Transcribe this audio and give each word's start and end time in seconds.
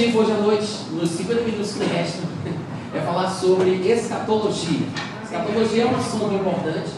Objetivo 0.00 0.20
hoje 0.20 0.32
à 0.32 0.36
noite, 0.36 0.66
nos 0.92 1.10
50 1.10 1.42
minutos 1.42 1.72
que 1.74 1.80
me 1.80 1.84
restam, 1.84 2.24
é 2.96 3.00
falar 3.02 3.28
sobre 3.28 3.86
escatologia. 3.86 4.86
Escatologia 5.22 5.82
é 5.82 5.86
um 5.86 5.94
assunto 5.94 6.34
importante, 6.34 6.90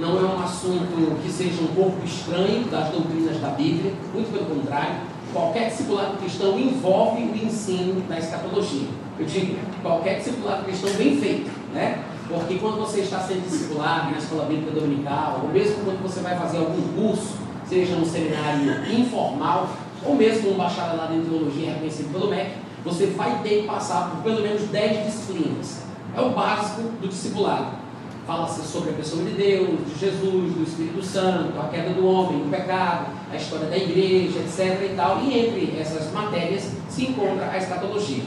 não 0.00 0.18
é 0.18 0.22
um 0.22 0.42
assunto 0.42 1.22
que 1.22 1.30
seja 1.30 1.62
um 1.62 1.68
pouco 1.68 2.04
estranho 2.04 2.64
das 2.64 2.88
doutrinas 2.88 3.40
da 3.40 3.50
Bíblia, 3.50 3.92
muito 4.12 4.32
pelo 4.32 4.46
contrário. 4.46 4.96
Qualquer 5.32 5.68
discipulado 5.68 6.16
cristão 6.16 6.58
envolve 6.58 7.22
o 7.22 7.36
ensino 7.36 8.00
da 8.08 8.18
escatologia. 8.18 8.88
Eu 9.20 9.24
digo, 9.24 9.56
qualquer 9.80 10.18
discipulado 10.18 10.64
cristão 10.64 10.90
bem 10.94 11.16
feito, 11.16 11.48
né? 11.72 12.02
Porque 12.26 12.56
quando 12.56 12.78
você 12.78 13.02
está 13.02 13.20
sendo 13.20 13.48
discipulado 13.48 14.10
na 14.10 14.18
escola 14.18 14.46
bíblica 14.46 14.72
dominical, 14.72 15.42
ou 15.44 15.50
mesmo 15.50 15.84
quando 15.84 16.02
você 16.02 16.18
vai 16.18 16.36
fazer 16.36 16.58
algum 16.58 16.82
curso, 16.96 17.36
seja 17.68 17.94
um 17.94 18.04
seminário 18.04 18.92
informal, 18.92 19.68
ou 20.04 20.14
mesmo 20.14 20.52
um 20.52 20.56
bacharelado 20.56 21.14
em 21.14 21.22
teologia 21.22 21.72
reconhecido 21.72 22.12
pelo 22.12 22.28
MEC, 22.28 22.50
você 22.84 23.06
vai 23.06 23.40
ter 23.42 23.62
que 23.62 23.66
passar 23.66 24.10
por 24.10 24.22
pelo 24.22 24.42
menos 24.42 24.62
10 24.62 25.06
disciplinas. 25.06 25.82
É 26.16 26.20
o 26.20 26.30
básico 26.30 26.82
do 27.00 27.08
discipulado. 27.08 27.78
Fala-se 28.26 28.66
sobre 28.66 28.90
a 28.90 28.92
pessoa 28.92 29.24
de 29.24 29.30
Deus, 29.30 29.68
de 29.86 29.98
Jesus, 29.98 30.54
do 30.54 30.62
Espírito 30.62 31.02
Santo, 31.02 31.58
a 31.58 31.68
queda 31.68 31.94
do 31.94 32.06
homem, 32.06 32.42
o 32.42 32.48
pecado, 32.50 33.06
a 33.32 33.36
história 33.36 33.66
da 33.66 33.76
igreja, 33.76 34.38
etc. 34.40 34.90
E, 34.90 34.94
tal. 34.94 35.20
e 35.22 35.38
entre 35.38 35.80
essas 35.80 36.12
matérias 36.12 36.70
se 36.88 37.06
encontra 37.06 37.50
a 37.50 37.56
escatologia. 37.56 38.24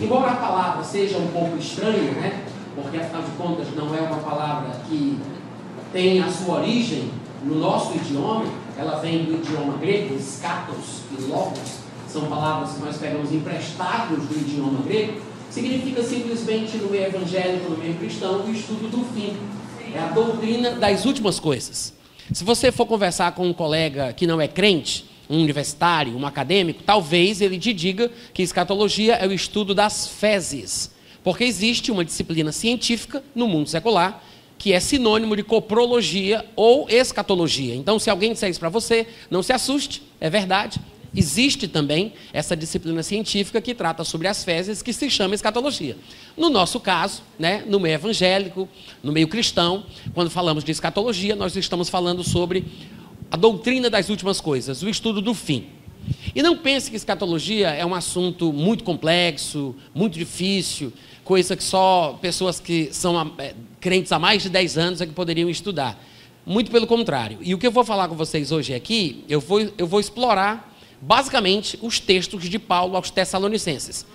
Embora 0.00 0.30
a 0.30 0.36
palavra 0.36 0.82
seja 0.82 1.18
um 1.18 1.28
pouco 1.28 1.58
estranha, 1.58 2.12
né? 2.12 2.44
porque 2.74 2.96
afinal 2.96 3.22
de 3.22 3.30
contas 3.32 3.66
não 3.76 3.94
é 3.94 4.00
uma 4.00 4.18
palavra 4.18 4.70
que 4.88 5.18
tem 5.92 6.22
a 6.22 6.30
sua 6.30 6.60
origem 6.60 7.10
no 7.44 7.56
nosso 7.56 7.94
idioma, 7.94 8.44
ela 8.78 8.98
vem 9.00 9.24
do 9.24 9.34
idioma 9.34 9.76
grego, 9.78 10.14
skatos 10.16 11.02
e 11.18 11.22
logos, 11.22 11.82
são 12.08 12.26
palavras 12.26 12.72
que 12.74 12.80
nós 12.80 12.96
pegamos 12.96 13.32
emprestados 13.32 14.26
do 14.26 14.34
idioma 14.34 14.82
grego, 14.82 15.20
significa 15.50 16.02
simplesmente 16.02 16.76
no 16.78 16.90
meio 16.90 17.06
evangélico, 17.06 17.70
no 17.70 17.78
meio 17.78 17.94
cristão, 17.94 18.44
o 18.44 18.50
estudo 18.50 18.88
do 18.88 19.04
fim. 19.14 19.36
É 19.94 19.98
a 19.98 20.08
doutrina 20.08 20.72
das 20.72 21.04
últimas 21.04 21.38
coisas. 21.38 21.92
Se 22.32 22.44
você 22.44 22.72
for 22.72 22.86
conversar 22.86 23.32
com 23.32 23.46
um 23.46 23.52
colega 23.52 24.12
que 24.12 24.26
não 24.26 24.40
é 24.40 24.48
crente, 24.48 25.04
um 25.28 25.40
universitário, 25.42 26.16
um 26.16 26.26
acadêmico, 26.26 26.82
talvez 26.82 27.40
ele 27.40 27.58
te 27.58 27.72
diga 27.72 28.10
que 28.32 28.42
escatologia 28.42 29.14
é 29.14 29.26
o 29.26 29.32
estudo 29.32 29.74
das 29.74 30.06
fezes. 30.06 30.90
Porque 31.22 31.44
existe 31.44 31.90
uma 31.90 32.04
disciplina 32.04 32.52
científica 32.52 33.22
no 33.34 33.46
mundo 33.46 33.68
secular 33.68 34.22
que 34.62 34.72
é 34.72 34.78
sinônimo 34.78 35.34
de 35.34 35.42
coprologia 35.42 36.46
ou 36.54 36.88
escatologia. 36.88 37.74
Então, 37.74 37.98
se 37.98 38.08
alguém 38.08 38.32
disser 38.32 38.48
isso 38.48 38.60
para 38.60 38.68
você, 38.68 39.08
não 39.28 39.42
se 39.42 39.52
assuste, 39.52 40.04
é 40.20 40.30
verdade. 40.30 40.78
Existe 41.12 41.66
também 41.66 42.12
essa 42.32 42.56
disciplina 42.56 43.02
científica 43.02 43.60
que 43.60 43.74
trata 43.74 44.04
sobre 44.04 44.28
as 44.28 44.44
fezes, 44.44 44.80
que 44.80 44.92
se 44.92 45.10
chama 45.10 45.34
escatologia. 45.34 45.96
No 46.36 46.48
nosso 46.48 46.78
caso, 46.78 47.22
né, 47.36 47.64
no 47.66 47.80
meio 47.80 47.96
evangélico, 47.96 48.68
no 49.02 49.10
meio 49.10 49.26
cristão, 49.26 49.84
quando 50.14 50.30
falamos 50.30 50.62
de 50.62 50.70
escatologia, 50.70 51.34
nós 51.34 51.56
estamos 51.56 51.88
falando 51.88 52.22
sobre 52.22 52.64
a 53.32 53.36
doutrina 53.36 53.90
das 53.90 54.10
últimas 54.10 54.40
coisas, 54.40 54.80
o 54.84 54.88
estudo 54.88 55.20
do 55.20 55.34
fim. 55.34 55.66
E 56.36 56.40
não 56.40 56.56
pense 56.56 56.88
que 56.88 56.96
escatologia 56.96 57.70
é 57.70 57.84
um 57.84 57.96
assunto 57.96 58.52
muito 58.52 58.84
complexo, 58.84 59.74
muito 59.92 60.16
difícil, 60.16 60.92
coisa 61.24 61.56
que 61.56 61.62
só 61.62 62.18
pessoas 62.20 62.60
que 62.60 62.88
são 62.92 63.34
é, 63.38 63.54
crentes 63.80 64.12
há 64.12 64.18
mais 64.18 64.42
de 64.42 64.50
10 64.50 64.78
anos 64.78 65.00
é 65.00 65.06
que 65.06 65.12
poderiam 65.12 65.48
estudar. 65.48 66.02
Muito 66.44 66.70
pelo 66.70 66.86
contrário. 66.86 67.38
E 67.40 67.54
o 67.54 67.58
que 67.58 67.66
eu 67.66 67.70
vou 67.70 67.84
falar 67.84 68.08
com 68.08 68.16
vocês 68.16 68.50
hoje 68.50 68.74
aqui, 68.74 69.24
eu 69.28 69.40
vou, 69.40 69.60
eu 69.78 69.86
vou 69.86 70.00
explorar 70.00 70.76
basicamente 71.00 71.78
os 71.80 72.00
textos 72.00 72.48
de 72.48 72.58
Paulo 72.58 72.96
aos 72.96 73.10
Tessalonicenses. 73.10 74.06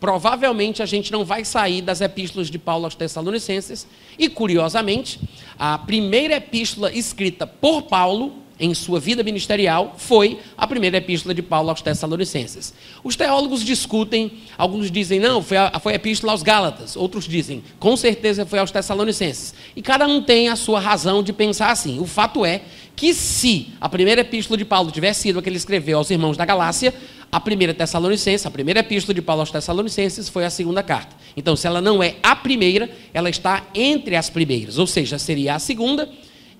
Provavelmente 0.00 0.82
a 0.82 0.86
gente 0.86 1.12
não 1.12 1.24
vai 1.24 1.44
sair 1.44 1.80
das 1.80 2.00
epístolas 2.00 2.50
de 2.50 2.58
Paulo 2.58 2.84
aos 2.84 2.96
Tessalonicenses, 2.96 3.86
e 4.18 4.28
curiosamente, 4.28 5.20
a 5.56 5.78
primeira 5.78 6.34
epístola 6.36 6.92
escrita 6.92 7.46
por 7.46 7.82
Paulo 7.82 8.41
em 8.62 8.72
sua 8.74 9.00
vida 9.00 9.24
ministerial 9.24 9.96
foi 9.98 10.38
a 10.56 10.68
primeira 10.68 10.96
epístola 10.96 11.34
de 11.34 11.42
Paulo 11.42 11.68
aos 11.68 11.82
Tessalonicenses. 11.82 12.72
Os 13.02 13.16
teólogos 13.16 13.64
discutem, 13.64 14.30
alguns 14.56 14.88
dizem, 14.88 15.18
não, 15.18 15.42
foi 15.42 15.56
a, 15.56 15.80
foi 15.80 15.94
a 15.94 15.96
epístola 15.96 16.32
aos 16.32 16.44
Gálatas, 16.44 16.94
outros 16.96 17.26
dizem, 17.26 17.62
com 17.80 17.96
certeza 17.96 18.46
foi 18.46 18.60
aos 18.60 18.70
Tessalonicenses. 18.70 19.52
E 19.74 19.82
cada 19.82 20.06
um 20.06 20.22
tem 20.22 20.48
a 20.48 20.54
sua 20.54 20.78
razão 20.78 21.24
de 21.24 21.32
pensar 21.32 21.72
assim. 21.72 21.98
O 21.98 22.06
fato 22.06 22.46
é 22.46 22.62
que 22.94 23.12
se 23.12 23.72
a 23.80 23.88
primeira 23.88 24.20
epístola 24.20 24.56
de 24.56 24.64
Paulo 24.64 24.92
tivesse 24.92 25.22
sido 25.22 25.40
a 25.40 25.42
que 25.42 25.48
ele 25.48 25.56
escreveu 25.56 25.98
aos 25.98 26.10
irmãos 26.10 26.36
da 26.36 26.44
Galácia, 26.44 26.94
a 27.32 27.40
primeira 27.40 27.74
Tessalonicense, 27.74 28.46
a 28.46 28.50
primeira 28.50 28.78
epístola 28.78 29.12
de 29.12 29.22
Paulo 29.22 29.40
aos 29.40 29.50
Tessalonicenses 29.50 30.28
foi 30.28 30.44
a 30.44 30.50
segunda 30.50 30.84
carta. 30.84 31.16
Então, 31.36 31.56
se 31.56 31.66
ela 31.66 31.80
não 31.80 32.00
é 32.00 32.14
a 32.22 32.36
primeira, 32.36 32.88
ela 33.12 33.28
está 33.28 33.66
entre 33.74 34.14
as 34.14 34.30
primeiras, 34.30 34.78
ou 34.78 34.86
seja, 34.86 35.18
seria 35.18 35.56
a 35.56 35.58
segunda 35.58 36.08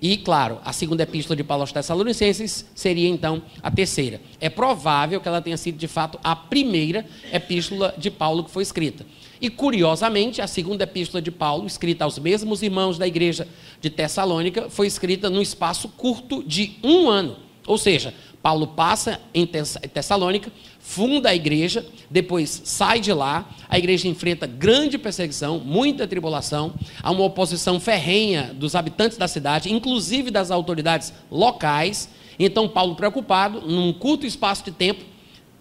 e, 0.05 0.17
claro, 0.17 0.59
a 0.65 0.73
segunda 0.73 1.03
epístola 1.03 1.33
de 1.33 1.45
Paulo 1.45 1.61
aos 1.63 1.71
Tessalonicenses 1.71 2.65
seria 2.75 3.07
então 3.07 3.41
a 3.61 3.71
terceira. 3.71 4.19
É 4.37 4.49
provável 4.49 5.21
que 5.21 5.29
ela 5.29 5.41
tenha 5.41 5.55
sido, 5.55 5.77
de 5.77 5.87
fato, 5.87 6.19
a 6.21 6.35
primeira 6.35 7.05
epístola 7.31 7.95
de 7.97 8.11
Paulo 8.11 8.43
que 8.43 8.51
foi 8.51 8.63
escrita. 8.63 9.05
E, 9.39 9.49
curiosamente, 9.49 10.41
a 10.41 10.47
segunda 10.47 10.83
epístola 10.83 11.21
de 11.21 11.31
Paulo, 11.31 11.65
escrita 11.65 12.03
aos 12.03 12.19
mesmos 12.19 12.61
irmãos 12.61 12.97
da 12.97 13.07
igreja 13.07 13.47
de 13.79 13.89
Tessalônica, 13.89 14.69
foi 14.69 14.87
escrita 14.87 15.29
num 15.29 15.41
espaço 15.41 15.87
curto 15.87 16.43
de 16.43 16.73
um 16.83 17.09
ano. 17.09 17.37
Ou 17.65 17.77
seja, 17.77 18.13
Paulo 18.43 18.67
passa 18.67 19.21
em 19.33 19.47
Tessalônica, 19.47 20.51
funda 20.77 21.29
a 21.29 21.35
igreja, 21.35 21.85
depois 22.09 22.61
sai 22.65 22.99
de 22.99 23.13
lá, 23.13 23.49
a 23.69 23.79
igreja 23.79 24.09
enfrenta 24.09 24.45
grande 24.45 24.97
perseguição, 24.97 25.59
muita 25.59 26.05
tribulação, 26.05 26.73
há 27.01 27.09
uma 27.09 27.23
oposição 27.23 27.79
ferrenha 27.79 28.53
dos 28.53 28.75
habitantes 28.75 29.17
da 29.17 29.29
cidade, 29.29 29.71
inclusive 29.71 30.29
das 30.29 30.51
autoridades 30.51 31.13
locais. 31.31 32.09
Então, 32.37 32.67
Paulo, 32.67 32.95
preocupado, 32.95 33.61
num 33.61 33.93
curto 33.93 34.25
espaço 34.25 34.65
de 34.65 34.71
tempo, 34.71 35.05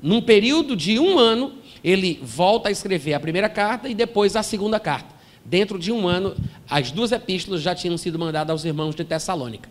num 0.02 0.20
período 0.20 0.74
de 0.74 0.98
um 0.98 1.20
ano, 1.20 1.52
ele 1.84 2.18
volta 2.20 2.68
a 2.68 2.72
escrever 2.72 3.14
a 3.14 3.20
primeira 3.20 3.48
carta 3.48 3.88
e 3.88 3.94
depois 3.94 4.34
a 4.34 4.42
segunda 4.42 4.80
carta. 4.80 5.14
Dentro 5.44 5.78
de 5.78 5.92
um 5.92 6.08
ano, 6.08 6.34
as 6.68 6.90
duas 6.90 7.12
epístolas 7.12 7.62
já 7.62 7.76
tinham 7.76 7.96
sido 7.96 8.18
mandadas 8.18 8.50
aos 8.50 8.64
irmãos 8.64 8.96
de 8.96 9.04
Tessalônica. 9.04 9.70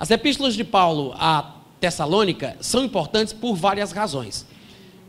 As 0.00 0.10
epístolas 0.10 0.54
de 0.54 0.64
Paulo 0.64 1.14
a 1.16 1.61
Tessalônica 1.82 2.56
são 2.60 2.84
importantes 2.84 3.32
por 3.32 3.56
várias 3.56 3.90
razões. 3.90 4.46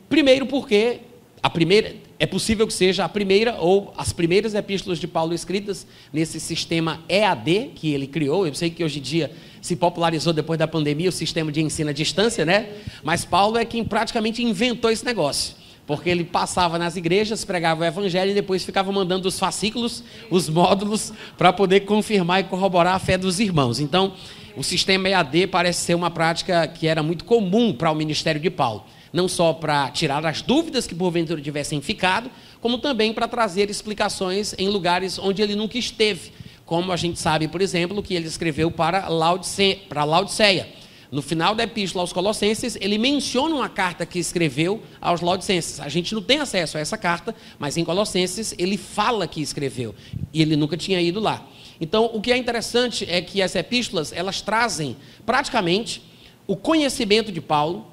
Primeiro, 0.10 0.48
porque 0.48 1.02
a 1.44 1.48
primeira 1.48 1.96
é 2.18 2.26
possível 2.26 2.66
que 2.66 2.74
seja 2.74 3.06
a 3.06 3.10
primeira 3.10 3.58
ou 3.60 3.94
as 3.96 4.12
primeiras 4.12 4.56
epístolas 4.56 4.98
de 4.98 5.08
Paulo 5.08 5.36
escritas 5.36 5.86
nesse 6.12 6.40
sistema 6.40 7.02
EAD 7.08 7.74
que 7.76 7.94
ele 7.94 8.08
criou. 8.08 8.48
Eu 8.48 8.56
sei 8.56 8.72
que 8.72 8.84
hoje 8.84 8.98
em 8.98 9.04
dia 9.04 9.32
se 9.62 9.76
popularizou 9.76 10.34
depois 10.34 10.58
da 10.58 10.68
pandemia 10.68 11.10
o 11.10 11.12
sistema 11.12 11.52
de 11.52 11.62
ensino 11.62 11.92
à 11.92 11.94
distância, 11.94 12.44
né? 12.44 12.70
Mas 13.04 13.24
Paulo 13.24 13.56
é 13.56 13.66
quem 13.66 13.84
praticamente 13.84 14.42
inventou 14.42 14.90
esse 14.90 15.06
negócio. 15.06 15.56
Porque 15.86 16.10
ele 16.10 16.24
passava 16.24 16.80
nas 16.80 16.96
igrejas, 16.96 17.46
pregava 17.46 17.82
o 17.82 17.86
evangelho 17.86 18.32
e 18.32 18.34
depois 18.34 18.64
ficava 18.64 18.92
mandando 18.92 19.28
os 19.28 19.38
fascículos, 19.38 20.04
os 20.32 20.50
módulos, 20.50 21.14
para 21.38 21.54
poder 21.54 21.82
confirmar 21.82 22.40
e 22.40 22.46
corroborar 22.46 22.96
a 22.96 23.00
fé 23.00 23.16
dos 23.16 23.40
irmãos. 23.40 23.80
Então, 23.80 24.14
o 24.56 24.64
sistema 24.64 25.09
EAD 25.09 25.47
parece 25.47 25.81
ser 25.81 25.96
uma 25.96 26.12
prática 26.12 26.68
que 26.68 26.88
era 26.88 27.02
muito 27.02 27.25
comum 27.25 27.74
para 27.74 27.91
o 27.91 27.96
ministério 27.96 28.40
de 28.40 28.50
Paulo. 28.50 28.86
Não 29.12 29.28
só 29.28 29.54
para 29.54 29.89
tirar 29.92 30.25
as 30.25 30.42
dúvidas 30.42 30.88
que 30.88 30.95
porventura 30.95 31.42
tivessem 31.42 31.81
ficado, 31.81 32.30
como 32.62 32.78
também 32.78 33.13
para 33.13 33.28
trazer 33.28 33.69
explicações 33.69 34.56
em 34.57 34.69
lugares 34.69 35.19
onde 35.19 35.42
ele 35.42 35.56
nunca 35.56 35.78
esteve. 35.78 36.31
Como 36.66 36.92
a 36.92 36.95
gente 36.95 37.19
sabe, 37.19 37.48
por 37.48 37.62
exemplo, 37.62 38.01
que 38.01 38.13
ele 38.13 38.28
escreveu 38.28 38.72
para 38.72 39.07
Laodiceia. 39.07 39.80
Para 39.89 40.04
Laodiceia. 40.04 40.68
No 41.12 41.22
final 41.22 41.54
da 41.54 41.63
epístola 41.63 42.01
aos 42.01 42.12
Colossenses, 42.12 42.75
ele 42.81 42.98
menciona 42.98 43.54
uma 43.54 43.69
carta 43.69 44.04
que 44.04 44.18
escreveu 44.18 44.81
aos 45.00 45.22
Laodicenses. 45.22 45.80
A 45.80 45.88
gente 45.88 46.16
não 46.16 46.24
tem 46.24 46.39
acesso 46.39 46.75
a 46.75 46.81
essa 46.81 46.98
carta, 46.98 47.36
mas 47.60 47.78
em 47.78 47.83
Colossenses 47.83 48.56
ele 48.57 48.78
fala 48.78 49.28
que 49.28 49.39
escreveu. 49.39 49.94
E 50.33 50.42
ele 50.42 50.56
nunca 50.56 50.75
tinha 50.75 51.00
ido 51.00 51.19
lá. 51.19 51.45
Então, 51.83 52.09
o 52.13 52.21
que 52.21 52.31
é 52.31 52.38
interessante 52.38 53.06
é 53.09 53.21
que 53.21 53.41
as 53.41 53.56
epístolas, 53.56 54.13
elas 54.13 54.39
trazem 54.39 54.95
praticamente 55.25 56.01
o 56.47 56.56
conhecimento 56.56 57.30
de 57.30 57.41
Paulo, 57.41 57.85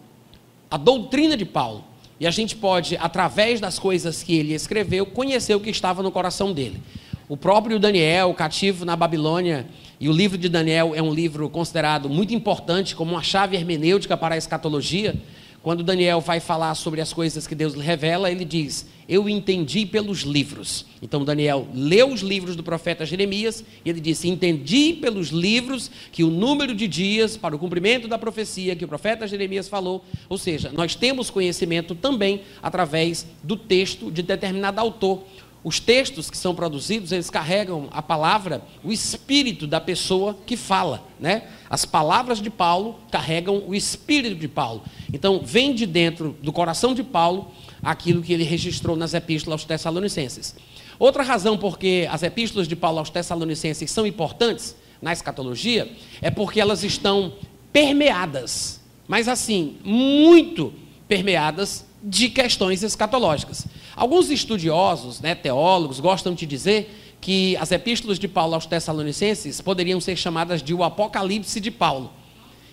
a 0.71 0.77
doutrina 0.77 1.37
de 1.37 1.45
Paulo. 1.45 1.83
E 2.21 2.25
a 2.25 2.31
gente 2.31 2.55
pode, 2.55 2.97
através 2.99 3.59
das 3.59 3.81
coisas 3.81 4.23
que 4.23 4.37
ele 4.37 4.55
escreveu, 4.55 5.05
conhecer 5.05 5.57
o 5.57 5.61
que 5.61 5.71
estava 5.71 6.05
no 6.05 6.13
coração 6.13 6.53
dele. 6.53 6.81
O 7.29 7.37
próprio 7.37 7.81
Daniel, 7.81 8.33
cativo 8.33 8.85
na 8.85 8.95
Babilônia, 8.95 9.67
e 9.99 10.09
o 10.09 10.13
livro 10.13 10.39
de 10.39 10.49
Daniel 10.49 10.95
é 10.95 11.03
um 11.03 11.13
livro 11.13 11.51
considerado 11.51 12.09
muito 12.09 12.33
importante 12.33 12.95
como 12.95 13.11
uma 13.11 13.25
chave 13.25 13.57
hermenêutica 13.57 14.17
para 14.17 14.37
a 14.37 14.39
escatologia, 14.39 15.17
quando 15.63 15.85
Daniel 15.85 16.23
vai 16.23 16.41
falar 16.41 16.75
sobre 16.75 17.03
as 17.03 17.13
coisas 17.13 17.47
que 17.47 17.55
Deus 17.55 17.75
lhe 17.75 17.83
revela, 17.83 18.31
ele 18.31 18.47
diz: 18.47 18.87
Eu 19.07 19.29
entendi 19.29 19.85
pelos 19.85 20.21
livros. 20.21 20.87
Então 21.03 21.23
Daniel 21.23 21.69
leu 21.75 22.09
os 22.09 22.23
livros 22.23 22.57
do 22.57 22.63
profeta 22.63 23.05
Jeremias 23.05 23.63
e 23.85 23.91
ele 23.91 24.01
disse: 24.01 24.27
Entendi 24.27 24.95
pelos 24.95 25.29
livros 25.29 25.91
que 26.11 26.25
o 26.25 26.31
número 26.31 26.75
de 26.75 26.89
dias 26.89 27.37
para 27.37 27.55
o 27.55 27.59
cumprimento 27.59 28.09
da 28.09 28.17
profecia 28.17 28.75
que 28.75 28.85
o 28.85 28.89
profeta 28.89 29.29
Jeremias 29.29 29.69
falou. 29.69 30.03
Ou 30.31 30.39
seja, 30.39 30.73
nós 30.73 30.95
temos 30.95 31.29
conhecimento 31.29 31.95
também 31.95 32.41
através 32.63 33.27
do 33.43 33.55
texto 33.55 34.11
de 34.11 34.23
determinado 34.23 34.81
autor. 34.81 35.25
Os 35.63 35.79
textos 35.79 36.31
que 36.31 36.39
são 36.39 36.55
produzidos, 36.55 37.13
eles 37.13 37.29
carregam 37.29 37.89
a 37.91 38.01
palavra, 38.01 38.63
o 38.83 38.91
espírito 38.91 39.67
da 39.67 39.79
pessoa 39.79 40.37
que 40.47 40.57
fala, 40.57 41.05
né? 41.19 41.49
As 41.69 41.85
palavras 41.85 42.41
de 42.41 42.49
Paulo 42.49 42.99
carregam 43.11 43.63
o 43.67 43.75
espírito 43.75 44.37
de 44.37 44.49
Paulo. 44.49 44.83
Então, 45.13 45.43
vem 45.45 45.75
de 45.75 45.85
dentro 45.85 46.35
do 46.43 46.51
coração 46.51 46.95
de 46.95 47.03
Paulo 47.03 47.51
aquilo 47.83 48.23
que 48.23 48.33
ele 48.33 48.45
registrou 48.45 48.97
nas 48.97 49.13
epístolas 49.13 49.61
aos 49.61 49.65
Tessalonicenses. 49.65 50.55
Outra 50.99 51.23
razão 51.23 51.59
porque 51.59 52.09
as 52.11 52.23
epístolas 52.23 52.67
de 52.67 52.77
Paulo 52.77 52.99
aos 52.99 53.11
Tessalonicenses 53.11 53.91
são 53.91 54.07
importantes 54.07 54.75
na 55.01 55.13
escatologia 55.13 55.91
é 56.21 56.31
porque 56.31 56.61
elas 56.61 56.85
estão 56.85 57.35
permeadas, 57.73 58.81
mas 59.07 59.29
assim, 59.29 59.77
muito 59.83 60.73
permeadas 61.09 61.87
de 62.03 62.29
questões 62.29 62.83
escatológicas. 62.83 63.67
Alguns 63.95 64.31
estudiosos, 64.31 65.21
né, 65.21 65.35
teólogos, 65.35 66.01
gostam 66.01 66.35
de 66.35 66.47
dizer 66.47 67.17
que 67.21 67.57
as 67.59 67.71
epístolas 67.71 68.19
de 68.19 68.27
Paulo 68.27 68.55
aos 68.55 68.67
Tessalonicenses 68.67 69.61
poderiam 69.61 70.01
ser 70.01 70.17
chamadas 70.17 70.63
de 70.63 70.73
o 70.73 70.83
Apocalipse 70.83 71.61
de 71.61 71.71
Paulo. 71.71 72.11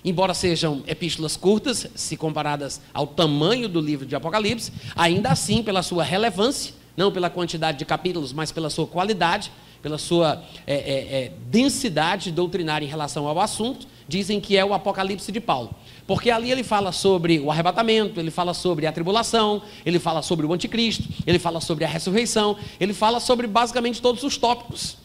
Embora 0.06 0.33
sejam 0.33 0.83
epístolas 0.88 1.35
curtas, 1.35 1.88
se 1.94 2.15
comparadas 2.15 2.79
ao 2.94 3.06
tamanho 3.06 3.68
do 3.68 3.81
livro 3.81 4.06
de 4.06 4.15
Apocalipse, 4.15 4.71
ainda 4.95 5.29
assim, 5.29 5.62
pela 5.62 5.83
sua 5.83 6.03
relevância, 6.03 6.74
não 6.95 7.12
pela 7.12 7.29
quantidade 7.29 7.77
de 7.77 7.85
capítulos, 7.85 8.31
mas 8.31 8.51
pela 8.51 8.69
sua 8.69 8.88
qualidade, 8.88 9.51
pela 9.81 9.97
sua 9.97 10.41
é, 10.65 10.75
é, 10.75 11.24
é, 11.24 11.31
densidade 11.50 12.31
doutrinária 12.31 12.85
em 12.85 12.89
relação 12.89 13.27
ao 13.27 13.39
assunto, 13.39 13.85
dizem 14.07 14.39
que 14.39 14.57
é 14.57 14.63
o 14.63 14.74
Apocalipse 14.74 15.31
de 15.31 15.39
Paulo. 15.39 15.75
Porque 16.07 16.31
ali 16.31 16.50
ele 16.50 16.63
fala 16.63 16.94
sobre 16.94 17.38
o 17.39 17.51
arrebatamento, 17.51 18.18
ele 18.18 18.31
fala 18.31 18.54
sobre 18.54 18.88
a 18.88 18.92
tribulação, 18.94 19.62
ele 19.86 20.00
fala 20.00 20.21
sobre 20.21 20.45
o 20.45 20.54
anticristo, 20.54 21.04
ele 21.27 21.38
fala 21.38 21.59
sobre 21.59 21.83
a 21.83 21.88
ressurreição, 21.88 22.56
ele 22.80 22.94
fala 22.94 23.19
sobre 23.19 23.45
basicamente 23.45 24.01
todos 24.01 24.24
os 24.24 24.38
tópicos. 24.38 24.98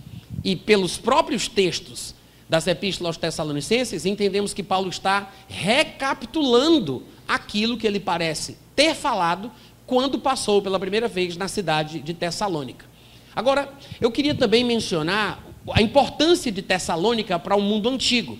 E 0.44 0.54
pelos 0.54 0.96
próprios 0.96 1.48
textos 1.48 2.14
das 2.48 2.68
epístolas 2.68 3.08
aos 3.08 3.16
Tessalonicenses, 3.16 4.06
entendemos 4.06 4.54
que 4.54 4.62
Paulo 4.62 4.88
está 4.88 5.32
recapitulando 5.48 7.02
aquilo 7.26 7.76
que 7.76 7.86
ele 7.86 7.98
parece 7.98 8.56
ter 8.76 8.94
falado 8.94 9.50
quando 9.84 10.20
passou 10.20 10.62
pela 10.62 10.78
primeira 10.78 11.08
vez 11.08 11.36
na 11.36 11.48
cidade 11.48 11.98
de 11.98 12.14
Tessalônica. 12.14 12.86
Agora, 13.34 13.72
eu 14.00 14.10
queria 14.10 14.34
também 14.34 14.62
mencionar 14.62 15.42
a 15.72 15.82
importância 15.82 16.52
de 16.52 16.62
Tessalônica 16.62 17.38
para 17.38 17.56
o 17.56 17.60
mundo 17.60 17.88
antigo. 17.88 18.38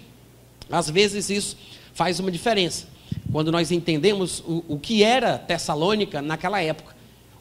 Às 0.71 0.89
vezes 0.89 1.29
isso 1.29 1.57
faz 1.93 2.21
uma 2.21 2.31
diferença. 2.31 2.87
Quando 3.31 3.53
nós 3.53 3.71
entendemos 3.71 4.41
o, 4.41 4.65
o 4.69 4.79
que 4.79 5.03
era 5.03 5.39
Tessalônica 5.39 6.21
naquela 6.21 6.63
época. 6.63 6.95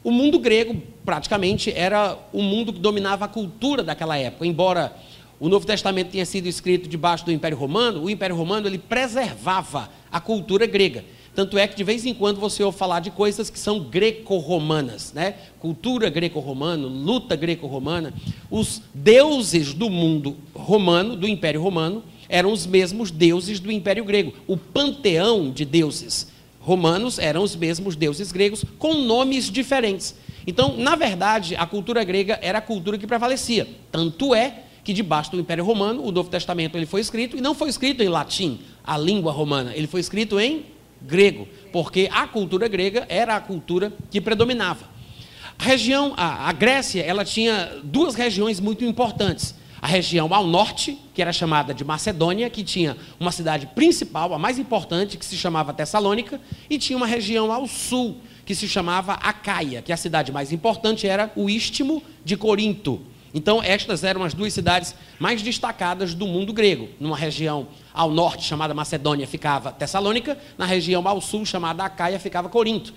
O 0.04 0.10
mundo 0.10 0.38
grego, 0.38 0.80
praticamente, 1.04 1.72
era 1.72 2.18
o 2.32 2.42
mundo 2.42 2.72
que 2.72 2.80
dominava 2.80 3.24
a 3.24 3.28
cultura 3.28 3.82
daquela 3.82 4.16
época. 4.18 4.46
Embora 4.46 4.96
o 5.38 5.48
Novo 5.48 5.66
Testamento 5.66 6.10
tenha 6.10 6.26
sido 6.26 6.46
escrito 6.46 6.88
debaixo 6.88 7.24
do 7.24 7.32
Império 7.32 7.56
Romano, 7.56 8.02
o 8.02 8.10
Império 8.10 8.34
Romano 8.34 8.66
ele 8.66 8.78
preservava 8.78 9.88
a 10.10 10.20
cultura 10.20 10.66
grega. 10.66 11.04
Tanto 11.34 11.56
é 11.56 11.66
que 11.66 11.74
de 11.74 11.82
vez 11.82 12.04
em 12.04 12.12
quando 12.12 12.38
você 12.38 12.62
ouve 12.62 12.76
falar 12.76 13.00
de 13.00 13.10
coisas 13.10 13.48
que 13.48 13.58
são 13.58 13.80
greco-romanas, 13.80 15.12
né? 15.14 15.34
Cultura 15.58 16.10
greco-romana, 16.10 16.86
luta 16.86 17.34
greco-romana. 17.34 18.12
Os 18.50 18.82
deuses 18.92 19.72
do 19.72 19.88
mundo 19.88 20.36
romano, 20.54 21.16
do 21.16 21.26
Império 21.26 21.62
Romano, 21.62 22.02
eram 22.32 22.50
os 22.50 22.66
mesmos 22.66 23.10
deuses 23.10 23.60
do 23.60 23.70
Império 23.70 24.04
Grego. 24.06 24.32
O 24.46 24.56
panteão 24.56 25.50
de 25.50 25.66
deuses 25.66 26.32
romanos 26.58 27.18
eram 27.18 27.42
os 27.42 27.54
mesmos 27.54 27.94
deuses 27.94 28.32
gregos, 28.32 28.64
com 28.78 28.94
nomes 28.94 29.50
diferentes. 29.50 30.14
Então, 30.46 30.76
na 30.78 30.96
verdade, 30.96 31.54
a 31.54 31.66
cultura 31.66 32.02
grega 32.02 32.38
era 32.40 32.58
a 32.58 32.62
cultura 32.62 32.96
que 32.96 33.06
prevalecia. 33.06 33.68
Tanto 33.90 34.34
é 34.34 34.62
que 34.82 34.94
debaixo 34.94 35.30
do 35.32 35.40
Império 35.40 35.62
Romano, 35.62 36.02
o 36.02 36.10
Novo 36.10 36.30
Testamento 36.30 36.76
ele 36.76 36.86
foi 36.86 37.02
escrito, 37.02 37.36
e 37.36 37.40
não 37.40 37.54
foi 37.54 37.68
escrito 37.68 38.02
em 38.02 38.08
latim, 38.08 38.60
a 38.82 38.96
língua 38.96 39.30
romana, 39.30 39.72
ele 39.76 39.86
foi 39.86 40.00
escrito 40.00 40.40
em 40.40 40.64
grego, 41.02 41.46
porque 41.70 42.08
a 42.10 42.26
cultura 42.26 42.66
grega 42.66 43.06
era 43.08 43.36
a 43.36 43.40
cultura 43.40 43.92
que 44.10 44.20
predominava. 44.20 44.88
A 45.58 45.64
região, 45.64 46.14
a, 46.16 46.48
a 46.48 46.52
Grécia, 46.52 47.02
ela 47.02 47.24
tinha 47.24 47.80
duas 47.84 48.14
regiões 48.14 48.58
muito 48.58 48.84
importantes 48.84 49.54
a 49.82 49.86
região 49.88 50.32
ao 50.32 50.46
norte, 50.46 50.96
que 51.12 51.20
era 51.20 51.32
chamada 51.32 51.74
de 51.74 51.84
Macedônia, 51.84 52.48
que 52.48 52.62
tinha 52.62 52.96
uma 53.18 53.32
cidade 53.32 53.66
principal, 53.74 54.32
a 54.32 54.38
mais 54.38 54.56
importante, 54.56 55.18
que 55.18 55.24
se 55.24 55.36
chamava 55.36 55.72
Tessalônica, 55.72 56.40
e 56.70 56.78
tinha 56.78 56.96
uma 56.96 57.06
região 57.06 57.50
ao 57.50 57.66
sul, 57.66 58.18
que 58.46 58.54
se 58.54 58.68
chamava 58.68 59.14
Acaia, 59.14 59.82
que 59.82 59.92
a 59.92 59.96
cidade 59.96 60.30
mais 60.30 60.52
importante 60.52 61.08
era 61.08 61.32
o 61.34 61.50
Istmo 61.50 62.00
de 62.24 62.36
Corinto. 62.36 63.00
Então, 63.34 63.60
estas 63.60 64.04
eram 64.04 64.22
as 64.22 64.34
duas 64.34 64.52
cidades 64.52 64.94
mais 65.18 65.42
destacadas 65.42 66.14
do 66.14 66.28
mundo 66.28 66.52
grego. 66.52 66.88
Numa 67.00 67.16
região 67.16 67.66
ao 67.92 68.08
norte, 68.08 68.44
chamada 68.44 68.72
Macedônia, 68.72 69.26
ficava 69.26 69.72
Tessalônica, 69.72 70.38
na 70.56 70.64
região 70.64 71.08
ao 71.08 71.20
sul, 71.20 71.44
chamada 71.44 71.82
Acaia, 71.82 72.20
ficava 72.20 72.48
Corinto. 72.48 72.94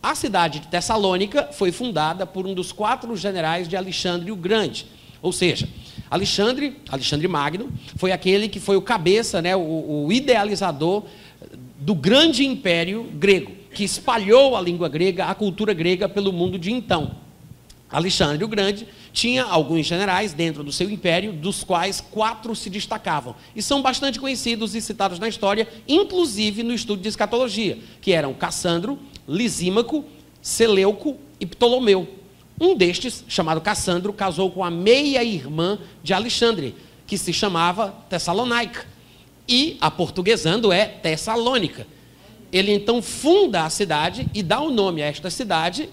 A 0.00 0.14
cidade 0.14 0.60
de 0.60 0.68
Tessalônica 0.68 1.48
foi 1.52 1.72
fundada 1.72 2.24
por 2.24 2.46
um 2.46 2.54
dos 2.54 2.70
quatro 2.70 3.16
generais 3.16 3.66
de 3.66 3.76
Alexandre 3.76 4.30
o 4.30 4.36
Grande. 4.36 4.86
Ou 5.20 5.32
seja, 5.32 5.68
Alexandre, 6.10 6.76
Alexandre 6.88 7.28
Magno, 7.28 7.70
foi 7.96 8.12
aquele 8.12 8.48
que 8.48 8.60
foi 8.60 8.76
o 8.76 8.82
cabeça, 8.82 9.42
né, 9.42 9.54
o, 9.54 10.06
o 10.06 10.12
idealizador 10.12 11.04
do 11.78 11.94
grande 11.94 12.44
império 12.44 13.04
grego, 13.14 13.52
que 13.74 13.84
espalhou 13.84 14.56
a 14.56 14.60
língua 14.60 14.88
grega, 14.88 15.26
a 15.26 15.34
cultura 15.34 15.72
grega 15.72 16.08
pelo 16.08 16.32
mundo 16.32 16.58
de 16.58 16.72
então. 16.72 17.12
Alexandre 17.90 18.44
o 18.44 18.48
Grande 18.48 18.86
tinha 19.12 19.44
alguns 19.44 19.86
generais 19.86 20.34
dentro 20.34 20.62
do 20.62 20.70
seu 20.70 20.90
império, 20.90 21.32
dos 21.32 21.64
quais 21.64 22.00
quatro 22.00 22.54
se 22.54 22.68
destacavam. 22.68 23.34
E 23.56 23.62
são 23.62 23.80
bastante 23.80 24.20
conhecidos 24.20 24.74
e 24.74 24.80
citados 24.80 25.18
na 25.18 25.28
história, 25.28 25.66
inclusive 25.88 26.62
no 26.62 26.74
estudo 26.74 27.00
de 27.00 27.08
escatologia, 27.08 27.78
que 28.00 28.12
eram 28.12 28.34
Cassandro, 28.34 28.98
Lisímaco, 29.26 30.04
Seleuco 30.42 31.16
e 31.40 31.46
Ptolomeu. 31.46 32.17
Um 32.60 32.74
destes, 32.74 33.24
chamado 33.28 33.60
Cassandro, 33.60 34.12
casou 34.12 34.50
com 34.50 34.64
a 34.64 34.70
meia-irmã 34.70 35.78
de 36.02 36.12
Alexandre, 36.12 36.74
que 37.06 37.16
se 37.16 37.32
chamava 37.32 37.94
Tessalonaica. 38.08 38.86
E, 39.48 39.76
aportuguesando, 39.80 40.72
é 40.72 40.84
Tessalônica. 40.86 41.86
Ele 42.52 42.72
então 42.72 43.00
funda 43.00 43.64
a 43.64 43.70
cidade 43.70 44.28
e 44.34 44.42
dá 44.42 44.60
o 44.60 44.70
nome 44.70 45.02
a 45.02 45.06
esta 45.06 45.30
cidade 45.30 45.88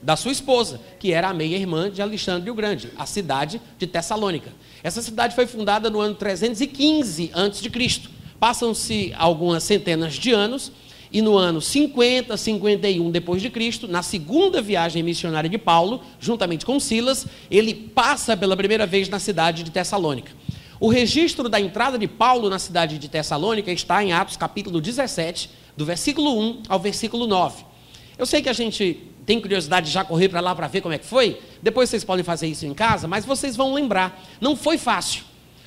da 0.00 0.16
sua 0.16 0.32
esposa, 0.32 0.80
que 1.00 1.12
era 1.12 1.28
a 1.28 1.34
meia-irmã 1.34 1.90
de 1.90 2.02
Alexandre 2.02 2.50
o 2.50 2.54
Grande, 2.54 2.90
a 2.96 3.06
cidade 3.06 3.60
de 3.78 3.86
Tessalônica. 3.86 4.52
Essa 4.82 5.00
cidade 5.00 5.34
foi 5.34 5.46
fundada 5.46 5.88
no 5.88 6.00
ano 6.00 6.14
315 6.14 7.30
a.C. 7.32 8.02
Passam-se 8.38 9.14
algumas 9.16 9.62
centenas 9.64 10.14
de 10.14 10.30
anos 10.32 10.70
e 11.14 11.22
no 11.22 11.36
ano 11.36 11.60
50, 11.60 12.36
51 12.36 13.08
depois 13.08 13.40
de 13.40 13.48
Cristo, 13.48 13.86
na 13.86 14.02
segunda 14.02 14.60
viagem 14.60 15.00
missionária 15.00 15.48
de 15.48 15.56
Paulo, 15.56 16.02
juntamente 16.18 16.66
com 16.66 16.80
Silas, 16.80 17.24
ele 17.48 17.72
passa 17.72 18.36
pela 18.36 18.56
primeira 18.56 18.84
vez 18.84 19.08
na 19.08 19.20
cidade 19.20 19.62
de 19.62 19.70
Tessalônica. 19.70 20.32
O 20.80 20.88
registro 20.88 21.48
da 21.48 21.60
entrada 21.60 21.96
de 21.96 22.08
Paulo 22.08 22.50
na 22.50 22.58
cidade 22.58 22.98
de 22.98 23.08
Tessalônica 23.08 23.70
está 23.70 24.02
em 24.02 24.12
Atos 24.12 24.36
capítulo 24.36 24.80
17, 24.80 25.50
do 25.76 25.84
versículo 25.84 26.36
1 26.36 26.62
ao 26.68 26.80
versículo 26.80 27.28
9. 27.28 27.64
Eu 28.18 28.26
sei 28.26 28.42
que 28.42 28.48
a 28.48 28.52
gente 28.52 29.00
tem 29.24 29.40
curiosidade 29.40 29.86
de 29.86 29.92
já 29.92 30.04
correr 30.04 30.28
para 30.28 30.40
lá 30.40 30.52
para 30.52 30.66
ver 30.66 30.80
como 30.80 30.94
é 30.94 30.98
que 30.98 31.06
foi. 31.06 31.38
Depois 31.62 31.88
vocês 31.88 32.02
podem 32.02 32.24
fazer 32.24 32.48
isso 32.48 32.66
em 32.66 32.74
casa, 32.74 33.06
mas 33.06 33.24
vocês 33.24 33.54
vão 33.54 33.72
lembrar. 33.72 34.20
Não 34.40 34.56
foi 34.56 34.76
fácil. 34.76 35.22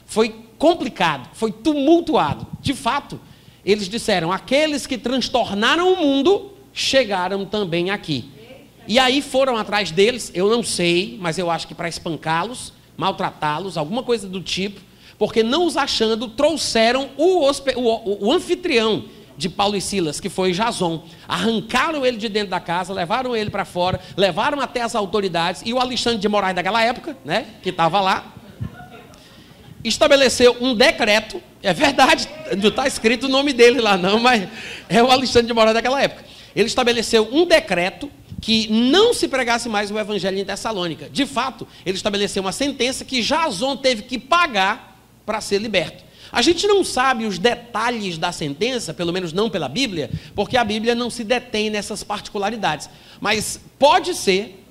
Foi 0.05 0.35
complicado, 0.57 1.29
foi 1.33 1.53
tumultuado. 1.53 2.45
De 2.59 2.73
fato, 2.73 3.17
eles 3.67 3.89
disseram: 3.89 4.31
aqueles 4.31 4.87
que 4.87 4.97
transtornaram 4.97 5.93
o 5.93 5.97
mundo 5.97 6.53
chegaram 6.73 7.45
também 7.45 7.91
aqui. 7.91 8.31
E 8.87 8.97
aí 8.97 9.21
foram 9.21 9.57
atrás 9.57 9.91
deles, 9.91 10.31
eu 10.33 10.49
não 10.49 10.63
sei, 10.63 11.17
mas 11.19 11.37
eu 11.37 11.51
acho 11.51 11.67
que 11.67 11.75
para 11.75 11.89
espancá-los, 11.89 12.71
maltratá-los, 12.95 13.77
alguma 13.77 14.01
coisa 14.01 14.29
do 14.29 14.39
tipo, 14.39 14.79
porque 15.19 15.43
não 15.43 15.65
os 15.65 15.75
achando, 15.75 16.29
trouxeram 16.29 17.09
o, 17.17 17.45
o, 17.45 18.27
o 18.27 18.31
anfitrião 18.31 19.03
de 19.35 19.49
Paulo 19.49 19.75
e 19.75 19.81
Silas, 19.81 20.21
que 20.21 20.29
foi 20.29 20.53
Jason. 20.53 21.03
Arrancaram 21.27 22.05
ele 22.05 22.15
de 22.15 22.29
dentro 22.29 22.49
da 22.49 22.61
casa, 22.61 22.93
levaram 22.93 23.35
ele 23.35 23.49
para 23.49 23.65
fora, 23.65 23.99
levaram 24.15 24.61
até 24.61 24.81
as 24.81 24.95
autoridades, 24.95 25.61
e 25.65 25.73
o 25.73 25.79
Alexandre 25.79 26.19
de 26.19 26.29
Moraes 26.29 26.55
daquela 26.55 26.81
época, 26.81 27.17
né, 27.25 27.45
que 27.61 27.69
estava 27.69 27.99
lá, 27.99 28.33
estabeleceu 29.89 30.55
um 30.59 30.75
decreto, 30.75 31.41
é 31.61 31.73
verdade, 31.73 32.27
não 32.61 32.69
está 32.69 32.87
escrito 32.87 33.25
o 33.25 33.29
nome 33.29 33.53
dele 33.53 33.79
lá 33.79 33.97
não, 33.97 34.19
mas 34.19 34.47
é 34.89 35.01
o 35.01 35.11
Alexandre 35.11 35.47
de 35.47 35.53
Moraes 35.53 35.73
daquela 35.73 36.01
época. 36.01 36.25
ele 36.55 36.67
estabeleceu 36.67 37.27
um 37.31 37.45
decreto 37.45 38.09
que 38.41 38.67
não 38.71 39.13
se 39.13 39.27
pregasse 39.27 39.67
mais 39.67 39.89
o 39.91 39.97
evangelho 39.97 40.37
em 40.37 40.45
Tessalônica. 40.45 41.09
De 41.09 41.25
fato, 41.25 41.67
ele 41.85 41.97
estabeleceu 41.97 42.41
uma 42.41 42.51
sentença 42.51 43.03
que 43.03 43.21
Jason 43.21 43.75
teve 43.75 44.03
que 44.03 44.19
pagar 44.19 44.97
para 45.25 45.41
ser 45.41 45.59
liberto. 45.59 46.03
A 46.31 46.41
gente 46.41 46.67
não 46.67 46.83
sabe 46.83 47.25
os 47.25 47.39
detalhes 47.39 48.17
da 48.17 48.31
sentença, 48.31 48.93
pelo 48.93 49.13
menos 49.13 49.33
não 49.33 49.49
pela 49.49 49.69
Bíblia, 49.69 50.09
porque 50.35 50.57
a 50.57 50.63
Bíblia 50.63 50.93
não 50.93 51.09
se 51.09 51.23
detém 51.23 51.69
nessas 51.69 52.03
particularidades. 52.03 52.89
Mas 53.19 53.59
pode 53.79 54.13
ser, 54.13 54.63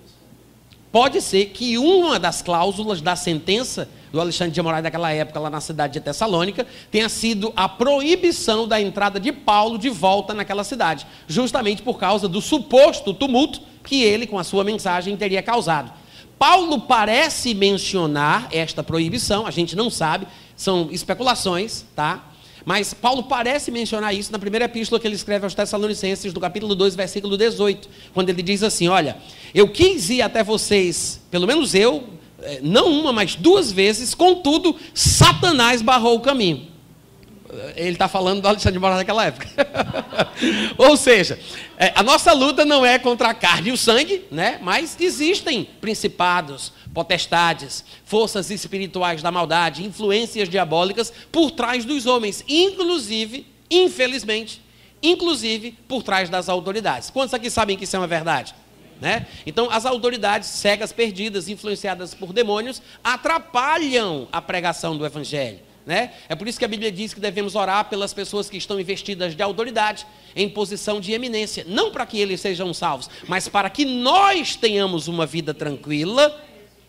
pode 0.92 1.20
ser 1.20 1.46
que 1.46 1.78
uma 1.78 2.18
das 2.18 2.42
cláusulas 2.42 3.00
da 3.00 3.16
sentença 3.16 3.88
do 4.12 4.20
Alexandre 4.20 4.52
de 4.52 4.62
Moraes 4.62 4.82
daquela 4.82 5.12
época, 5.12 5.40
lá 5.40 5.50
na 5.50 5.60
cidade 5.60 5.94
de 5.94 6.00
Tessalônica, 6.00 6.66
tenha 6.90 7.08
sido 7.08 7.52
a 7.56 7.68
proibição 7.68 8.66
da 8.66 8.80
entrada 8.80 9.18
de 9.18 9.32
Paulo 9.32 9.78
de 9.78 9.88
volta 9.88 10.32
naquela 10.34 10.64
cidade, 10.64 11.06
justamente 11.26 11.82
por 11.82 11.98
causa 11.98 12.28
do 12.28 12.40
suposto 12.40 13.12
tumulto 13.12 13.60
que 13.84 14.02
ele, 14.02 14.26
com 14.26 14.38
a 14.38 14.44
sua 14.44 14.64
mensagem, 14.64 15.16
teria 15.16 15.42
causado. 15.42 15.92
Paulo 16.38 16.80
parece 16.80 17.54
mencionar 17.54 18.48
esta 18.50 18.82
proibição, 18.82 19.46
a 19.46 19.50
gente 19.50 19.74
não 19.74 19.88
sabe, 19.88 20.26
são 20.54 20.88
especulações, 20.90 21.84
tá? 21.94 22.30
Mas 22.66 22.92
Paulo 22.92 23.22
parece 23.22 23.70
mencionar 23.70 24.12
isso 24.12 24.32
na 24.32 24.40
primeira 24.40 24.64
epístola 24.64 25.00
que 25.00 25.06
ele 25.06 25.14
escreve 25.14 25.44
aos 25.44 25.54
Tessalonicenses, 25.54 26.34
no 26.34 26.40
capítulo 26.40 26.74
2, 26.74 26.96
versículo 26.96 27.36
18, 27.36 27.88
quando 28.12 28.28
ele 28.28 28.42
diz 28.42 28.64
assim: 28.64 28.88
Olha, 28.88 29.16
eu 29.54 29.68
quis 29.68 30.10
ir 30.10 30.20
até 30.20 30.42
vocês, 30.42 31.20
pelo 31.30 31.46
menos 31.46 31.76
eu, 31.76 32.02
não 32.62 32.88
uma, 32.88 33.12
mas 33.12 33.34
duas 33.34 33.72
vezes, 33.72 34.14
contudo, 34.14 34.76
Satanás 34.94 35.82
barrou 35.82 36.16
o 36.16 36.20
caminho. 36.20 36.68
Ele 37.74 37.92
está 37.92 38.08
falando 38.08 38.42
do 38.42 38.48
Alexandre 38.48 38.74
de 38.74 38.78
Moraes 38.78 38.98
naquela 38.98 39.24
época. 39.24 39.48
Ou 40.76 40.96
seja, 40.96 41.38
é, 41.78 41.92
a 41.94 42.02
nossa 42.02 42.32
luta 42.32 42.64
não 42.64 42.84
é 42.84 42.98
contra 42.98 43.28
a 43.28 43.34
carne 43.34 43.70
e 43.70 43.72
o 43.72 43.76
sangue, 43.76 44.24
né? 44.30 44.58
mas 44.62 44.96
existem 45.00 45.64
principados, 45.80 46.72
potestades, 46.92 47.84
forças 48.04 48.50
espirituais 48.50 49.22
da 49.22 49.30
maldade, 49.30 49.84
influências 49.84 50.48
diabólicas 50.48 51.12
por 51.30 51.50
trás 51.50 51.84
dos 51.84 52.06
homens, 52.06 52.44
inclusive, 52.48 53.46
infelizmente, 53.70 54.60
inclusive 55.02 55.72
por 55.88 56.02
trás 56.02 56.28
das 56.28 56.48
autoridades. 56.48 57.10
Quantos 57.10 57.32
aqui 57.32 57.48
sabem 57.48 57.76
que 57.76 57.84
isso 57.84 57.96
é 57.96 57.98
uma 57.98 58.06
verdade? 58.06 58.54
Né? 59.00 59.26
Então, 59.44 59.70
as 59.70 59.84
autoridades 59.84 60.48
cegas, 60.48 60.92
perdidas, 60.92 61.48
influenciadas 61.48 62.14
por 62.14 62.32
demônios, 62.32 62.80
atrapalham 63.04 64.26
a 64.32 64.40
pregação 64.40 64.96
do 64.96 65.04
Evangelho. 65.04 65.60
Né? 65.84 66.12
É 66.28 66.34
por 66.34 66.48
isso 66.48 66.58
que 66.58 66.64
a 66.64 66.68
Bíblia 66.68 66.90
diz 66.90 67.14
que 67.14 67.20
devemos 67.20 67.54
orar 67.54 67.88
pelas 67.88 68.12
pessoas 68.12 68.50
que 68.50 68.56
estão 68.56 68.80
investidas 68.80 69.36
de 69.36 69.42
autoridade, 69.42 70.06
em 70.34 70.48
posição 70.48 71.00
de 71.00 71.12
eminência, 71.12 71.64
não 71.68 71.92
para 71.92 72.04
que 72.04 72.18
eles 72.18 72.40
sejam 72.40 72.74
salvos, 72.74 73.08
mas 73.28 73.48
para 73.48 73.70
que 73.70 73.84
nós 73.84 74.56
tenhamos 74.56 75.06
uma 75.06 75.24
vida 75.24 75.54
tranquila, 75.54 76.42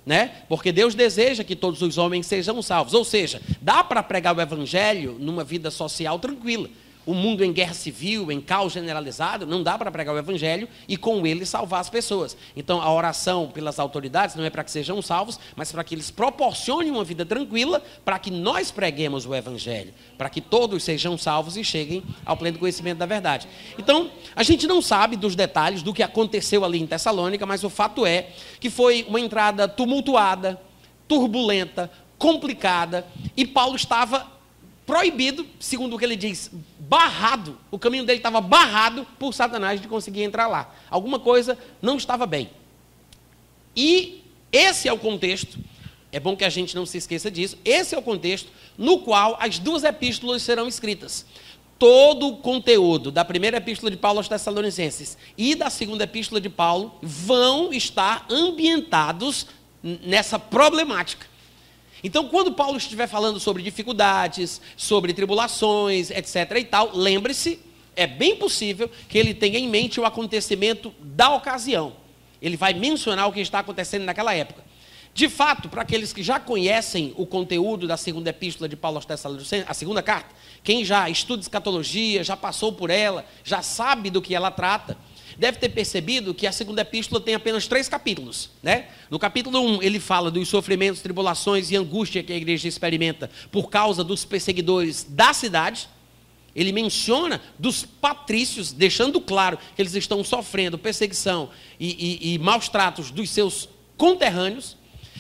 né? 0.06 0.32
Porque 0.48 0.72
Deus 0.72 0.96
deseja 0.96 1.44
que 1.44 1.56
todos 1.56 1.82
os 1.82 1.98
homens 1.98 2.26
sejam 2.26 2.62
salvos. 2.62 2.94
Ou 2.94 3.04
seja, 3.04 3.42
dá 3.62 3.84
para 3.84 4.02
pregar 4.02 4.36
o 4.36 4.42
evangelho 4.42 5.18
numa 5.20 5.44
vida 5.44 5.70
social 5.70 6.18
tranquila 6.18 6.70
o 7.08 7.14
mundo 7.14 7.42
em 7.44 7.54
guerra 7.54 7.74
civil, 7.74 8.30
em 8.30 8.42
caos 8.42 8.74
generalizado, 8.74 9.48
não 9.48 9.64
dá 9.64 9.78
para 9.78 9.90
pregar 9.90 10.14
o 10.14 10.18
evangelho 10.20 10.68
e 10.90 10.98
com 10.98 11.26
ele 11.26 11.46
salvar 11.46 11.80
as 11.80 11.90
pessoas. 11.90 12.36
Então 12.54 12.82
a 12.82 12.94
oração 12.94 13.48
pelas 13.48 13.80
autoridades 13.80 14.36
não 14.36 14.44
é 14.44 14.50
para 14.50 14.62
que 14.62 14.70
sejam 14.70 15.02
salvos, 15.02 15.40
mas 15.56 15.72
para 15.72 15.86
que 15.86 15.96
eles 15.96 16.12
proporcionem 16.12 16.92
uma 16.92 17.06
vida 17.06 17.26
tranquila, 17.26 17.82
para 18.04 18.20
que 18.20 18.30
nós 18.30 18.72
preguemos 18.72 19.26
o 19.26 19.34
evangelho, 19.34 19.94
para 20.18 20.30
que 20.30 20.42
todos 20.42 20.84
sejam 20.84 21.18
salvos 21.18 21.56
e 21.56 21.64
cheguem 21.64 22.04
ao 22.26 22.36
pleno 22.36 22.60
conhecimento 22.60 22.98
da 22.98 23.06
verdade. 23.06 23.48
Então, 23.80 24.12
a 24.36 24.44
gente 24.44 24.68
não 24.68 24.82
sabe 24.82 25.16
dos 25.16 25.34
detalhes 25.34 25.82
do 25.82 25.94
que 25.94 26.04
aconteceu 26.04 26.66
ali 26.66 26.82
em 26.82 26.86
Tessalônica, 26.86 27.46
mas 27.46 27.64
o 27.64 27.70
fato 27.70 28.06
é 28.06 28.32
que 28.60 28.70
foi 28.70 29.06
uma 29.08 29.22
entrada 29.22 29.66
tumultuada, 29.66 30.60
turbulenta, 31.08 31.90
complicada, 32.18 33.08
e 33.38 33.46
Paulo 33.46 33.78
estava 33.78 34.37
proibido, 34.88 35.46
segundo 35.60 35.96
o 35.96 36.00
que 36.00 36.06
ele 36.06 36.16
diz, 36.16 36.50
barrado. 36.80 37.58
O 37.70 37.78
caminho 37.78 38.06
dele 38.06 38.20
estava 38.20 38.40
barrado 38.40 39.06
por 39.20 39.34
Satanás 39.34 39.82
de 39.82 39.88
conseguir 39.88 40.24
entrar 40.24 40.48
lá. 40.48 40.74
Alguma 40.90 41.20
coisa 41.20 41.58
não 41.82 41.98
estava 41.98 42.26
bem. 42.26 42.50
E 43.76 44.24
esse 44.50 44.88
é 44.88 44.94
o 44.94 44.98
contexto, 44.98 45.60
é 46.10 46.22
bom 46.22 46.38
que 46.38 46.46
a 46.46 46.50
gente 46.50 46.74
não 46.74 46.86
se 46.86 46.98
esqueça 46.98 47.30
disso, 47.30 47.58
esse 47.66 47.94
é 47.94 47.98
o 47.98 48.02
contexto 48.02 48.50
no 48.78 49.00
qual 49.00 49.38
as 49.42 49.60
duas 49.60 49.84
epístolas 49.84 50.42
serão 50.42 50.70
escritas. 50.70 51.26
Todo 51.78 52.30
o 52.30 52.38
conteúdo 52.38 53.12
da 53.12 53.26
primeira 53.26 53.58
epístola 53.58 53.92
de 53.92 53.98
Paulo 53.98 54.20
aos 54.20 54.30
Tessalonicenses 54.30 55.18
e 55.38 55.54
da 55.54 55.70
segunda 55.70 56.06
epístola 56.06 56.40
de 56.40 56.50
Paulo 56.50 56.98
vão 57.04 57.74
estar 57.74 58.26
ambientados 58.32 59.48
nessa 59.84 60.40
problemática. 60.40 61.28
Então, 62.04 62.28
quando 62.28 62.52
Paulo 62.52 62.78
estiver 62.78 63.08
falando 63.08 63.40
sobre 63.40 63.64
dificuldades, 63.64 64.62
sobre 64.76 65.14
tribulações, 65.14 66.12
etc. 66.12 66.52
e 66.58 66.64
tal, 66.64 66.92
lembre-se, 66.94 67.60
é 67.96 68.06
bem 68.06 68.36
possível 68.36 68.90
que 69.10 69.18
ele 69.18 69.34
tenha 69.34 69.58
em 69.58 69.68
mente 69.68 70.00
o 70.00 70.06
acontecimento 70.06 70.94
da 71.02 71.34
ocasião. 71.34 71.94
Ele 72.42 72.56
vai 72.56 72.74
mencionar 72.74 73.28
o 73.28 73.34
que 73.34 73.40
está 73.40 73.60
acontecendo 73.60 74.04
naquela 74.04 74.34
época. 74.34 74.68
De 75.18 75.28
fato, 75.28 75.68
para 75.68 75.82
aqueles 75.82 76.14
que 76.14 76.22
já 76.22 76.40
conhecem 76.40 77.12
o 77.18 77.26
conteúdo 77.26 77.88
da 77.88 77.98
segunda 77.98 78.30
epístola 78.30 78.70
de 78.70 78.76
Paulo 78.76 79.00
aos 79.00 79.06
Tessalonicenses, 79.06 79.66
a 79.68 79.74
segunda 79.74 80.04
carta, 80.04 80.30
quem 80.64 80.86
já 80.86 81.10
estuda 81.10 81.42
escatologia, 81.42 82.24
já 82.24 82.38
passou 82.38 82.72
por 82.72 82.92
ela, 82.92 83.26
já 83.44 83.64
sabe 83.64 84.12
do 84.12 84.22
que 84.22 84.36
ela 84.36 84.52
trata, 84.52 84.96
deve 85.38 85.58
ter 85.58 85.70
percebido 85.70 86.34
que 86.34 86.48
a 86.48 86.52
segunda 86.52 86.82
epístola 86.82 87.22
tem 87.22 87.36
apenas 87.36 87.68
três 87.68 87.90
capítulos. 87.90 88.50
Né? 88.62 88.88
No 89.10 89.20
capítulo 89.20 89.60
1, 89.60 89.84
ele 89.84 90.00
fala 90.00 90.32
dos 90.32 90.48
sofrimentos, 90.48 91.02
tribulações 91.02 91.72
e 91.72 91.76
angústia 91.76 92.24
que 92.24 92.34
a 92.34 92.38
igreja 92.38 92.68
experimenta 92.68 93.30
por 93.52 93.70
causa 93.70 94.04
dos 94.04 94.24
perseguidores 94.26 95.06
da 95.10 95.34
cidade. 95.34 95.90
Ele 96.56 96.72
menciona 96.72 97.42
dos 97.60 97.84
patrícios, 97.84 98.72
deixando 98.72 99.20
claro 99.22 99.60
que 99.76 99.82
eles 99.82 99.94
estão 99.94 100.24
sofrendo 100.24 100.78
perseguição 100.78 101.50
e, 101.80 102.30
e, 102.32 102.34
e 102.34 102.40
maus 102.40 102.68
tratos 102.70 103.12
dos 103.12 103.30
seus 103.30 103.68
conterrâneos. 103.98 104.77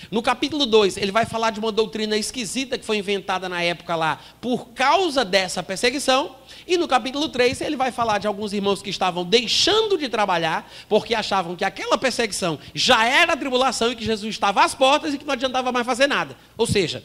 No 0.09 0.21
capítulo 0.21 0.65
2, 0.65 0.97
ele 0.97 1.11
vai 1.11 1.25
falar 1.25 1.51
de 1.51 1.59
uma 1.59 1.71
doutrina 1.71 2.15
esquisita 2.15 2.77
que 2.77 2.85
foi 2.85 2.97
inventada 2.97 3.49
na 3.49 3.61
época 3.61 3.95
lá 3.95 4.19
por 4.39 4.69
causa 4.69 5.25
dessa 5.25 5.61
perseguição. 5.61 6.35
E 6.65 6.77
no 6.77 6.87
capítulo 6.87 7.27
3, 7.27 7.59
ele 7.61 7.75
vai 7.75 7.91
falar 7.91 8.17
de 8.17 8.27
alguns 8.27 8.53
irmãos 8.53 8.81
que 8.81 8.89
estavam 8.89 9.25
deixando 9.25 9.97
de 9.97 10.07
trabalhar 10.07 10.71
porque 10.87 11.13
achavam 11.13 11.55
que 11.55 11.65
aquela 11.65 11.97
perseguição 11.97 12.57
já 12.73 13.05
era 13.05 13.33
a 13.33 13.37
tribulação 13.37 13.91
e 13.91 13.95
que 13.95 14.05
Jesus 14.05 14.33
estava 14.33 14.63
às 14.63 14.73
portas 14.73 15.13
e 15.13 15.17
que 15.17 15.25
não 15.25 15.33
adiantava 15.33 15.71
mais 15.71 15.85
fazer 15.85 16.07
nada. 16.07 16.37
Ou 16.57 16.65
seja, 16.65 17.03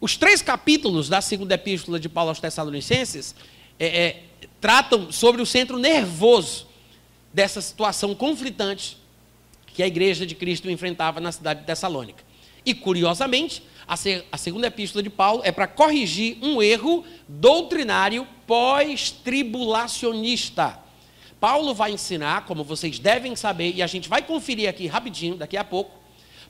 os 0.00 0.16
três 0.16 0.40
capítulos 0.40 1.08
da 1.08 1.20
segunda 1.20 1.54
epístola 1.54 2.00
de 2.00 2.08
Paulo 2.08 2.30
aos 2.30 2.40
Tessalonicenses 2.40 3.34
é, 3.78 3.86
é, 3.86 4.22
tratam 4.60 5.12
sobre 5.12 5.42
o 5.42 5.46
centro 5.46 5.78
nervoso 5.78 6.66
dessa 7.32 7.60
situação 7.60 8.14
conflitante 8.14 8.96
que 9.66 9.82
a 9.82 9.86
igreja 9.86 10.26
de 10.26 10.34
Cristo 10.34 10.70
enfrentava 10.70 11.20
na 11.20 11.30
cidade 11.30 11.60
de 11.60 11.66
Tessalônica. 11.66 12.27
E, 12.68 12.74
curiosamente, 12.74 13.62
a, 13.86 13.96
segunda 14.36 14.66
epístola 14.66 15.02
de 15.02 15.08
Paulo 15.08 15.40
é 15.42 15.50
para 15.50 15.66
corrigir 15.66 16.36
um 16.42 16.60
erro 16.60 17.02
doutrinário 17.26 18.28
pós-tribulacionista. 18.46 20.78
Paulo 21.40 21.72
vai 21.72 21.92
ensinar, 21.92 22.44
como 22.44 22.62
vocês 22.62 22.98
devem 22.98 23.34
saber, 23.34 23.74
e 23.74 23.82
a 23.82 23.86
gente 23.86 24.06
vai 24.06 24.20
conferir 24.20 24.68
aqui 24.68 24.86
rapidinho, 24.86 25.34
daqui 25.34 25.56
a 25.56 25.64
pouco. 25.64 25.92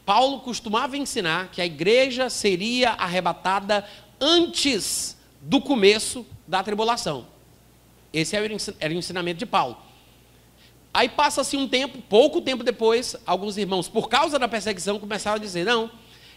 Paulo 0.05 0.41
costumava 0.41 0.97
ensinar 0.97 1.53
que 1.53 1.63
a 1.63 1.67
igreja 1.67 2.29
seria 2.29 2.95
arrebatada 2.95 3.87
antes 4.21 5.17
do 5.41 5.61
começo 5.61 6.27
da 6.49 6.65
tribulação. 6.65 7.29
Esse 8.13 8.35
era 8.35 8.93
o 8.93 8.97
ensinamento 8.97 9.39
de 9.39 9.47
Paulo. 9.47 9.77
Aí 10.93 11.09
passa-se 11.09 11.57
um 11.57 11.69
tempo, 11.69 11.99
pouco 12.09 12.41
tempo 12.41 12.65
depois, 12.65 13.15
alguns 13.25 13.57
irmãos, 13.57 13.89
por 13.89 14.09
causa 14.09 14.37
da 14.37 14.49
perseguição, 14.49 14.99
começaram 14.99 15.37
a 15.37 15.41
dizer: 15.41 15.65
não, 15.65 15.89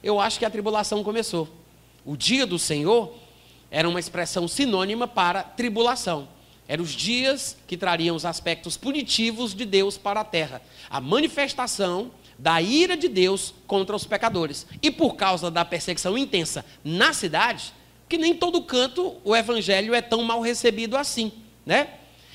eu 0.04 0.20
acho 0.20 0.40
que 0.40 0.46
a 0.46 0.50
tribulação 0.50 1.04
começou. 1.04 1.48
O 2.06 2.18
dia 2.18 2.46
do 2.46 2.58
Senhor 2.58 3.14
era 3.70 3.88
uma 3.88 4.00
expressão 4.00 4.48
sinônima 4.48 5.08
para 5.08 5.44
tribulação. 5.44 6.28
Eram 6.68 6.84
os 6.84 6.92
dias 6.92 7.58
que 7.68 7.78
trariam 7.78 8.16
os 8.16 8.26
aspectos 8.26 8.78
punitivos 8.78 9.54
de 9.54 9.66
Deus 9.66 9.98
para 9.98 10.22
a 10.22 10.24
terra. 10.26 10.62
A 10.90 11.02
manifestação 11.02 12.12
da 12.38 12.62
ira 12.62 12.98
de 12.98 13.08
Deus 13.08 13.54
contra 13.68 13.96
os 13.96 14.06
pecadores. 14.06 14.66
E 14.82 14.90
por 14.90 15.16
causa 15.16 15.52
da 15.52 15.64
perseguição 15.64 16.18
intensa 16.18 16.66
na 16.84 17.14
cidade, 17.14 17.74
que 18.10 18.18
nem 18.18 18.34
todo 18.34 18.62
canto 18.64 19.16
o 19.24 19.36
evangelho 19.36 19.94
é 19.94 20.02
tão 20.02 20.24
mal 20.24 20.42
recebido 20.42 20.98
assim, 20.98 21.32
né? 21.66 21.88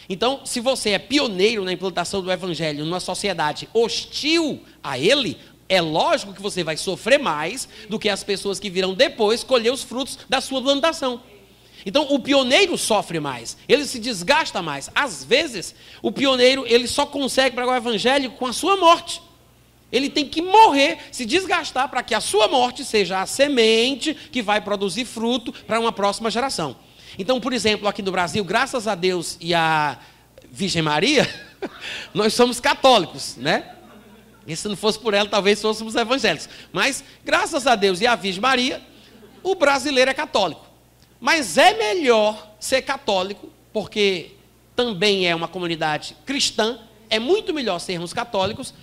Então, 0.09 0.43
se 0.45 0.61
você 0.61 0.91
é 0.91 0.99
pioneiro 0.99 1.65
na 1.65 1.73
implantação 1.73 2.23
do 2.23 2.31
evangelho 2.31 2.85
numa 2.85 3.01
sociedade 3.01 3.69
hostil 3.75 4.63
a 4.83 4.97
ele, 4.97 5.37
é 5.69 5.81
lógico 5.81 6.33
que 6.33 6.43
você 6.43 6.63
vai 6.63 6.77
sofrer 6.77 7.19
mais 7.19 7.69
do 7.89 7.99
que 7.99 8.09
as 8.09 8.23
pessoas 8.23 8.61
que 8.61 8.71
virão 8.71 8.95
depois 8.95 9.43
colher 9.43 9.73
os 9.73 9.83
frutos 9.83 10.19
da 10.29 10.41
sua 10.41 10.63
plantação. 10.63 11.23
Então, 11.85 12.07
o 12.11 12.19
pioneiro 12.19 12.77
sofre 12.77 13.21
mais, 13.21 13.57
ele 13.69 13.87
se 13.87 14.01
desgasta 14.01 14.61
mais. 14.61 14.91
Às 14.95 15.23
vezes, 15.23 15.75
o 16.03 16.11
pioneiro 16.11 16.65
ele 16.67 16.89
só 16.89 17.07
consegue 17.07 17.55
pregar 17.55 17.75
o 17.75 17.77
evangelho 17.77 18.33
com 18.33 18.47
a 18.47 18.53
sua 18.53 18.77
morte. 18.77 19.23
Ele 19.93 20.11
tem 20.11 20.29
que 20.29 20.43
morrer, 20.43 20.99
se 21.13 21.25
desgastar 21.25 21.89
para 21.89 22.03
que 22.03 22.13
a 22.13 22.21
sua 22.21 22.49
morte 22.49 22.85
seja 22.85 23.23
a 23.23 23.27
semente 23.27 24.15
que 24.15 24.43
vai 24.43 24.61
produzir 24.61 25.05
fruto 25.05 25.53
para 25.53 25.79
uma 25.79 25.93
próxima 25.93 26.29
geração. 26.29 26.77
Então, 27.17 27.41
por 27.41 27.53
exemplo, 27.53 27.87
aqui 27.87 28.03
no 28.03 28.11
Brasil, 28.11 28.45
graças 28.45 28.89
a 28.89 28.97
Deus 28.97 29.39
e 29.41 29.55
a 29.55 29.97
Virgem 30.51 30.83
Maria, 30.83 31.29
nós 32.13 32.35
somos 32.35 32.59
católicos, 32.59 33.37
né? 33.37 33.76
E 34.47 34.55
se 34.55 34.69
não 34.69 34.77
fosse 34.77 34.99
por 34.99 35.13
ela, 35.13 35.29
talvez 35.29 35.61
fôssemos 35.61 35.95
evangélicos. 35.95 36.49
Mas, 36.73 37.03
graças 37.25 37.67
a 37.67 37.75
Deus 37.75 38.01
e 38.01 38.07
a 38.07 38.15
Virgem 38.15 38.41
Maria, 38.41 38.81
o 39.43 39.55
brasileiro 39.55 40.11
é 40.11 40.15
católico. 40.15 40.67
Mas 41.21 41.59
é 41.59 41.75
melhor 41.75 42.55
ser 42.61 42.83
católico, 42.83 43.49
porque 43.73 44.33
também 44.75 45.27
é 45.27 45.35
uma 45.35 45.49
comunidade 45.49 46.17
cristã, 46.25 46.79
é 47.09 47.19
muito 47.19 47.55
melhor 47.55 47.79
sermos 47.79 48.13
católicos, 48.13 48.75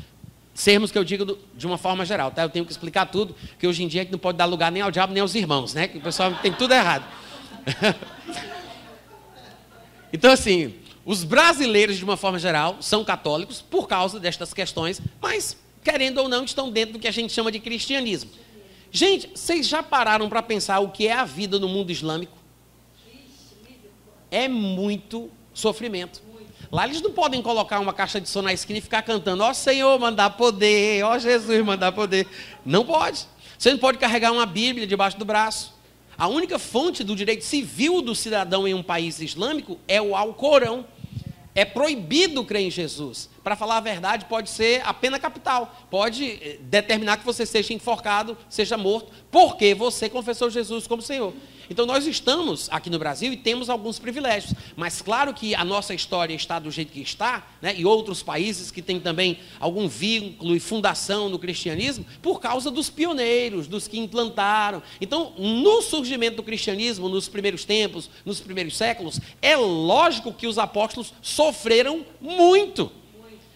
sermos 0.54 0.92
que 0.92 0.98
eu 0.98 1.04
digo 1.04 1.38
de 1.56 1.66
uma 1.68 1.78
forma 1.78 2.06
geral, 2.06 2.32
tá? 2.32 2.44
Eu 2.44 2.50
tenho 2.50 2.66
que 2.66 2.72
explicar 2.72 3.06
tudo, 3.06 3.36
que 3.58 3.68
hoje 3.68 3.84
em 3.84 3.88
dia 3.88 4.08
não 4.12 4.20
pode 4.20 4.38
dar 4.38 4.46
lugar 4.46 4.72
nem 4.72 4.82
ao 4.82 4.92
diabo 4.92 5.14
nem 5.14 5.22
aos 5.22 5.36
irmãos, 5.36 5.74
né? 5.74 5.88
Que 5.88 5.98
o 5.98 6.02
pessoal 6.02 6.34
tem 6.42 6.52
tudo 6.52 6.74
errado. 6.74 7.06
então 10.12 10.32
assim, 10.32 10.76
os 11.06 11.24
brasileiros 11.24 11.98
de 11.98 12.04
uma 12.04 12.16
forma 12.16 12.40
geral 12.40 12.78
são 12.80 13.04
católicos 13.04 13.62
por 13.62 13.88
causa 13.88 14.20
destas 14.20 14.54
questões, 14.54 15.02
mas 15.22 15.58
querendo 15.84 16.20
ou 16.20 16.30
não 16.30 16.46
estão 16.46 16.72
dentro 16.72 16.94
do 16.94 17.00
que 17.00 17.08
a 17.08 17.12
gente 17.12 17.34
chama 17.34 17.52
de 17.52 17.60
cristianismo. 17.60 18.32
Gente, 18.92 19.30
vocês 19.36 19.68
já 19.68 19.84
pararam 19.84 20.30
para 20.30 20.42
pensar 20.42 20.80
o 20.80 20.90
que 20.90 21.08
é 21.08 21.14
a 21.14 21.26
vida 21.26 21.60
no 21.60 21.68
mundo 21.68 21.92
islâmico? 21.92 22.38
É 24.32 24.48
muito 24.48 25.30
sofrimento. 25.54 26.22
Lá 26.72 26.86
eles 26.86 27.02
não 27.02 27.12
podem 27.12 27.42
colocar 27.42 27.80
uma 27.80 27.94
caixa 27.94 28.20
de 28.20 28.28
som 28.28 28.42
na 28.42 28.54
esquina 28.54 28.80
e 28.80 28.82
ficar 28.82 29.04
cantando: 29.04 29.44
Ó 29.44 29.50
oh, 29.50 29.54
Senhor, 29.54 30.00
mandar 30.00 30.32
poder, 30.32 31.04
ó 31.04 31.16
oh, 31.16 31.20
Jesus, 31.20 31.64
mandar 31.64 31.92
poder. 31.92 32.28
Não 32.66 32.86
pode. 32.86 33.28
Você 33.58 33.72
não 33.72 33.78
pode 33.78 33.98
carregar 33.98 34.32
uma 34.32 34.46
Bíblia 34.46 34.88
debaixo 34.88 35.18
do 35.18 35.26
braço. 35.26 35.74
A 36.18 36.28
única 36.28 36.58
fonte 36.58 37.04
do 37.04 37.16
direito 37.16 37.44
civil 37.44 38.02
do 38.02 38.16
cidadão 38.16 38.68
em 38.68 38.74
um 38.74 38.84
país 38.84 39.20
islâmico 39.20 39.80
é 39.88 40.02
o 40.02 40.16
Alcorão. 40.16 40.86
É 41.56 41.66
proibido 41.66 42.44
crer 42.44 42.64
em 42.64 42.72
Jesus. 42.72 43.30
Para 43.44 43.56
falar 43.56 43.78
a 43.78 43.82
verdade, 43.82 44.26
pode 44.26 44.50
ser 44.50 44.82
a 44.86 44.94
pena 44.94 45.20
capital. 45.20 45.76
Pode 45.90 46.40
eh, 46.42 46.60
determinar 46.62 47.18
que 47.18 47.26
você 47.26 47.46
seja 47.46 47.74
enforcado, 47.74 48.38
seja 48.48 48.78
morto, 48.78 49.12
porque 49.30 49.74
você 49.76 50.10
confessou 50.10 50.50
Jesus 50.50 50.88
como 50.88 51.02
Senhor. 51.02 51.34
Então 51.70 51.86
nós 51.86 52.06
estamos 52.06 52.68
aqui 52.72 52.90
no 52.90 53.00
Brasil 53.00 53.32
e 53.32 53.38
temos 53.38 53.70
alguns 53.70 53.98
privilégios, 53.98 54.54
mas 54.76 55.02
claro 55.02 55.34
que 55.34 55.56
a 55.56 55.64
nossa 55.64 55.94
história 55.94 56.34
está 56.34 56.60
do 56.60 56.70
jeito 56.70 56.92
que 56.92 57.02
está, 57.02 57.48
né, 57.62 57.74
e 57.76 57.86
outros 57.86 58.22
países 58.22 58.70
que 58.70 58.82
têm 58.82 59.00
também 59.00 59.40
algum 59.60 59.88
vínculo 59.88 60.56
e 60.56 60.60
fundação 60.60 61.30
no 61.30 61.40
cristianismo, 61.40 62.06
por 62.22 62.40
causa 62.40 62.70
dos 62.70 62.90
pioneiros, 62.90 63.68
dos 63.68 63.88
que 63.88 63.98
implantaram. 63.98 64.84
Então, 65.00 65.34
no 65.38 65.82
surgimento 65.82 66.38
do 66.38 66.44
cristianismo, 66.44 67.08
nos 67.08 67.30
primeiros 67.30 67.64
tempos, 67.64 68.10
nos 68.26 68.40
primeiros 68.40 68.76
séculos, 68.76 69.20
é 69.42 69.56
lógico 69.56 70.34
que 70.34 70.48
os 70.48 70.58
apóstolos 70.58 71.14
sofreram 71.22 72.06
muito, 72.20 72.92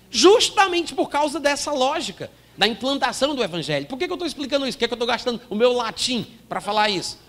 justamente 0.09 0.93
por 0.93 1.09
causa 1.09 1.39
dessa 1.39 1.71
lógica 1.71 2.31
da 2.57 2.67
implantação 2.67 3.35
do 3.35 3.43
evangelho. 3.43 3.85
Por 3.85 3.97
que, 3.97 4.05
que 4.05 4.11
eu 4.11 4.15
estou 4.15 4.27
explicando 4.27 4.67
isso? 4.67 4.77
Por 4.77 4.79
que, 4.79 4.87
que 4.87 4.93
eu 4.93 4.95
estou 4.95 5.07
gastando 5.07 5.39
o 5.49 5.55
meu 5.55 5.73
latim 5.73 6.25
para 6.49 6.59
falar 6.59 6.89
isso? 6.89 7.19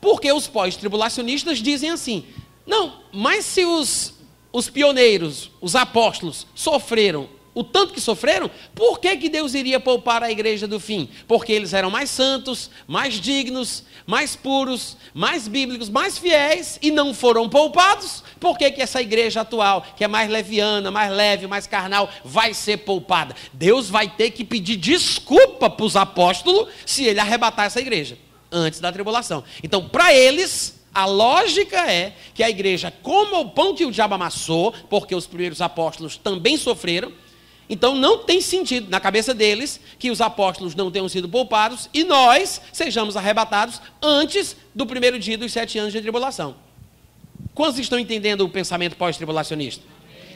Porque 0.00 0.32
os 0.32 0.48
pós-tribulacionistas 0.48 1.58
dizem 1.58 1.90
assim: 1.90 2.24
não, 2.66 3.00
mas 3.12 3.44
se 3.44 3.64
os, 3.64 4.14
os 4.52 4.68
pioneiros, 4.68 5.50
os 5.60 5.76
apóstolos, 5.76 6.46
sofreram 6.54 7.28
o 7.54 7.62
tanto 7.62 7.92
que 7.92 8.00
sofreram, 8.00 8.50
por 8.74 8.98
que, 8.98 9.16
que 9.16 9.28
Deus 9.28 9.54
iria 9.54 9.78
poupar 9.78 10.22
a 10.22 10.30
igreja 10.30 10.66
do 10.66 10.80
fim? 10.80 11.08
Porque 11.28 11.52
eles 11.52 11.74
eram 11.74 11.90
mais 11.90 12.08
santos, 12.10 12.70
mais 12.86 13.14
dignos, 13.14 13.84
mais 14.06 14.34
puros, 14.34 14.96
mais 15.12 15.46
bíblicos, 15.46 15.88
mais 15.88 16.16
fiéis 16.16 16.78
e 16.80 16.90
não 16.90 17.12
foram 17.12 17.48
poupados? 17.48 18.24
Por 18.40 18.56
que, 18.56 18.70
que 18.70 18.80
essa 18.80 19.02
igreja 19.02 19.42
atual, 19.42 19.84
que 19.96 20.04
é 20.04 20.08
mais 20.08 20.30
leviana, 20.30 20.90
mais 20.90 21.12
leve, 21.12 21.46
mais 21.46 21.66
carnal, 21.66 22.08
vai 22.24 22.54
ser 22.54 22.78
poupada? 22.78 23.36
Deus 23.52 23.90
vai 23.90 24.08
ter 24.08 24.30
que 24.30 24.44
pedir 24.44 24.76
desculpa 24.76 25.68
para 25.68 25.84
os 25.84 25.94
apóstolos 25.94 26.68
se 26.86 27.04
ele 27.04 27.20
arrebatar 27.20 27.66
essa 27.66 27.80
igreja 27.80 28.16
antes 28.50 28.80
da 28.80 28.92
tribulação. 28.92 29.44
Então, 29.62 29.88
para 29.88 30.12
eles, 30.14 30.80
a 30.94 31.06
lógica 31.06 31.90
é 31.90 32.14
que 32.34 32.42
a 32.42 32.50
igreja 32.50 32.92
coma 33.02 33.38
o 33.38 33.50
pão 33.50 33.74
que 33.74 33.86
o 33.86 33.90
diabo 33.90 34.14
amassou, 34.14 34.72
porque 34.90 35.14
os 35.14 35.26
primeiros 35.26 35.60
apóstolos 35.60 36.16
também 36.16 36.56
sofreram. 36.56 37.12
Então 37.72 37.94
não 37.94 38.18
tem 38.18 38.38
sentido 38.42 38.90
na 38.90 39.00
cabeça 39.00 39.32
deles 39.32 39.80
que 39.98 40.10
os 40.10 40.20
apóstolos 40.20 40.74
não 40.74 40.90
tenham 40.90 41.08
sido 41.08 41.26
poupados 41.26 41.88
e 41.94 42.04
nós 42.04 42.60
sejamos 42.70 43.16
arrebatados 43.16 43.80
antes 44.02 44.54
do 44.74 44.84
primeiro 44.84 45.18
dia 45.18 45.38
dos 45.38 45.54
sete 45.54 45.78
anos 45.78 45.90
de 45.90 45.98
tribulação. 46.02 46.54
Quantos 47.54 47.78
estão 47.78 47.98
entendendo 47.98 48.42
o 48.42 48.48
pensamento 48.50 48.94
pós-tribulacionista? 48.94 49.82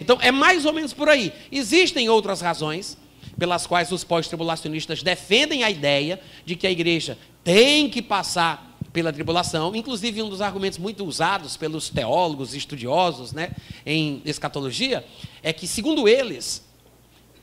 Então 0.00 0.16
é 0.22 0.32
mais 0.32 0.64
ou 0.64 0.72
menos 0.72 0.94
por 0.94 1.10
aí. 1.10 1.30
Existem 1.52 2.08
outras 2.08 2.40
razões 2.40 2.96
pelas 3.38 3.66
quais 3.66 3.92
os 3.92 4.02
pós-tribulacionistas 4.02 5.02
defendem 5.02 5.62
a 5.62 5.70
ideia 5.70 6.18
de 6.46 6.56
que 6.56 6.66
a 6.66 6.70
igreja 6.70 7.18
tem 7.44 7.90
que 7.90 8.00
passar 8.00 8.78
pela 8.94 9.12
tribulação. 9.12 9.76
Inclusive, 9.76 10.22
um 10.22 10.30
dos 10.30 10.40
argumentos 10.40 10.78
muito 10.78 11.04
usados 11.04 11.54
pelos 11.54 11.90
teólogos 11.90 12.54
estudiosos 12.54 13.34
né, 13.34 13.50
em 13.84 14.22
escatologia 14.24 15.04
é 15.42 15.52
que, 15.52 15.68
segundo 15.68 16.08
eles, 16.08 16.65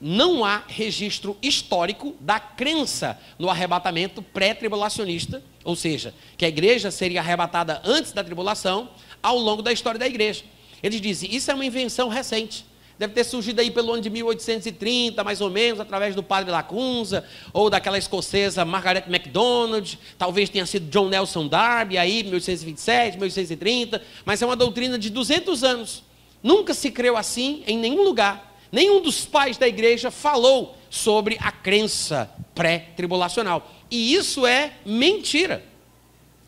não 0.05 0.43
há 0.43 0.63
registro 0.67 1.37
histórico 1.41 2.13
da 2.19 2.37
crença 2.37 3.17
no 3.39 3.49
arrebatamento 3.49 4.21
pré-tribulacionista, 4.21 5.41
ou 5.63 5.77
seja, 5.77 6.13
que 6.35 6.43
a 6.43 6.49
igreja 6.49 6.91
seria 6.91 7.21
arrebatada 7.21 7.81
antes 7.85 8.11
da 8.11 8.21
tribulação 8.21 8.89
ao 9.21 9.37
longo 9.37 9.61
da 9.61 9.71
história 9.71 9.97
da 9.97 10.05
igreja. 10.05 10.43
Eles 10.83 10.99
dizem, 10.99 11.33
isso 11.33 11.49
é 11.49 11.53
uma 11.53 11.65
invenção 11.65 12.09
recente. 12.09 12.65
Deve 12.99 13.13
ter 13.13 13.23
surgido 13.23 13.61
aí 13.61 13.71
pelo 13.71 13.93
ano 13.93 14.01
de 14.01 14.09
1830, 14.09 15.23
mais 15.23 15.39
ou 15.39 15.49
menos, 15.49 15.79
através 15.79 16.13
do 16.13 16.21
padre 16.21 16.51
Lacunza, 16.51 17.23
ou 17.53 17.69
daquela 17.69 17.97
escocesa 17.97 18.65
Margaret 18.65 19.05
MacDonald, 19.07 19.97
talvez 20.17 20.49
tenha 20.49 20.65
sido 20.65 20.89
John 20.89 21.07
Nelson 21.07 21.47
Darby, 21.47 21.97
aí, 21.97 22.23
1827, 22.23 23.17
1830, 23.17 24.01
mas 24.25 24.41
é 24.41 24.45
uma 24.45 24.57
doutrina 24.57 24.99
de 24.99 25.09
200 25.09 25.63
anos. 25.63 26.03
Nunca 26.43 26.73
se 26.73 26.91
creu 26.91 27.15
assim 27.15 27.63
em 27.65 27.77
nenhum 27.77 28.03
lugar. 28.03 28.52
Nenhum 28.73 28.99
dos 29.03 29.23
pais 29.23 29.55
da 29.55 29.67
igreja 29.67 30.09
falou 30.09 30.75
sobre 30.89 31.37
a 31.39 31.51
crença 31.51 32.27
pré-tribulacional. 32.55 33.71
E 33.91 34.15
isso 34.15 34.47
é 34.47 34.73
mentira. 34.83 35.63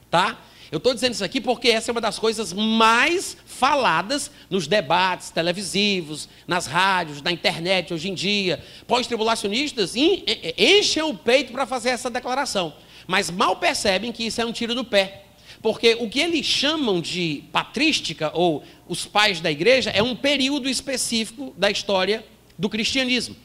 Tá? 0.10 0.40
Eu 0.72 0.78
estou 0.78 0.92
dizendo 0.92 1.14
isso 1.14 1.24
aqui 1.24 1.40
porque 1.40 1.68
essa 1.70 1.92
é 1.92 1.94
uma 1.94 2.02
das 2.02 2.18
coisas 2.18 2.52
mais 2.52 3.38
faladas 3.46 4.32
nos 4.50 4.66
debates 4.66 5.30
televisivos, 5.30 6.28
nas 6.48 6.66
rádios, 6.66 7.22
na 7.22 7.32
internet 7.32 7.94
hoje 7.94 8.10
em 8.10 8.16
dia. 8.16 8.60
Pós-tribulacionistas 8.88 9.94
enchem 9.96 11.04
o 11.04 11.14
peito 11.14 11.52
para 11.52 11.68
fazer 11.68 11.90
essa 11.90 12.10
declaração, 12.10 12.74
mas 13.06 13.30
mal 13.30 13.58
percebem 13.58 14.12
que 14.12 14.26
isso 14.26 14.42
é 14.42 14.46
um 14.46 14.52
tiro 14.52 14.74
no 14.74 14.84
pé. 14.84 15.25
Porque 15.66 15.98
o 16.00 16.08
que 16.08 16.20
eles 16.20 16.46
chamam 16.46 17.02
de 17.02 17.44
patrística, 17.52 18.30
ou 18.36 18.64
os 18.88 19.08
pais 19.08 19.42
da 19.42 19.50
igreja, 19.50 19.90
é 19.90 20.04
um 20.04 20.16
período 20.16 20.70
específico 20.70 21.56
da 21.58 21.72
história 21.72 22.24
do 22.56 22.70
cristianismo. 22.70 23.36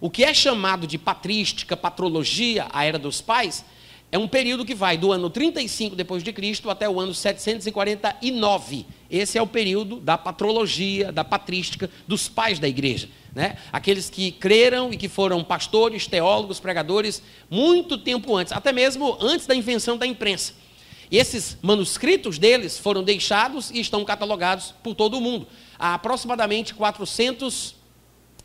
O 0.00 0.10
que 0.10 0.24
é 0.24 0.34
chamado 0.34 0.88
de 0.88 0.98
patrística, 0.98 1.76
patrologia, 1.76 2.66
a 2.72 2.84
era 2.84 2.98
dos 2.98 3.20
pais, 3.20 3.64
é 4.10 4.18
um 4.18 4.26
período 4.26 4.64
que 4.64 4.74
vai 4.74 4.98
do 4.98 5.12
ano 5.12 5.30
35 5.30 5.94
depois 5.94 6.24
de 6.24 6.32
Cristo 6.32 6.68
até 6.68 6.88
o 6.88 6.98
ano 6.98 7.14
749. 7.14 8.84
Esse 9.08 9.38
é 9.38 9.42
o 9.42 9.46
período 9.46 10.00
da 10.00 10.18
patrologia, 10.18 11.12
da 11.12 11.22
patrística 11.22 11.88
dos 12.08 12.28
pais 12.28 12.58
da 12.58 12.66
igreja, 12.66 13.08
né? 13.32 13.56
Aqueles 13.72 14.10
que 14.10 14.32
creram 14.32 14.92
e 14.92 14.96
que 14.96 15.08
foram 15.08 15.44
pastores, 15.44 16.08
teólogos, 16.08 16.58
pregadores 16.58 17.22
muito 17.48 17.96
tempo 17.96 18.34
antes, 18.34 18.52
até 18.52 18.72
mesmo 18.72 19.16
antes 19.20 19.46
da 19.46 19.54
invenção 19.54 19.96
da 19.96 20.08
imprensa. 20.08 20.66
E 21.10 21.16
esses 21.16 21.56
manuscritos 21.62 22.38
deles 22.38 22.78
foram 22.78 23.02
deixados 23.02 23.70
e 23.70 23.80
estão 23.80 24.04
catalogados 24.04 24.74
por 24.82 24.94
todo 24.94 25.16
o 25.16 25.20
mundo. 25.20 25.46
Há 25.78 25.94
aproximadamente 25.94 26.74
400 26.74 27.74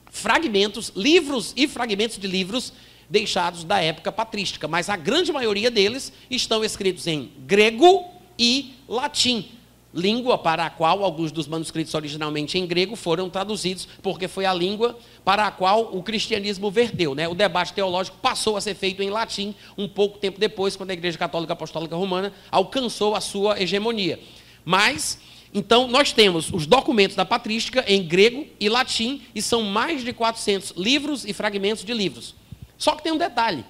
fragmentos, 0.09 0.91
livros 0.95 1.53
e 1.55 1.67
fragmentos 1.67 2.17
de 2.17 2.27
livros 2.27 2.71
deixados 3.09 3.63
da 3.63 3.81
época 3.81 4.11
patrística, 4.11 4.67
mas 4.67 4.89
a 4.89 4.95
grande 4.95 5.31
maioria 5.31 5.69
deles 5.69 6.13
estão 6.29 6.63
escritos 6.63 7.05
em 7.07 7.31
grego 7.39 8.05
e 8.37 8.73
latim, 8.87 9.49
língua 9.93 10.37
para 10.37 10.65
a 10.65 10.69
qual 10.69 11.03
alguns 11.03 11.31
dos 11.31 11.47
manuscritos 11.47 11.93
originalmente 11.93 12.57
em 12.57 12.65
grego 12.65 12.95
foram 12.95 13.29
traduzidos, 13.29 13.87
porque 14.01 14.27
foi 14.27 14.45
a 14.45 14.53
língua 14.53 14.97
para 15.23 15.45
a 15.45 15.51
qual 15.51 15.95
o 15.95 16.01
cristianismo 16.01 16.71
verteu. 16.71 17.13
Né? 17.13 17.27
O 17.27 17.35
debate 17.35 17.73
teológico 17.73 18.17
passou 18.21 18.57
a 18.57 18.61
ser 18.61 18.75
feito 18.75 19.03
em 19.03 19.09
latim 19.09 19.53
um 19.77 19.87
pouco 19.87 20.17
tempo 20.17 20.39
depois, 20.39 20.75
quando 20.75 20.89
a 20.89 20.93
Igreja 20.93 21.17
Católica 21.17 21.53
Apostólica 21.53 21.95
Romana 21.95 22.33
alcançou 22.49 23.15
a 23.15 23.21
sua 23.21 23.61
hegemonia. 23.61 24.19
Mas, 24.65 25.19
então, 25.53 25.87
nós 25.87 26.11
temos 26.11 26.51
os 26.51 26.65
documentos 26.65 27.15
da 27.15 27.25
patrística 27.25 27.83
em 27.87 28.01
grego 28.01 28.47
e 28.59 28.69
latim, 28.69 29.21
e 29.35 29.41
são 29.41 29.61
mais 29.61 30.03
de 30.03 30.11
400 30.11 30.73
livros 30.75 31.25
e 31.25 31.33
fragmentos 31.33 31.83
de 31.83 31.93
livros. 31.93 32.33
Só 32.77 32.95
que 32.95 33.03
tem 33.03 33.11
um 33.11 33.17
detalhe: 33.17 33.63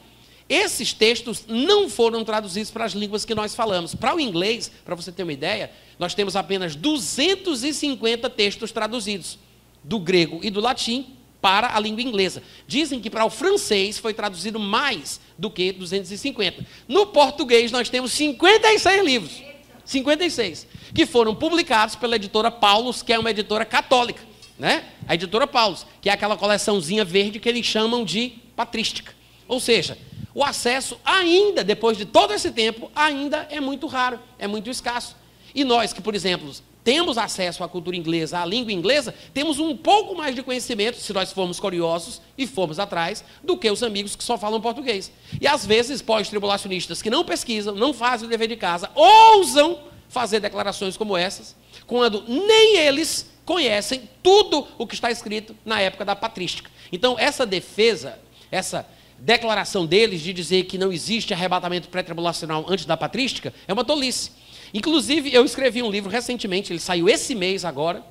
esses 0.50 0.94
textos 0.94 1.46
não 1.48 1.90
foram 1.90 2.24
traduzidos 2.24 2.70
para 2.70 2.86
as 2.86 2.94
línguas 2.94 3.26
que 3.26 3.34
nós 3.34 3.56
falamos. 3.56 3.96
Para 3.96 4.16
o 4.16 4.20
inglês, 4.20 4.72
para 4.84 4.96
você 4.96 5.12
ter 5.12 5.24
uma 5.24 5.34
ideia, 5.34 5.72
nós 5.98 6.14
temos 6.14 6.36
apenas 6.36 6.76
250 6.76 8.30
textos 8.30 8.72
traduzidos 8.72 9.40
do 9.84 10.00
grego 10.00 10.40
e 10.44 10.50
do 10.50 10.60
latim 10.60 11.16
para 11.42 11.76
a 11.76 11.80
língua 11.80 12.02
inglesa. 12.02 12.42
Dizem 12.68 13.00
que 13.00 13.10
para 13.10 13.26
o 13.26 13.30
francês 13.30 13.98
foi 13.98 14.14
traduzido 14.14 14.60
mais 14.60 15.20
do 15.38 15.50
que 15.50 15.72
250. 15.72 16.66
No 16.88 17.08
português, 17.08 17.72
nós 17.72 17.90
temos 17.90 18.14
56 18.14 19.04
livros. 19.04 19.44
56. 19.86 20.68
Que 20.94 21.06
foram 21.06 21.36
publicados 21.36 21.96
pela 21.96 22.16
editora 22.16 22.50
Paulus, 22.50 23.02
que 23.02 23.12
é 23.12 23.20
uma 23.20 23.32
editora 23.32 23.66
católica. 23.66 24.22
Né? 24.58 24.86
A 25.08 25.16
editora 25.16 25.46
Paulus, 25.46 25.86
que 26.02 26.10
é 26.10 26.14
aquela 26.14 26.38
coleçãozinha 26.38 27.04
verde 27.04 27.40
que 27.40 27.50
eles 27.50 27.66
chamam 27.66 28.06
de 28.06 28.34
patrística. 28.56 29.14
Ou 29.48 29.60
seja, 29.60 29.98
o 30.34 30.44
acesso 30.44 31.00
ainda, 31.06 31.64
depois 31.64 31.98
de 31.98 32.06
todo 32.06 32.34
esse 32.34 32.52
tempo, 32.52 32.92
ainda 32.96 33.48
é 33.50 33.60
muito 33.60 33.88
raro, 33.88 34.20
é 34.40 34.48
muito 34.48 34.70
escasso. 34.70 35.16
E 35.54 35.64
nós 35.64 35.94
que, 35.94 36.02
por 36.02 36.16
exemplo, 36.16 36.52
temos 36.84 37.18
acesso 37.18 37.64
à 37.64 37.70
cultura 37.70 37.96
inglesa, 37.96 38.40
à 38.40 38.46
língua 38.46 38.74
inglesa, 38.74 39.14
temos 39.34 39.60
um 39.60 39.76
pouco 39.78 40.16
mais 40.16 40.36
de 40.36 40.44
conhecimento, 40.44 40.98
se 40.98 41.14
nós 41.14 41.32
formos 41.32 41.60
curiosos 41.60 42.22
e 42.38 42.46
formos 42.46 42.80
atrás, 42.80 43.24
do 43.44 43.58
que 43.58 43.70
os 43.72 43.82
amigos 43.82 44.16
que 44.16 44.24
só 44.24 44.38
falam 44.38 44.60
português. 44.60 45.12
E 45.40 45.48
às 45.48 45.66
vezes, 45.66 46.02
pós-tribulacionistas 46.02 47.02
que 47.02 47.10
não 47.10 47.24
pesquisam, 47.24 47.74
não 47.76 47.94
fazem 47.94 48.28
o 48.28 48.30
dever 48.30 48.48
de 48.50 48.58
casa, 48.58 48.90
ousam 48.96 49.80
fazer 50.10 50.40
declarações 50.40 50.98
como 50.98 51.16
essas, 51.16 51.56
quando 51.88 52.24
nem 52.28 52.78
eles 52.78 53.32
conhecem 53.46 54.10
tudo 54.22 54.68
o 54.78 54.86
que 54.86 54.96
está 54.96 55.10
escrito 55.10 55.56
na 55.66 55.80
época 55.80 56.04
da 56.04 56.16
patrística. 56.16 56.70
Então, 56.92 57.18
essa 57.18 57.46
defesa, 57.46 58.20
essa 58.52 58.86
declaração 59.24 59.86
deles 59.86 60.20
de 60.20 60.34
dizer 60.34 60.66
que 60.66 60.78
não 60.78 60.92
existe 60.92 61.34
arrebatamento 61.34 61.88
pré-tribulacional 61.88 62.66
antes 62.68 62.86
da 62.86 62.98
patrística, 62.98 63.54
é 63.66 63.72
uma 63.72 63.86
tolice. 63.86 64.32
Inclusive, 64.74 65.34
eu 65.34 65.46
escrevi 65.46 65.82
um 65.82 65.90
livro 65.90 66.10
recentemente, 66.10 66.74
ele 66.74 66.80
saiu 66.80 67.08
esse 67.08 67.34
mês 67.34 67.64
agora. 67.64 68.04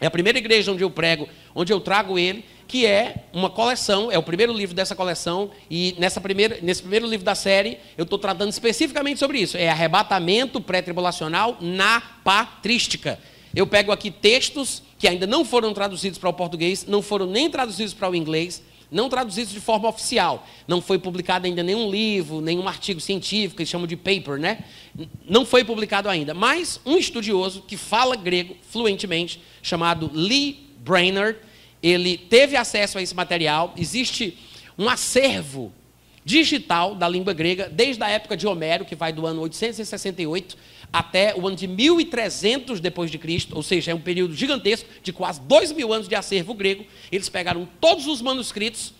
É 0.00 0.06
a 0.06 0.10
primeira 0.10 0.38
igreja 0.38 0.72
onde 0.72 0.82
eu 0.82 0.90
prego, 0.90 1.28
onde 1.54 1.70
eu 1.70 1.78
trago 1.78 2.18
ele, 2.18 2.42
que 2.66 2.86
é 2.86 3.26
uma 3.34 3.50
coleção, 3.50 4.10
é 4.10 4.16
o 4.16 4.22
primeiro 4.22 4.50
livro 4.50 4.74
dessa 4.74 4.96
coleção, 4.96 5.50
e 5.70 5.94
nessa 5.98 6.22
primeira, 6.22 6.58
nesse 6.62 6.80
primeiro 6.80 7.06
livro 7.06 7.24
da 7.24 7.34
série, 7.34 7.76
eu 7.98 8.04
estou 8.04 8.18
tratando 8.18 8.50
especificamente 8.50 9.18
sobre 9.18 9.40
isso. 9.40 9.58
É 9.58 9.68
arrebatamento 9.68 10.58
pré-tribulacional 10.58 11.58
na 11.60 12.00
patrística. 12.24 13.18
Eu 13.54 13.66
pego 13.66 13.92
aqui 13.92 14.10
textos 14.10 14.82
que 14.98 15.06
ainda 15.06 15.26
não 15.26 15.44
foram 15.44 15.74
traduzidos 15.74 16.18
para 16.18 16.30
o 16.30 16.32
português, 16.32 16.86
não 16.86 17.02
foram 17.02 17.26
nem 17.26 17.50
traduzidos 17.50 17.92
para 17.92 18.08
o 18.08 18.14
inglês, 18.14 18.62
não 18.90 19.08
traduzidos 19.08 19.52
de 19.52 19.60
forma 19.60 19.88
oficial. 19.88 20.46
Não 20.66 20.80
foi 20.80 20.98
publicado 20.98 21.46
ainda 21.46 21.62
nenhum 21.62 21.90
livro, 21.90 22.40
nenhum 22.40 22.66
artigo 22.66 23.00
científico, 23.00 23.60
eles 23.60 23.68
chamam 23.68 23.86
de 23.86 23.96
paper, 23.96 24.38
né? 24.38 24.64
Não 25.28 25.46
foi 25.46 25.64
publicado 25.64 26.08
ainda. 26.08 26.34
Mas 26.34 26.80
um 26.84 26.96
estudioso 26.96 27.62
que 27.62 27.76
fala 27.76 28.16
grego 28.16 28.56
fluentemente, 28.70 29.40
chamado 29.62 30.10
Lee 30.12 30.70
Brainerd, 30.78 31.38
ele 31.82 32.18
teve 32.18 32.56
acesso 32.56 32.98
a 32.98 33.02
esse 33.02 33.14
material. 33.14 33.72
Existe 33.76 34.36
um 34.76 34.88
acervo 34.88 35.72
digital 36.24 36.94
da 36.94 37.08
língua 37.08 37.32
grega 37.32 37.68
desde 37.68 38.02
a 38.02 38.08
época 38.08 38.36
de 38.36 38.46
Homero, 38.46 38.84
que 38.84 38.94
vai 38.94 39.12
do 39.12 39.26
ano 39.26 39.40
868 39.42 40.56
até 40.92 41.34
o 41.36 41.46
ano 41.46 41.56
de 41.56 41.66
1300 41.66 42.80
depois 42.80 43.10
de 43.10 43.18
Cristo, 43.18 43.54
ou 43.54 43.62
seja, 43.62 43.92
é 43.92 43.94
um 43.94 44.00
período 44.00 44.34
gigantesco 44.34 44.88
de 45.02 45.12
quase 45.12 45.40
dois 45.42 45.72
mil 45.72 45.92
anos 45.92 46.08
de 46.08 46.14
acervo 46.14 46.52
grego. 46.54 46.84
Eles 47.12 47.28
pegaram 47.28 47.68
todos 47.80 48.06
os 48.06 48.20
manuscritos 48.20 48.92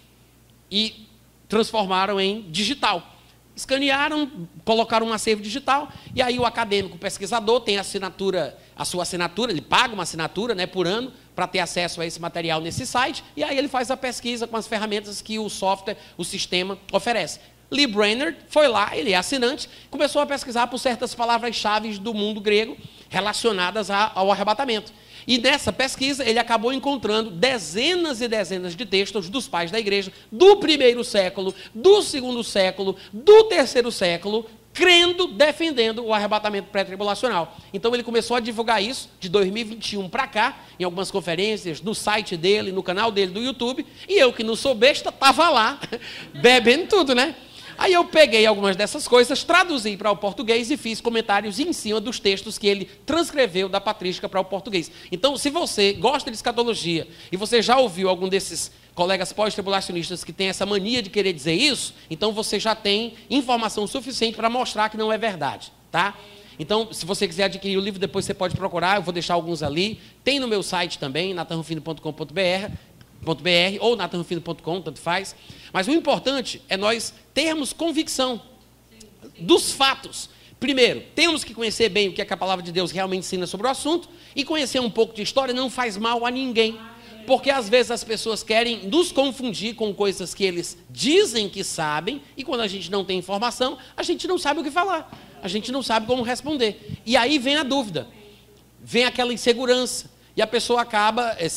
e 0.70 1.06
transformaram 1.48 2.20
em 2.20 2.42
digital. 2.42 3.16
Escanearam, 3.56 4.30
colocaram 4.64 5.08
um 5.08 5.12
acervo 5.12 5.42
digital, 5.42 5.92
e 6.14 6.22
aí 6.22 6.38
o 6.38 6.46
acadêmico, 6.46 6.96
o 6.96 6.98
pesquisador, 6.98 7.60
tem 7.60 7.76
a 7.76 7.80
assinatura, 7.80 8.56
a 8.74 8.84
sua 8.84 9.02
assinatura, 9.02 9.52
ele 9.52 9.60
paga 9.60 9.92
uma 9.92 10.04
assinatura 10.04 10.54
né, 10.54 10.66
por 10.66 10.86
ano 10.86 11.12
para 11.34 11.46
ter 11.46 11.58
acesso 11.58 12.00
a 12.00 12.06
esse 12.06 12.20
material 12.20 12.60
nesse 12.60 12.86
site, 12.86 13.22
e 13.36 13.42
aí 13.42 13.58
ele 13.58 13.68
faz 13.68 13.90
a 13.90 13.96
pesquisa 13.96 14.46
com 14.46 14.56
as 14.56 14.66
ferramentas 14.66 15.20
que 15.20 15.38
o 15.38 15.48
software, 15.50 15.98
o 16.16 16.24
sistema 16.24 16.78
oferece. 16.92 17.40
Lee 17.70 17.86
Brainerd 17.86 18.36
foi 18.48 18.66
lá, 18.68 18.96
ele 18.96 19.12
é 19.12 19.16
assinante, 19.16 19.68
começou 19.90 20.20
a 20.20 20.26
pesquisar 20.26 20.66
por 20.66 20.78
certas 20.78 21.14
palavras-chave 21.14 21.98
do 21.98 22.12
mundo 22.12 22.40
grego 22.40 22.76
relacionadas 23.08 23.90
ao 23.90 24.30
arrebatamento. 24.30 24.92
E 25.26 25.38
nessa 25.38 25.72
pesquisa 25.72 26.28
ele 26.28 26.38
acabou 26.38 26.72
encontrando 26.72 27.30
dezenas 27.30 28.20
e 28.20 28.28
dezenas 28.28 28.74
de 28.74 28.84
textos 28.84 29.28
dos 29.28 29.46
pais 29.46 29.70
da 29.70 29.78
igreja 29.78 30.12
do 30.32 30.56
primeiro 30.56 31.04
século, 31.04 31.54
do 31.74 32.02
segundo 32.02 32.42
século, 32.42 32.96
do 33.12 33.44
terceiro 33.44 33.92
século, 33.92 34.46
crendo, 34.72 35.26
defendendo 35.26 36.04
o 36.04 36.14
arrebatamento 36.14 36.68
pré-tribulacional. 36.70 37.56
Então 37.72 37.92
ele 37.92 38.02
começou 38.02 38.36
a 38.36 38.40
divulgar 38.40 38.82
isso 38.82 39.10
de 39.18 39.28
2021 39.28 40.08
para 40.08 40.26
cá, 40.26 40.58
em 40.78 40.84
algumas 40.84 41.10
conferências, 41.10 41.80
no 41.80 41.94
site 41.94 42.36
dele, 42.36 42.72
no 42.72 42.82
canal 42.82 43.10
dele 43.10 43.32
do 43.32 43.40
YouTube, 43.40 43.84
e 44.08 44.18
eu 44.18 44.32
que 44.32 44.44
não 44.44 44.56
sou 44.56 44.74
besta, 44.74 45.10
estava 45.10 45.48
lá, 45.48 45.80
bebendo 46.40 46.86
tudo, 46.86 47.14
né? 47.14 47.34
Aí 47.80 47.94
eu 47.94 48.04
peguei 48.04 48.44
algumas 48.44 48.76
dessas 48.76 49.08
coisas, 49.08 49.42
traduzi 49.42 49.96
para 49.96 50.10
o 50.10 50.16
português 50.16 50.70
e 50.70 50.76
fiz 50.76 51.00
comentários 51.00 51.58
em 51.58 51.72
cima 51.72 51.98
dos 51.98 52.20
textos 52.20 52.58
que 52.58 52.66
ele 52.66 52.84
transcreveu 53.06 53.70
da 53.70 53.80
patrística 53.80 54.28
para 54.28 54.38
o 54.38 54.44
português. 54.44 54.92
Então, 55.10 55.34
se 55.38 55.48
você 55.48 55.94
gosta 55.94 56.30
de 56.30 56.36
escatologia 56.36 57.08
e 57.32 57.38
você 57.38 57.62
já 57.62 57.78
ouviu 57.78 58.10
algum 58.10 58.28
desses 58.28 58.70
colegas 58.94 59.32
pós-tribulacionistas 59.32 60.22
que 60.22 60.30
tem 60.30 60.48
essa 60.48 60.66
mania 60.66 61.02
de 61.02 61.08
querer 61.08 61.32
dizer 61.32 61.54
isso, 61.54 61.94
então 62.10 62.32
você 62.32 62.60
já 62.60 62.74
tem 62.74 63.14
informação 63.30 63.86
suficiente 63.86 64.36
para 64.36 64.50
mostrar 64.50 64.90
que 64.90 64.98
não 64.98 65.10
é 65.10 65.16
verdade, 65.16 65.72
tá? 65.90 66.14
Então, 66.58 66.92
se 66.92 67.06
você 67.06 67.26
quiser 67.26 67.44
adquirir 67.44 67.78
o 67.78 67.80
livro, 67.80 67.98
depois 67.98 68.26
você 68.26 68.34
pode 68.34 68.54
procurar, 68.54 68.96
eu 68.96 69.02
vou 69.02 69.14
deixar 69.14 69.32
alguns 69.32 69.62
ali. 69.62 69.98
Tem 70.22 70.38
no 70.38 70.46
meu 70.46 70.62
site 70.62 70.98
também, 70.98 71.32
natanrofino.com.br 73.20 73.78
ou 73.80 73.96
natanrofino.com, 73.96 74.80
tanto 74.80 75.00
faz. 75.00 75.34
Mas 75.72 75.86
o 75.86 75.92
importante 75.92 76.62
é 76.68 76.76
nós 76.76 77.14
termos 77.32 77.72
convicção 77.72 78.40
dos 79.38 79.72
fatos. 79.72 80.30
Primeiro, 80.58 81.02
temos 81.14 81.42
que 81.42 81.54
conhecer 81.54 81.88
bem 81.88 82.08
o 82.08 82.12
que, 82.12 82.20
é 82.20 82.24
que 82.24 82.34
a 82.34 82.36
palavra 82.36 82.62
de 82.62 82.70
Deus 82.70 82.90
realmente 82.90 83.20
ensina 83.20 83.46
sobre 83.46 83.66
o 83.66 83.70
assunto 83.70 84.08
e 84.36 84.44
conhecer 84.44 84.80
um 84.80 84.90
pouco 84.90 85.14
de 85.14 85.22
história 85.22 85.54
não 85.54 85.70
faz 85.70 85.96
mal 85.96 86.26
a 86.26 86.30
ninguém. 86.30 86.78
Porque 87.26 87.50
às 87.50 87.68
vezes 87.68 87.90
as 87.90 88.02
pessoas 88.02 88.42
querem 88.42 88.88
nos 88.88 89.12
confundir 89.12 89.74
com 89.74 89.94
coisas 89.94 90.34
que 90.34 90.44
eles 90.44 90.76
dizem 90.90 91.48
que 91.48 91.62
sabem 91.62 92.20
e 92.36 92.42
quando 92.42 92.62
a 92.62 92.66
gente 92.66 92.90
não 92.90 93.04
tem 93.04 93.18
informação, 93.18 93.78
a 93.96 94.02
gente 94.02 94.26
não 94.26 94.36
sabe 94.36 94.60
o 94.60 94.64
que 94.64 94.70
falar. 94.70 95.10
A 95.42 95.48
gente 95.48 95.70
não 95.70 95.82
sabe 95.82 96.06
como 96.06 96.22
responder. 96.22 96.98
E 97.06 97.16
aí 97.16 97.38
vem 97.38 97.56
a 97.56 97.62
dúvida, 97.62 98.08
vem 98.82 99.04
aquela 99.04 99.32
insegurança 99.32 100.10
e 100.36 100.42
a 100.42 100.46
pessoa 100.46 100.82
acaba 100.82 101.36
é, 101.38 101.48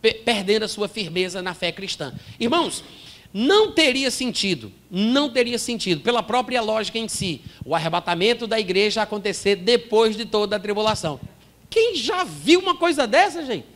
perdendo 0.00 0.64
a 0.64 0.68
sua 0.68 0.88
firmeza 0.88 1.42
na 1.42 1.54
fé 1.54 1.72
cristã. 1.72 2.14
Irmãos, 2.38 2.84
não 3.32 3.72
teria 3.72 4.10
sentido, 4.10 4.72
não 4.90 5.28
teria 5.28 5.58
sentido, 5.58 6.00
pela 6.00 6.22
própria 6.22 6.62
lógica 6.62 6.98
em 6.98 7.08
si, 7.08 7.42
o 7.64 7.74
arrebatamento 7.74 8.46
da 8.46 8.58
igreja 8.58 9.02
acontecer 9.02 9.56
depois 9.56 10.16
de 10.16 10.24
toda 10.24 10.56
a 10.56 10.60
tribulação. 10.60 11.20
Quem 11.68 11.94
já 11.94 12.24
viu 12.24 12.60
uma 12.60 12.74
coisa 12.74 13.06
dessa, 13.06 13.44
gente? 13.44 13.66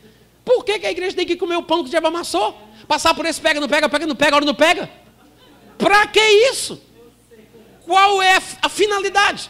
Por 0.43 0.65
que, 0.65 0.79
que 0.79 0.87
a 0.87 0.91
igreja 0.91 1.15
tem 1.15 1.25
que 1.25 1.35
comer 1.35 1.55
o 1.55 1.63
pão 1.63 1.83
que 1.83 1.87
o 1.87 1.89
diabo 1.89 2.07
amassou? 2.07 2.57
Passar 2.87 3.13
por 3.13 3.25
esse 3.25 3.39
pega, 3.39 3.59
não 3.59 3.69
pega, 3.69 3.87
pega, 3.87 4.07
não 4.07 4.15
pega, 4.15 4.35
hora 4.35 4.45
não 4.45 4.55
pega? 4.55 4.89
Para 5.77 6.07
que 6.07 6.19
isso? 6.19 6.81
Qual 7.85 8.21
é 8.21 8.41
a 8.61 8.69
finalidade? 8.69 9.49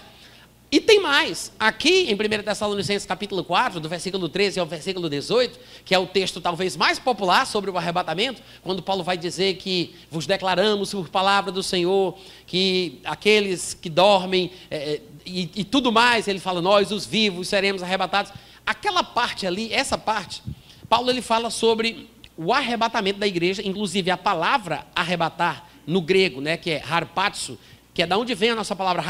E 0.74 0.82
tem 0.82 1.00
mais. 1.00 1.52
Aqui 1.60 2.10
em 2.10 2.16
1 2.16 2.42
Tessalonicenses 2.42 3.06
capítulo 3.06 3.44
4, 3.44 3.80
do 3.80 3.88
versículo 3.88 4.28
13 4.28 4.60
ao 4.60 4.66
versículo 4.66 5.08
18, 5.08 5.60
que 5.86 5.94
é 5.94 6.00
o 6.00 6.08
texto 6.08 6.42
talvez 6.42 6.76
mais 6.76 6.98
popular 6.98 7.46
sobre 7.46 7.70
o 7.70 7.78
arrebatamento, 7.78 8.42
quando 8.64 8.82
Paulo 8.82 9.04
vai 9.04 9.16
dizer 9.16 9.58
que 9.58 9.94
vos 10.10 10.26
declaramos 10.26 10.92
por 10.92 11.10
palavra 11.10 11.52
do 11.52 11.62
Senhor, 11.62 12.18
que 12.48 13.00
aqueles 13.04 13.76
que 13.76 13.88
dormem 13.88 14.52
é, 14.72 14.78
é, 14.96 15.02
e, 15.24 15.48
e 15.58 15.64
tudo 15.64 15.92
mais, 15.92 16.28
ele 16.28 16.40
fala, 16.40 16.60
nós 16.60 16.92
os 16.92 17.06
vivos 17.06 17.48
seremos 17.48 17.84
arrebatados. 17.84 18.34
Aquela 18.66 19.04
parte 19.04 19.46
ali, 19.46 19.72
essa 19.72 19.96
parte, 19.96 20.42
Paulo 20.90 21.12
ele 21.12 21.22
fala 21.22 21.52
sobre 21.52 22.10
o 22.36 22.52
arrebatamento 22.52 23.20
da 23.20 23.28
igreja, 23.28 23.62
inclusive 23.64 24.10
a 24.10 24.18
palavra 24.18 24.88
arrebatar 24.96 25.68
no 25.86 26.02
grego, 26.02 26.42
né, 26.42 26.58
que 26.58 26.72
é 26.72 26.84
harpatsu, 26.84 27.60
que 27.94 28.02
é 28.02 28.08
da 28.08 28.18
onde 28.18 28.34
vem 28.34 28.50
a 28.50 28.56
nossa 28.56 28.76
palavra 28.76 29.04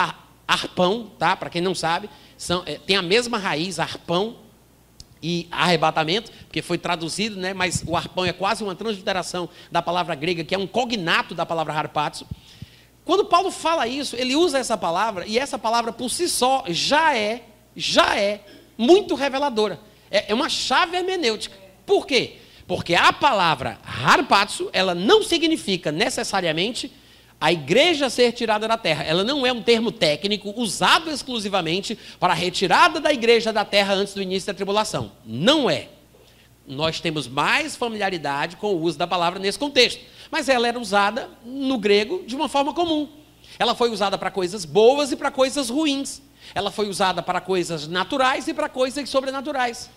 arpão, 0.54 1.12
tá? 1.18 1.36
Para 1.36 1.50
quem 1.50 1.62
não 1.62 1.76
sabe, 1.76 2.10
são, 2.38 2.63
é, 2.66 2.78
tem 2.78 2.96
a 2.96 3.02
mesma 3.02 3.38
raiz, 3.38 3.80
arpão 3.80 4.38
e 5.22 5.48
arrebatamento, 5.52 6.32
porque 6.46 6.62
foi 6.62 6.78
traduzido, 6.78 7.38
né? 7.38 7.54
Mas 7.54 7.84
o 7.88 7.96
arpão 7.96 8.26
é 8.26 8.34
quase 8.34 8.63
uma 8.63 8.76
transliteração 8.76 9.50
da 9.72 9.82
palavra 9.82 10.16
grega, 10.16 10.44
que 10.44 10.54
é 10.54 10.58
um 10.58 10.68
cognato 10.68 11.34
da 11.34 11.46
palavra 11.46 11.74
harpatsu. 11.74 12.28
Quando 13.06 13.26
Paulo 13.26 13.52
fala 13.52 13.88
isso, 13.88 14.16
ele 14.16 14.36
usa 14.36 14.58
essa 14.58 14.78
palavra, 14.78 15.26
e 15.26 15.38
essa 15.38 15.58
palavra 15.58 15.92
por 15.92 16.10
si 16.10 16.30
só 16.30 16.63
já 16.68 17.16
é 17.16 17.44
já 17.76 18.18
é 18.18 18.42
muito 18.78 19.16
reveladora. 19.16 19.80
É, 20.12 20.32
é 20.32 20.34
uma 20.34 20.50
chave 20.50 20.96
hermenêutica. 20.96 21.58
Por 21.86 22.06
quê? 22.06 22.38
Porque 22.68 22.96
a 22.96 23.12
palavra 23.12 23.80
harpatsu, 23.84 24.70
ela 24.72 24.94
não 24.96 25.24
significa 25.24 25.92
necessariamente 25.92 26.92
a 27.43 27.51
igreja 27.51 28.10
ser 28.10 28.32
tirada 28.32 28.69
da 28.69 28.77
terra. 28.77 29.03
Ela 29.03 29.21
não 29.21 29.45
é 29.45 29.51
um 29.51 29.62
termo 29.62 29.91
técnico 29.91 30.53
usado 30.56 31.12
exclusivamente 31.12 31.99
para 32.17 32.32
a 32.32 32.36
retirada 32.36 33.01
da 33.01 33.12
igreja 33.12 33.51
da 33.51 33.65
terra 33.65 33.95
antes 33.95 34.13
do 34.13 34.21
início 34.21 34.47
da 34.47 34.53
tribulação. 34.53 35.12
Não 35.25 35.69
é. 35.69 35.89
Nós 36.65 37.01
temos 37.01 37.27
mais 37.27 37.75
familiaridade 37.75 38.56
com 38.56 38.67
o 38.67 38.82
uso 38.82 38.97
da 38.97 39.06
palavra 39.06 39.39
nesse 39.39 39.60
contexto. 39.60 39.99
Mas 40.32 40.47
ela 40.47 40.65
era 40.65 40.79
usada 40.79 41.29
no 41.43 41.77
grego 41.77 42.23
de 42.25 42.34
uma 42.34 42.47
forma 42.47 42.73
comum. 42.73 43.10
Ela 43.60 43.75
foi 43.75 43.89
usada 43.89 44.17
para 44.17 44.32
coisas 44.32 44.63
boas 44.63 45.12
e 45.12 45.17
para 45.17 45.29
coisas 45.29 45.69
ruins. 45.69 46.21
Ela 46.56 46.71
foi 46.71 46.88
usada 46.88 47.21
para 47.21 47.41
coisas 47.41 47.89
naturais 47.89 48.47
e 48.47 48.53
para 48.53 48.69
coisas 48.69 49.10
sobrenaturais. 49.10 49.89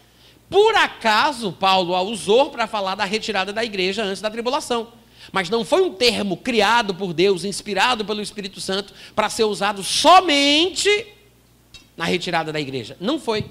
Por 0.51 0.75
acaso, 0.75 1.53
Paulo 1.53 1.95
a 1.95 2.03
usou 2.03 2.51
para 2.51 2.67
falar 2.67 2.97
da 2.97 3.05
retirada 3.05 3.53
da 3.53 3.65
igreja 3.65 4.03
antes 4.03 4.21
da 4.21 4.33
tribulação. 4.33 4.89
Mas 5.33 5.51
não 5.51 5.65
foi 5.65 5.83
um 5.83 5.93
termo 5.93 6.37
criado 6.37 6.95
por 6.95 7.13
Deus, 7.13 7.45
inspirado 7.45 8.05
pelo 8.05 8.23
Espírito 8.23 8.61
Santo, 8.61 8.93
para 9.15 9.29
ser 9.29 9.45
usado 9.45 9.83
somente 9.83 11.07
na 11.97 12.05
retirada 12.05 12.53
da 12.53 12.61
igreja. 12.61 12.97
Não 13.01 13.19
foi. 13.19 13.45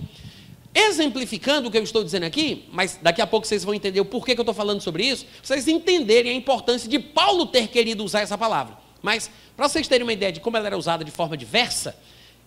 Exemplificando 0.74 1.70
o 1.70 1.72
que 1.72 1.78
eu 1.78 1.84
estou 1.84 2.04
dizendo 2.04 2.24
aqui, 2.24 2.66
mas 2.72 3.00
daqui 3.02 3.22
a 3.22 3.28
pouco 3.28 3.48
vocês 3.48 3.64
vão 3.64 3.74
entender 3.74 4.02
o 4.02 4.06
porquê 4.06 4.36
que 4.36 4.42
eu 4.42 4.44
estou 4.44 4.54
falando 4.54 4.82
sobre 4.82 5.06
isso, 5.06 5.26
vocês 5.42 5.68
entenderem 5.68 6.32
a 6.32 6.36
importância 6.36 6.90
de 6.90 7.00
Paulo 7.00 7.46
ter 7.46 7.70
querido 7.70 8.04
usar 8.04 8.22
essa 8.22 8.38
palavra. 8.38 8.78
Mas, 9.02 9.32
para 9.56 9.70
vocês 9.70 9.88
terem 9.88 10.04
uma 10.04 10.12
ideia 10.12 10.32
de 10.32 10.40
como 10.42 10.58
ela 10.58 10.68
era 10.68 10.78
usada 10.78 11.06
de 11.06 11.12
forma 11.12 11.38
diversa, 11.38 11.96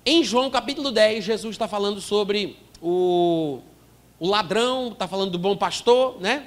em 0.04 0.22
João 0.22 0.50
capítulo 0.50 0.90
10, 0.90 1.24
Jesus 1.24 1.54
está 1.54 1.66
falando 1.66 2.00
sobre 2.00 2.57
o, 2.83 3.61
o 4.18 4.28
ladrão, 4.28 4.88
está 4.88 5.09
falando 5.09 5.31
do 5.31 5.38
bom 5.38 5.57
pastor, 5.57 6.20
né? 6.20 6.46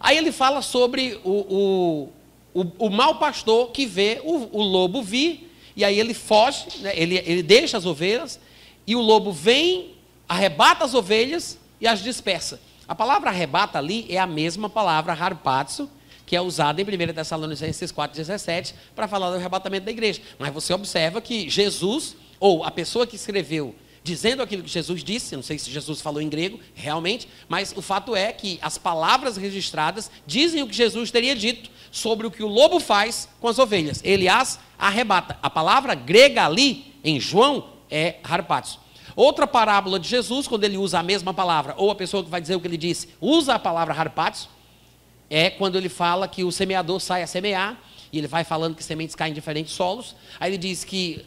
Aí 0.00 0.16
ele 0.16 0.32
fala 0.32 0.62
sobre 0.62 1.20
o, 1.22 2.08
o, 2.54 2.62
o, 2.62 2.86
o 2.86 2.90
mau 2.90 3.18
pastor 3.18 3.70
que 3.70 3.84
vê 3.84 4.20
o, 4.24 4.58
o, 4.58 4.62
lobo 4.62 5.02
vir, 5.02 5.52
e 5.76 5.84
aí 5.84 6.00
ele 6.00 6.14
foge, 6.14 6.66
né? 6.78 6.92
ele, 6.94 7.18
ele 7.18 7.42
deixa 7.42 7.76
as 7.76 7.84
ovelhas, 7.84 8.40
e 8.86 8.96
o 8.96 9.00
lobo 9.00 9.30
vem, 9.30 9.94
arrebata 10.26 10.84
as 10.86 10.94
ovelhas 10.94 11.58
e 11.78 11.86
as 11.86 12.02
dispersa. 12.02 12.58
A 12.88 12.94
palavra 12.94 13.28
arrebata 13.28 13.78
ali 13.78 14.06
é 14.08 14.18
a 14.18 14.26
mesma 14.26 14.70
palavra 14.70 15.12
harpatzo, 15.12 15.88
que 16.26 16.34
é 16.34 16.40
usada 16.40 16.80
em 16.80 16.84
1 16.84 17.12
Tessalonicenses 17.12 17.92
4,17 17.92 18.72
para 18.94 19.06
falar 19.06 19.30
do 19.30 19.36
arrebatamento 19.36 19.84
da 19.84 19.90
igreja. 19.90 20.22
Mas 20.38 20.52
você 20.52 20.72
observa 20.72 21.20
que 21.20 21.48
Jesus, 21.48 22.16
ou 22.38 22.64
a 22.64 22.70
pessoa 22.70 23.06
que 23.06 23.16
escreveu 23.16 23.74
dizendo 24.10 24.42
aquilo 24.42 24.64
que 24.64 24.68
Jesus 24.68 25.04
disse, 25.04 25.36
não 25.36 25.42
sei 25.42 25.56
se 25.56 25.70
Jesus 25.70 26.00
falou 26.00 26.20
em 26.20 26.28
grego, 26.28 26.58
realmente, 26.74 27.28
mas 27.48 27.72
o 27.76 27.80
fato 27.80 28.16
é 28.16 28.32
que 28.32 28.58
as 28.60 28.76
palavras 28.76 29.36
registradas 29.36 30.10
dizem 30.26 30.62
o 30.62 30.66
que 30.66 30.74
Jesus 30.74 31.12
teria 31.12 31.36
dito 31.36 31.70
sobre 31.92 32.26
o 32.26 32.30
que 32.30 32.42
o 32.42 32.48
lobo 32.48 32.80
faz 32.80 33.28
com 33.40 33.46
as 33.46 33.60
ovelhas. 33.60 34.00
Ele 34.02 34.28
as 34.28 34.58
arrebata. 34.76 35.38
A 35.40 35.48
palavra 35.48 35.94
grega 35.94 36.44
ali, 36.44 36.92
em 37.04 37.20
João, 37.20 37.70
é 37.88 38.16
harpatos. 38.24 38.80
Outra 39.14 39.46
parábola 39.46 40.00
de 40.00 40.08
Jesus, 40.08 40.48
quando 40.48 40.64
ele 40.64 40.76
usa 40.76 40.98
a 40.98 41.02
mesma 41.04 41.32
palavra, 41.32 41.74
ou 41.76 41.90
a 41.92 41.94
pessoa 41.94 42.24
que 42.24 42.30
vai 42.30 42.40
dizer 42.40 42.56
o 42.56 42.60
que 42.60 42.66
ele 42.66 42.76
disse, 42.76 43.10
usa 43.20 43.54
a 43.54 43.58
palavra 43.60 43.94
harpatos, 43.94 44.48
é 45.28 45.50
quando 45.50 45.76
ele 45.76 45.88
fala 45.88 46.26
que 46.26 46.42
o 46.42 46.50
semeador 46.50 46.98
sai 46.98 47.22
a 47.22 47.26
semear, 47.28 47.78
e 48.12 48.18
ele 48.18 48.26
vai 48.26 48.42
falando 48.42 48.74
que 48.74 48.82
sementes 48.82 49.14
caem 49.14 49.30
em 49.30 49.34
diferentes 49.34 49.72
solos. 49.72 50.16
Aí 50.40 50.50
ele 50.50 50.58
diz 50.58 50.82
que 50.82 51.24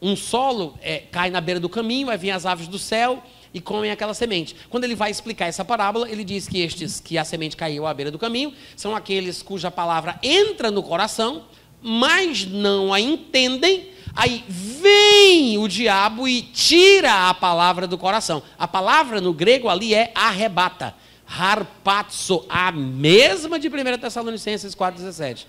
um 0.00 0.14
solo 0.14 0.74
é, 0.82 0.98
cai 1.10 1.30
na 1.30 1.40
beira 1.40 1.60
do 1.60 1.68
caminho, 1.68 2.10
aí 2.10 2.18
vêm 2.18 2.30
as 2.30 2.44
aves 2.44 2.68
do 2.68 2.78
céu 2.78 3.22
e 3.52 3.60
comem 3.60 3.90
aquela 3.90 4.12
semente. 4.12 4.54
Quando 4.68 4.84
ele 4.84 4.94
vai 4.94 5.10
explicar 5.10 5.46
essa 5.46 5.64
parábola, 5.64 6.10
ele 6.10 6.24
diz 6.24 6.46
que 6.46 6.60
estes 6.60 7.00
que 7.00 7.16
a 7.16 7.24
semente 7.24 7.56
caiu 7.56 7.86
à 7.86 7.94
beira 7.94 8.10
do 8.10 8.18
caminho 8.18 8.52
são 8.76 8.94
aqueles 8.94 9.42
cuja 9.42 9.70
palavra 9.70 10.18
entra 10.22 10.70
no 10.70 10.82
coração, 10.82 11.44
mas 11.80 12.44
não 12.44 12.92
a 12.92 13.00
entendem. 13.00 13.90
Aí 14.14 14.44
vem 14.48 15.58
o 15.58 15.68
diabo 15.68 16.28
e 16.28 16.42
tira 16.42 17.28
a 17.28 17.34
palavra 17.34 17.86
do 17.86 17.96
coração. 17.96 18.42
A 18.58 18.68
palavra 18.68 19.20
no 19.20 19.32
grego 19.32 19.68
ali 19.68 19.94
é 19.94 20.12
arrebata, 20.14 20.94
harpatso, 21.26 22.44
a 22.48 22.70
mesma 22.70 23.58
de 23.58 23.68
1 23.68 23.98
Tessalonicenses 23.98 24.74
4,17. 24.74 25.46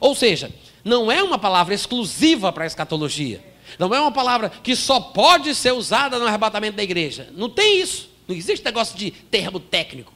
Ou 0.00 0.14
seja, 0.14 0.50
não 0.84 1.10
é 1.10 1.22
uma 1.22 1.38
palavra 1.38 1.74
exclusiva 1.74 2.52
para 2.52 2.64
a 2.64 2.66
escatologia. 2.66 3.49
Não 3.78 3.94
é 3.94 4.00
uma 4.00 4.12
palavra 4.12 4.50
que 4.62 4.74
só 4.76 5.00
pode 5.00 5.54
ser 5.54 5.72
usada 5.72 6.18
no 6.18 6.26
arrebatamento 6.26 6.76
da 6.76 6.82
igreja. 6.82 7.28
Não 7.36 7.48
tem 7.48 7.80
isso. 7.80 8.08
Não 8.26 8.34
existe 8.34 8.64
negócio 8.64 8.96
de 8.96 9.10
termo 9.10 9.58
técnico. 9.58 10.12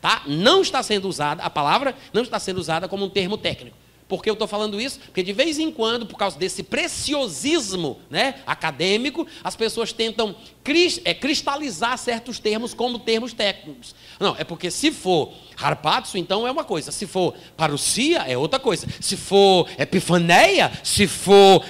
Tá? 0.00 0.22
Não 0.26 0.62
está 0.62 0.82
sendo 0.82 1.08
usada, 1.08 1.42
a 1.42 1.50
palavra 1.50 1.94
não 2.12 2.22
está 2.22 2.38
sendo 2.38 2.58
usada 2.58 2.88
como 2.88 3.04
um 3.04 3.10
termo 3.10 3.36
técnico. 3.36 3.76
Por 4.10 4.24
que 4.24 4.28
eu 4.28 4.32
estou 4.32 4.48
falando 4.48 4.80
isso? 4.80 4.98
Porque 4.98 5.22
de 5.22 5.32
vez 5.32 5.60
em 5.60 5.70
quando, 5.70 6.04
por 6.04 6.16
causa 6.16 6.36
desse 6.36 6.64
preciosismo 6.64 8.00
né, 8.10 8.42
acadêmico, 8.44 9.24
as 9.44 9.54
pessoas 9.54 9.92
tentam 9.92 10.34
é, 11.04 11.14
cristalizar 11.14 11.96
certos 11.96 12.40
termos 12.40 12.74
como 12.74 12.98
termos 12.98 13.32
técnicos. 13.32 13.94
Não, 14.18 14.34
é 14.36 14.42
porque 14.42 14.68
se 14.68 14.90
for 14.90 15.32
harpatsu, 15.56 16.18
então 16.18 16.44
é 16.44 16.50
uma 16.50 16.64
coisa. 16.64 16.90
Se 16.90 17.06
for 17.06 17.34
parousia, 17.56 18.24
é 18.26 18.36
outra 18.36 18.58
coisa. 18.58 18.84
Se 19.00 19.16
for 19.16 19.68
epifaneia, 19.78 20.72
se 20.82 21.06
for 21.06 21.64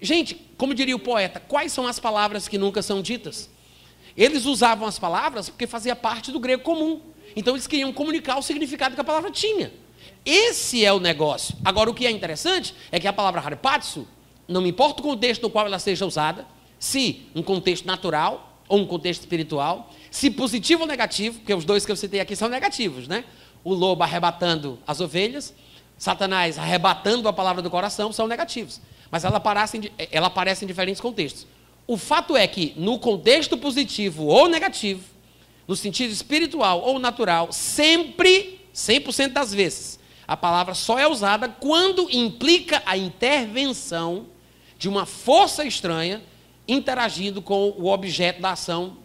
Gente, 0.00 0.34
como 0.56 0.74
diria 0.74 0.94
o 0.94 0.98
poeta, 0.98 1.40
quais 1.40 1.72
são 1.72 1.86
as 1.86 1.98
palavras 1.98 2.46
que 2.46 2.56
nunca 2.56 2.82
são 2.82 3.02
ditas? 3.02 3.50
Eles 4.16 4.46
usavam 4.46 4.86
as 4.86 4.98
palavras 4.98 5.48
porque 5.48 5.66
fazia 5.66 5.96
parte 5.96 6.30
do 6.30 6.40
grego 6.40 6.62
comum. 6.62 7.00
Então 7.34 7.54
eles 7.54 7.66
queriam 7.66 7.92
comunicar 7.92 8.38
o 8.38 8.42
significado 8.42 8.94
que 8.94 9.00
a 9.00 9.04
palavra 9.04 9.30
tinha. 9.30 9.72
Esse 10.24 10.84
é 10.84 10.92
o 10.92 11.00
negócio. 11.00 11.56
Agora, 11.64 11.90
o 11.90 11.94
que 11.94 12.06
é 12.06 12.10
interessante 12.10 12.74
é 12.90 12.98
que 13.00 13.08
a 13.08 13.12
palavra 13.12 13.40
harpatsu, 13.40 14.06
não 14.46 14.60
me 14.60 14.70
importa 14.70 15.00
o 15.00 15.04
contexto 15.04 15.42
no 15.42 15.50
qual 15.50 15.66
ela 15.66 15.78
seja 15.78 16.06
usada, 16.06 16.46
se 16.78 17.26
um 17.34 17.42
contexto 17.42 17.86
natural 17.86 18.62
ou 18.68 18.78
um 18.78 18.86
contexto 18.86 19.20
espiritual, 19.20 19.92
se 20.10 20.30
positivo 20.30 20.82
ou 20.82 20.88
negativo, 20.88 21.38
porque 21.38 21.54
os 21.54 21.64
dois 21.64 21.84
que 21.84 21.92
eu 21.92 21.96
citei 21.96 22.20
aqui 22.20 22.36
são 22.36 22.48
negativos, 22.48 23.08
né? 23.08 23.24
O 23.64 23.74
lobo 23.74 24.02
arrebatando 24.02 24.78
as 24.86 25.00
ovelhas, 25.00 25.54
Satanás 25.96 26.58
arrebatando 26.58 27.28
a 27.28 27.32
palavra 27.32 27.62
do 27.62 27.70
coração, 27.70 28.12
são 28.12 28.26
negativos 28.26 28.80
mas 29.10 29.24
ela 29.24 29.38
aparece, 29.38 29.78
em, 29.78 29.90
ela 30.10 30.26
aparece 30.26 30.64
em 30.64 30.68
diferentes 30.68 31.00
contextos. 31.00 31.46
O 31.86 31.96
fato 31.96 32.36
é 32.36 32.46
que, 32.46 32.74
no 32.76 32.98
contexto 32.98 33.56
positivo 33.56 34.26
ou 34.26 34.48
negativo, 34.48 35.02
no 35.66 35.74
sentido 35.74 36.12
espiritual 36.12 36.80
ou 36.82 36.98
natural, 36.98 37.52
sempre, 37.52 38.60
100% 38.74 39.32
das 39.32 39.52
vezes, 39.54 39.98
a 40.26 40.36
palavra 40.36 40.74
só 40.74 40.98
é 40.98 41.08
usada 41.08 41.48
quando 41.48 42.08
implica 42.10 42.82
a 42.84 42.96
intervenção 42.96 44.26
de 44.78 44.88
uma 44.88 45.06
força 45.06 45.64
estranha 45.64 46.22
interagindo 46.66 47.40
com 47.40 47.70
o 47.70 47.86
objeto 47.86 48.42
da 48.42 48.52
ação 48.52 48.98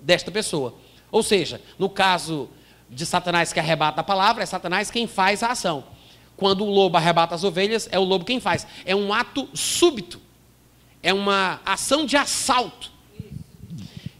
desta 0.00 0.30
pessoa. 0.30 0.74
Ou 1.12 1.22
seja, 1.22 1.60
no 1.78 1.88
caso 1.88 2.48
de 2.88 3.04
Satanás 3.04 3.52
que 3.52 3.60
arrebata 3.60 4.00
a 4.00 4.04
palavra, 4.04 4.42
é 4.42 4.46
Satanás 4.46 4.90
quem 4.90 5.06
faz 5.06 5.42
a 5.42 5.48
ação. 5.48 5.84
Quando 6.40 6.64
o 6.64 6.70
lobo 6.70 6.96
arrebata 6.96 7.34
as 7.34 7.44
ovelhas, 7.44 7.86
é 7.92 7.98
o 7.98 8.02
lobo 8.02 8.24
quem 8.24 8.40
faz. 8.40 8.66
É 8.86 8.96
um 8.96 9.12
ato 9.12 9.46
súbito. 9.52 10.18
É 11.02 11.12
uma 11.12 11.60
ação 11.66 12.06
de 12.06 12.16
assalto. 12.16 12.90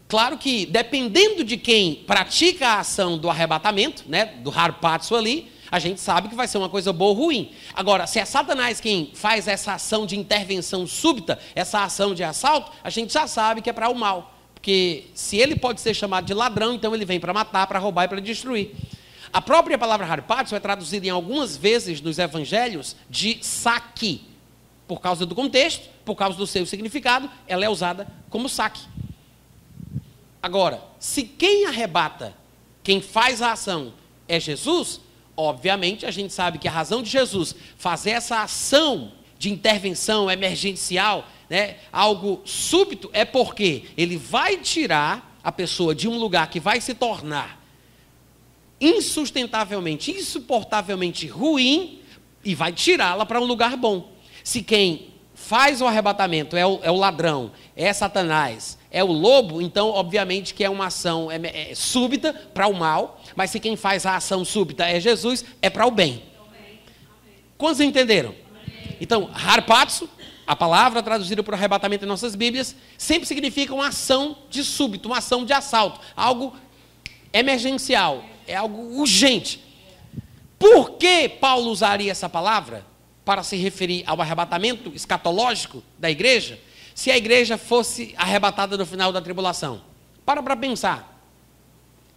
Claro 0.07 0.37
que, 0.37 0.67
dependendo 0.67 1.43
de 1.43 1.57
quem 1.57 1.95
pratica 1.95 2.67
a 2.67 2.79
ação 2.81 3.17
do 3.17 3.27
arrebatamento, 3.27 4.03
né, 4.07 4.25
do 4.25 4.51
harpatso 4.51 5.15
ali, 5.15 5.51
a 5.71 5.79
gente 5.79 5.99
sabe 5.99 6.27
que 6.29 6.35
vai 6.35 6.47
ser 6.47 6.59
uma 6.59 6.69
coisa 6.69 6.93
boa 6.93 7.09
ou 7.09 7.17
ruim. 7.17 7.51
Agora, 7.73 8.05
se 8.05 8.19
é 8.19 8.25
Satanás 8.25 8.79
quem 8.79 9.09
faz 9.15 9.47
essa 9.47 9.73
ação 9.73 10.05
de 10.05 10.15
intervenção 10.15 10.85
súbita, 10.85 11.39
essa 11.55 11.83
ação 11.83 12.13
de 12.13 12.23
assalto, 12.23 12.71
a 12.83 12.89
gente 12.91 13.11
já 13.11 13.25
sabe 13.25 13.61
que 13.61 13.69
é 13.69 13.73
para 13.73 13.89
o 13.89 13.95
mal. 13.95 14.35
Porque 14.53 15.05
se 15.15 15.37
ele 15.37 15.55
pode 15.55 15.81
ser 15.81 15.95
chamado 15.95 16.25
de 16.25 16.35
ladrão, 16.35 16.75
então 16.75 16.93
ele 16.93 17.05
vem 17.05 17.19
para 17.19 17.33
matar, 17.33 17.65
para 17.65 17.79
roubar 17.79 18.03
e 18.03 18.07
para 18.09 18.19
destruir. 18.19 18.75
A 19.33 19.41
própria 19.41 19.77
palavra 19.77 20.05
harpatio 20.05 20.57
é 20.57 20.59
traduzida 20.59 21.07
em 21.07 21.09
algumas 21.09 21.55
vezes 21.55 22.01
nos 22.01 22.19
evangelhos 22.19 22.95
de 23.09 23.39
saque. 23.41 24.25
Por 24.87 24.99
causa 24.99 25.25
do 25.25 25.33
contexto, 25.33 25.87
por 26.03 26.15
causa 26.15 26.37
do 26.37 26.45
seu 26.45 26.65
significado, 26.65 27.29
ela 27.47 27.63
é 27.63 27.69
usada 27.69 28.07
como 28.29 28.49
saque. 28.49 28.81
Agora, 30.43 30.83
se 30.99 31.23
quem 31.23 31.65
arrebata, 31.65 32.35
quem 32.83 32.99
faz 32.99 33.41
a 33.41 33.53
ação 33.53 33.93
é 34.27 34.37
Jesus, 34.37 34.99
obviamente 35.37 36.05
a 36.05 36.11
gente 36.11 36.33
sabe 36.33 36.57
que 36.57 36.67
a 36.67 36.71
razão 36.71 37.01
de 37.01 37.09
Jesus 37.09 37.55
fazer 37.77 38.11
essa 38.11 38.41
ação 38.41 39.13
de 39.39 39.49
intervenção 39.49 40.29
emergencial, 40.29 41.25
né, 41.49 41.77
algo 41.91 42.41
súbito, 42.43 43.09
é 43.13 43.23
porque 43.23 43.85
ele 43.95 44.17
vai 44.17 44.57
tirar 44.57 45.37
a 45.41 45.51
pessoa 45.51 45.95
de 45.95 46.07
um 46.07 46.17
lugar 46.17 46.49
que 46.49 46.59
vai 46.59 46.81
se 46.81 46.93
tornar 46.93 47.60
insustentavelmente, 48.81 50.11
insuportavelmente 50.11 51.27
ruim 51.27 52.01
e 52.43 52.55
vai 52.55 52.73
tirá-la 52.73 53.25
para 53.25 53.39
um 53.39 53.45
lugar 53.45 53.77
bom. 53.77 54.09
Se 54.43 54.63
quem 54.63 55.11
faz 55.35 55.81
o 55.81 55.85
arrebatamento, 55.85 56.57
é 56.57 56.65
o, 56.65 56.79
é 56.81 56.89
o 56.89 56.95
ladrão, 56.95 57.51
é 57.75 57.93
Satanás, 57.93 58.77
é 58.89 59.03
o 59.03 59.11
lobo, 59.11 59.61
então, 59.61 59.89
obviamente, 59.89 60.53
que 60.53 60.63
é 60.63 60.69
uma 60.69 60.87
ação 60.87 61.29
é, 61.31 61.71
é 61.71 61.75
súbita 61.75 62.33
para 62.33 62.67
o 62.67 62.73
mal, 62.73 63.21
mas 63.35 63.51
se 63.51 63.59
quem 63.59 63.75
faz 63.75 64.05
a 64.05 64.15
ação 64.15 64.43
súbita 64.43 64.85
é 64.85 64.99
Jesus, 64.99 65.45
é 65.61 65.69
para 65.69 65.85
o 65.85 65.91
bem. 65.91 66.23
Quantos 67.57 67.79
entenderam? 67.79 68.33
Então, 68.99 69.29
harpatsu, 69.33 70.09
a 70.45 70.55
palavra 70.55 71.01
traduzida 71.01 71.43
por 71.43 71.53
arrebatamento 71.53 72.05
em 72.05 72.07
nossas 72.07 72.35
Bíblias, 72.35 72.75
sempre 72.97 73.27
significa 73.27 73.73
uma 73.73 73.87
ação 73.87 74.37
de 74.49 74.63
súbito, 74.63 75.07
uma 75.07 75.19
ação 75.19 75.45
de 75.45 75.53
assalto, 75.53 75.99
algo 76.15 76.55
emergencial, 77.31 78.23
é 78.47 78.55
algo 78.55 78.99
urgente. 78.99 79.59
Por 80.57 80.91
que 80.91 81.27
Paulo 81.27 81.71
usaria 81.71 82.11
essa 82.11 82.29
palavra 82.29 82.85
para 83.25 83.43
se 83.43 83.55
referir 83.55 84.03
ao 84.05 84.21
arrebatamento 84.21 84.91
escatológico 84.93 85.83
da 85.97 86.09
igreja, 86.09 86.59
se 86.93 87.09
a 87.09 87.17
igreja 87.17 87.57
fosse 87.57 88.13
arrebatada 88.17 88.77
no 88.77 88.85
final 88.85 89.11
da 89.11 89.21
tribulação? 89.21 89.81
Para 90.25 90.43
para 90.43 90.55
pensar. 90.55 91.23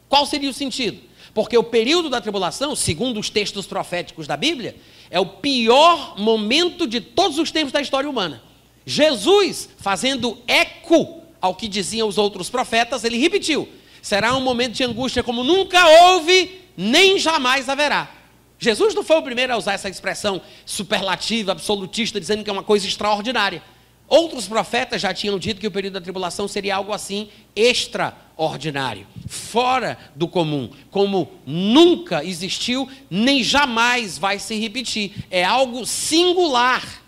Qual 0.09 0.27
seria 0.27 0.51
o 0.51 0.55
sentido? 0.55 1.01
Porque 1.33 1.57
o 1.59 1.65
período 1.65 2.09
da 2.09 2.21
tribulação, 2.21 2.77
segundo 2.77 3.19
os 3.19 3.31
textos 3.31 3.67
proféticos 3.67 4.27
da 4.27 4.37
Bíblia, 4.37 4.77
é 5.11 5.19
o 5.19 5.27
pior 5.27 6.19
momento 6.19 6.87
de 6.87 7.01
todos 7.01 7.39
os 7.39 7.51
tempos 7.51 7.73
da 7.73 7.81
história 7.81 8.09
humana. 8.09 8.43
Jesus, 8.87 9.69
fazendo 9.79 10.39
eco 10.47 11.23
ao 11.41 11.55
que 11.55 11.67
diziam 11.67 12.07
os 12.07 12.19
outros 12.19 12.49
profetas, 12.51 13.05
ele 13.05 13.19
repetiu: 13.19 13.69
será 14.05 14.37
um 14.37 14.41
momento 14.41 14.75
de 14.75 14.85
angústia 14.85 15.23
como 15.23 15.43
nunca 15.43 15.83
houve, 15.87 16.61
nem 16.77 17.19
jamais 17.19 17.71
haverá. 17.71 18.11
Jesus 18.59 18.95
não 18.95 19.03
foi 19.03 19.17
o 19.17 19.23
primeiro 19.23 19.55
a 19.55 19.57
usar 19.57 19.73
essa 19.73 19.89
expressão 19.89 20.43
superlativa, 20.67 21.53
absolutista, 21.53 22.21
dizendo 22.21 22.45
que 22.45 22.51
é 22.51 22.53
uma 22.53 22.63
coisa 22.63 22.87
extraordinária. 22.87 23.63
Outros 24.07 24.47
profetas 24.47 25.01
já 25.01 25.15
tinham 25.15 25.39
dito 25.39 25.59
que 25.59 25.67
o 25.67 25.71
período 25.71 25.95
da 25.95 26.03
tribulação 26.03 26.47
seria 26.47 26.77
algo 26.77 26.93
assim 26.93 27.31
extraordinário, 27.57 29.07
fora 29.27 29.97
do 30.15 30.29
comum, 30.29 30.69
como 30.91 31.31
nunca 31.47 32.23
existiu, 32.23 32.87
nem 33.09 33.43
jamais 33.43 34.19
vai 34.19 34.39
se 34.39 34.61
repetir. 34.61 35.15
É 35.31 35.43
algo 35.43 35.87
singular 35.87 37.03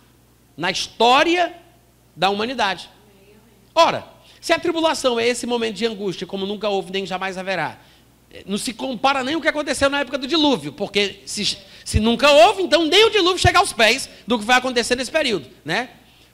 na 0.57 0.71
história 0.71 1.55
da 2.17 2.31
humanidade. 2.31 2.89
Ora, 3.75 4.16
se 4.47 4.53
a 4.53 4.61
tribulação 4.61 5.19
é 5.19 5.27
esse 5.27 5.45
momento 5.45 5.75
de 5.75 5.85
angústia, 5.85 6.25
como 6.25 6.47
nunca 6.47 6.69
houve 6.69 6.93
nem 6.93 7.05
jamais 7.05 7.37
haverá, 7.37 7.81
não 8.47 8.57
se 8.57 8.73
compara 8.73 9.25
nem 9.25 9.35
o 9.35 9.41
que 9.41 9.49
aconteceu 9.49 9.91
na 9.91 9.99
época 9.99 10.17
do 10.19 10.25
dilúvio, 10.25 10.73
porque 10.73 11.21
se, 11.27 11.59
se 11.85 11.99
nunca 11.99 12.31
houve, 12.31 12.63
então 12.63 12.85
nem 12.85 13.07
o 13.07 13.11
dilúvio 13.11 13.41
chega 13.41 13.59
aos 13.59 13.73
pés 13.73 14.09
do 14.25 14.39
que 14.39 14.45
vai 14.45 14.57
acontecer 14.57 14.95
nesse 14.95 15.11
período, 15.11 15.49
né? 15.65 15.89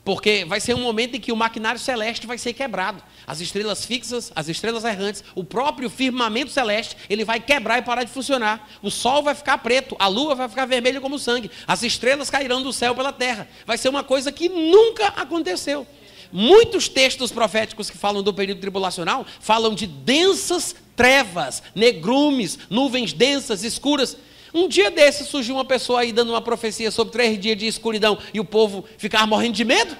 Porque 0.04 0.44
vai 0.44 0.60
ser 0.60 0.74
um 0.74 0.82
momento 0.82 1.14
em 1.14 1.20
que 1.20 1.32
o 1.32 1.36
maquinário 1.36 1.80
celeste 1.80 2.26
vai 2.26 2.36
ser 2.36 2.52
quebrado. 2.52 3.02
As 3.26 3.40
estrelas 3.40 3.86
fixas, 3.86 4.30
as 4.36 4.46
estrelas 4.46 4.84
errantes, 4.84 5.24
o 5.34 5.42
próprio 5.42 5.88
firmamento 5.88 6.50
celeste, 6.50 6.98
ele 7.08 7.24
vai 7.24 7.40
quebrar 7.40 7.78
e 7.78 7.82
parar 7.82 8.04
de 8.04 8.10
funcionar. 8.10 8.68
O 8.82 8.90
sol 8.90 9.22
vai 9.22 9.34
ficar 9.34 9.56
preto, 9.56 9.96
a 9.98 10.06
lua 10.06 10.34
vai 10.34 10.50
ficar 10.50 10.66
vermelha 10.66 11.00
como 11.00 11.18
sangue, 11.18 11.50
as 11.66 11.82
estrelas 11.82 12.28
cairão 12.28 12.62
do 12.62 12.74
céu 12.74 12.94
pela 12.94 13.10
terra. 13.10 13.48
Vai 13.64 13.78
ser 13.78 13.88
uma 13.88 14.04
coisa 14.04 14.30
que 14.30 14.50
nunca 14.50 15.06
aconteceu. 15.06 15.86
Muitos 16.32 16.88
textos 16.88 17.30
proféticos 17.30 17.90
que 17.90 17.98
falam 17.98 18.22
do 18.22 18.32
período 18.32 18.60
tribulacional 18.60 19.26
falam 19.38 19.74
de 19.74 19.86
densas 19.86 20.74
trevas, 20.96 21.62
negrumes, 21.74 22.58
nuvens 22.70 23.12
densas, 23.12 23.62
escuras. 23.62 24.16
Um 24.54 24.66
dia 24.66 24.90
desses 24.90 25.28
surgiu 25.28 25.56
uma 25.56 25.64
pessoa 25.64 26.00
aí 26.00 26.12
dando 26.12 26.30
uma 26.30 26.40
profecia 26.40 26.90
sobre 26.90 27.12
três 27.12 27.38
dias 27.38 27.56
de 27.56 27.66
escuridão 27.66 28.18
e 28.32 28.40
o 28.40 28.44
povo 28.44 28.84
ficar 28.96 29.26
morrendo 29.26 29.54
de 29.54 29.64
medo. 29.64 29.96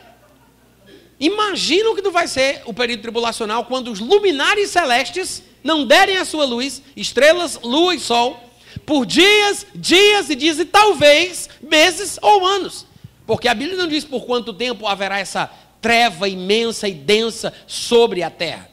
Imagina 1.21 1.91
o 1.91 1.95
que 1.95 2.03
não 2.03 2.11
vai 2.11 2.27
ser 2.27 2.63
o 2.65 2.73
período 2.73 3.03
tribulacional 3.03 3.67
quando 3.67 3.93
os 3.93 4.01
luminares 4.01 4.71
celestes 4.71 5.43
não 5.63 5.87
derem 5.87 6.17
a 6.17 6.25
sua 6.25 6.45
luz, 6.45 6.83
estrelas, 6.97 7.61
lua 7.63 7.95
e 7.95 8.01
sol, 8.01 8.43
por 8.85 9.07
dias, 9.07 9.67
dias 9.75 10.31
e 10.31 10.35
dias 10.35 10.59
e 10.59 10.65
talvez 10.65 11.49
meses 11.63 12.19
ou 12.21 12.47
anos. 12.47 12.87
Porque 13.27 13.49
a 13.49 13.55
Bíblia 13.55 13.77
não 13.77 13.87
diz 13.87 14.05
por 14.05 14.27
quanto 14.27 14.53
tempo 14.53 14.87
haverá 14.87 15.19
essa 15.19 15.51
treva 15.83 16.29
imensa 16.29 16.89
e 16.89 16.95
densa 16.95 17.53
sobre 17.67 18.23
a 18.23 18.31
terra. 18.31 18.71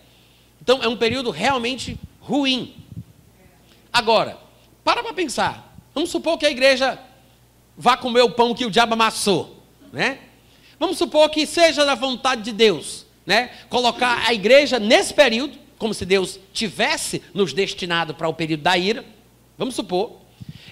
Então 0.62 0.82
é 0.82 0.88
um 0.88 0.96
período 0.96 1.32
realmente 1.32 1.98
ruim. 2.22 2.76
Agora, 3.92 4.38
para 4.84 5.02
para 5.04 5.14
pensar. 5.14 5.76
Vamos 5.94 6.12
supor 6.12 6.38
que 6.38 6.46
a 6.46 6.52
igreja 6.52 7.00
vá 7.76 7.98
comer 7.98 8.22
o 8.22 8.30
pão 8.30 8.54
que 8.54 8.66
o 8.66 8.72
diabo 8.72 8.94
amassou, 8.94 9.62
né? 9.92 10.20
Vamos 10.80 10.98
supor 10.98 11.30
que 11.30 11.46
seja 11.46 11.84
da 11.84 11.96
vontade 11.96 12.44
de 12.44 12.52
Deus, 12.52 13.06
né? 13.26 13.52
Colocar 13.70 14.26
a 14.28 14.34
igreja 14.34 14.80
nesse 14.80 15.14
período, 15.14 15.58
como 15.78 15.94
se 15.94 16.06
Deus 16.06 16.40
tivesse 16.54 17.22
nos 17.34 17.52
destinado 17.52 18.14
para 18.14 18.30
o 18.30 18.34
período 18.34 18.62
da 18.62 18.78
ira. 18.78 19.04
Vamos 19.58 19.76
supor. 19.76 20.20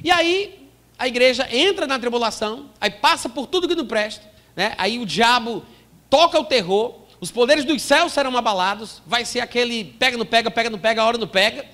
E 0.04 0.12
aí 0.12 0.70
a 0.98 1.08
igreja 1.08 1.48
entra 1.52 1.88
na 1.88 2.00
tribulação, 2.00 2.70
aí 2.80 2.90
passa 2.90 3.28
por 3.28 3.48
tudo 3.48 3.68
que 3.68 3.76
não 3.76 3.86
presta, 3.86 4.26
né? 4.56 4.74
Aí 4.78 5.00
o 5.00 5.06
diabo 5.06 5.66
toca 6.10 6.40
o 6.40 6.46
terror, 6.46 6.96
os 7.20 7.32
poderes 7.32 7.66
dos 7.66 7.82
céus 7.82 8.14
serão 8.14 8.36
abalados, 8.38 9.02
vai 9.06 9.26
ser 9.26 9.40
aquele 9.40 9.84
pega 9.84 10.18
no 10.18 10.26
pega, 10.26 10.52
pega 10.52 10.70
no 10.70 10.78
pega, 10.78 11.04
hora 11.04 11.18
não 11.18 11.28
pega. 11.28 11.66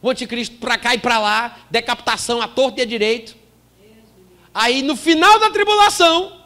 O 0.00 0.10
anticristo 0.10 0.56
para 0.56 0.78
cá 0.78 0.94
e 0.94 0.98
para 0.98 1.18
lá, 1.18 1.58
decapitação 1.70 2.40
à 2.40 2.46
torta 2.46 2.80
e 2.80 2.82
à 2.82 2.86
direito. 2.86 3.36
Aí 4.54 4.82
no 4.82 4.96
final 4.96 5.38
da 5.38 5.50
tribulação, 5.50 6.40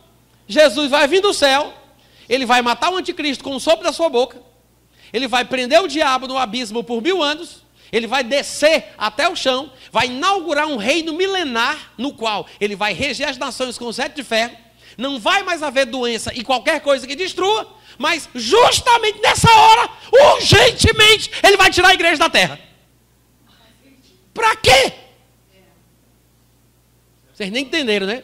Jesus 0.49 0.91
vai 0.91 1.07
vir 1.07 1.21
do 1.21 1.33
céu, 1.33 1.73
ele 2.29 2.47
vai 2.47 2.63
matar 2.63 2.91
o 2.91 2.97
anticristo 2.97 3.45
com 3.45 3.55
o 3.55 3.61
sopro 3.61 3.85
da 3.85 3.93
sua 3.93 4.09
boca, 4.09 4.43
ele 5.13 5.29
vai 5.29 5.45
prender 5.45 5.81
o 5.81 5.89
diabo 5.89 6.27
no 6.27 6.39
abismo 6.39 6.83
por 6.83 7.03
mil 7.03 7.23
anos, 7.23 7.65
ele 7.93 8.07
vai 8.07 8.25
descer 8.25 8.95
até 8.97 9.29
o 9.29 9.37
chão, 9.37 9.73
vai 9.93 10.07
inaugurar 10.07 10.67
um 10.67 10.77
reino 10.77 11.13
milenar, 11.13 11.93
no 11.99 12.13
qual 12.13 12.47
ele 12.61 12.75
vai 12.75 12.93
reger 12.93 13.29
as 13.29 13.37
nações 13.37 13.77
com 13.77 13.87
o 13.87 13.93
sete 13.93 14.17
de 14.17 14.25
ferro, 14.25 14.57
não 15.01 15.19
vai 15.19 15.43
mais 15.43 15.63
haver 15.63 15.87
doença 15.87 16.33
e 16.35 16.45
qualquer 16.45 16.81
coisa 16.81 17.07
que 17.07 17.17
destrua, 17.17 17.77
mas 17.97 18.29
justamente 18.35 19.21
nessa 19.21 19.51
hora, 19.51 19.91
urgentemente, 20.35 21.31
ele 21.43 21.57
vai 21.57 21.71
tirar 21.71 21.89
a 21.89 21.95
igreja 21.95 22.19
da 22.19 22.29
terra. 22.29 22.59
Para 24.35 24.57
quê? 24.57 24.93
Vocês 27.33 27.51
nem 27.51 27.65
entenderam, 27.65 28.07
né? 28.07 28.23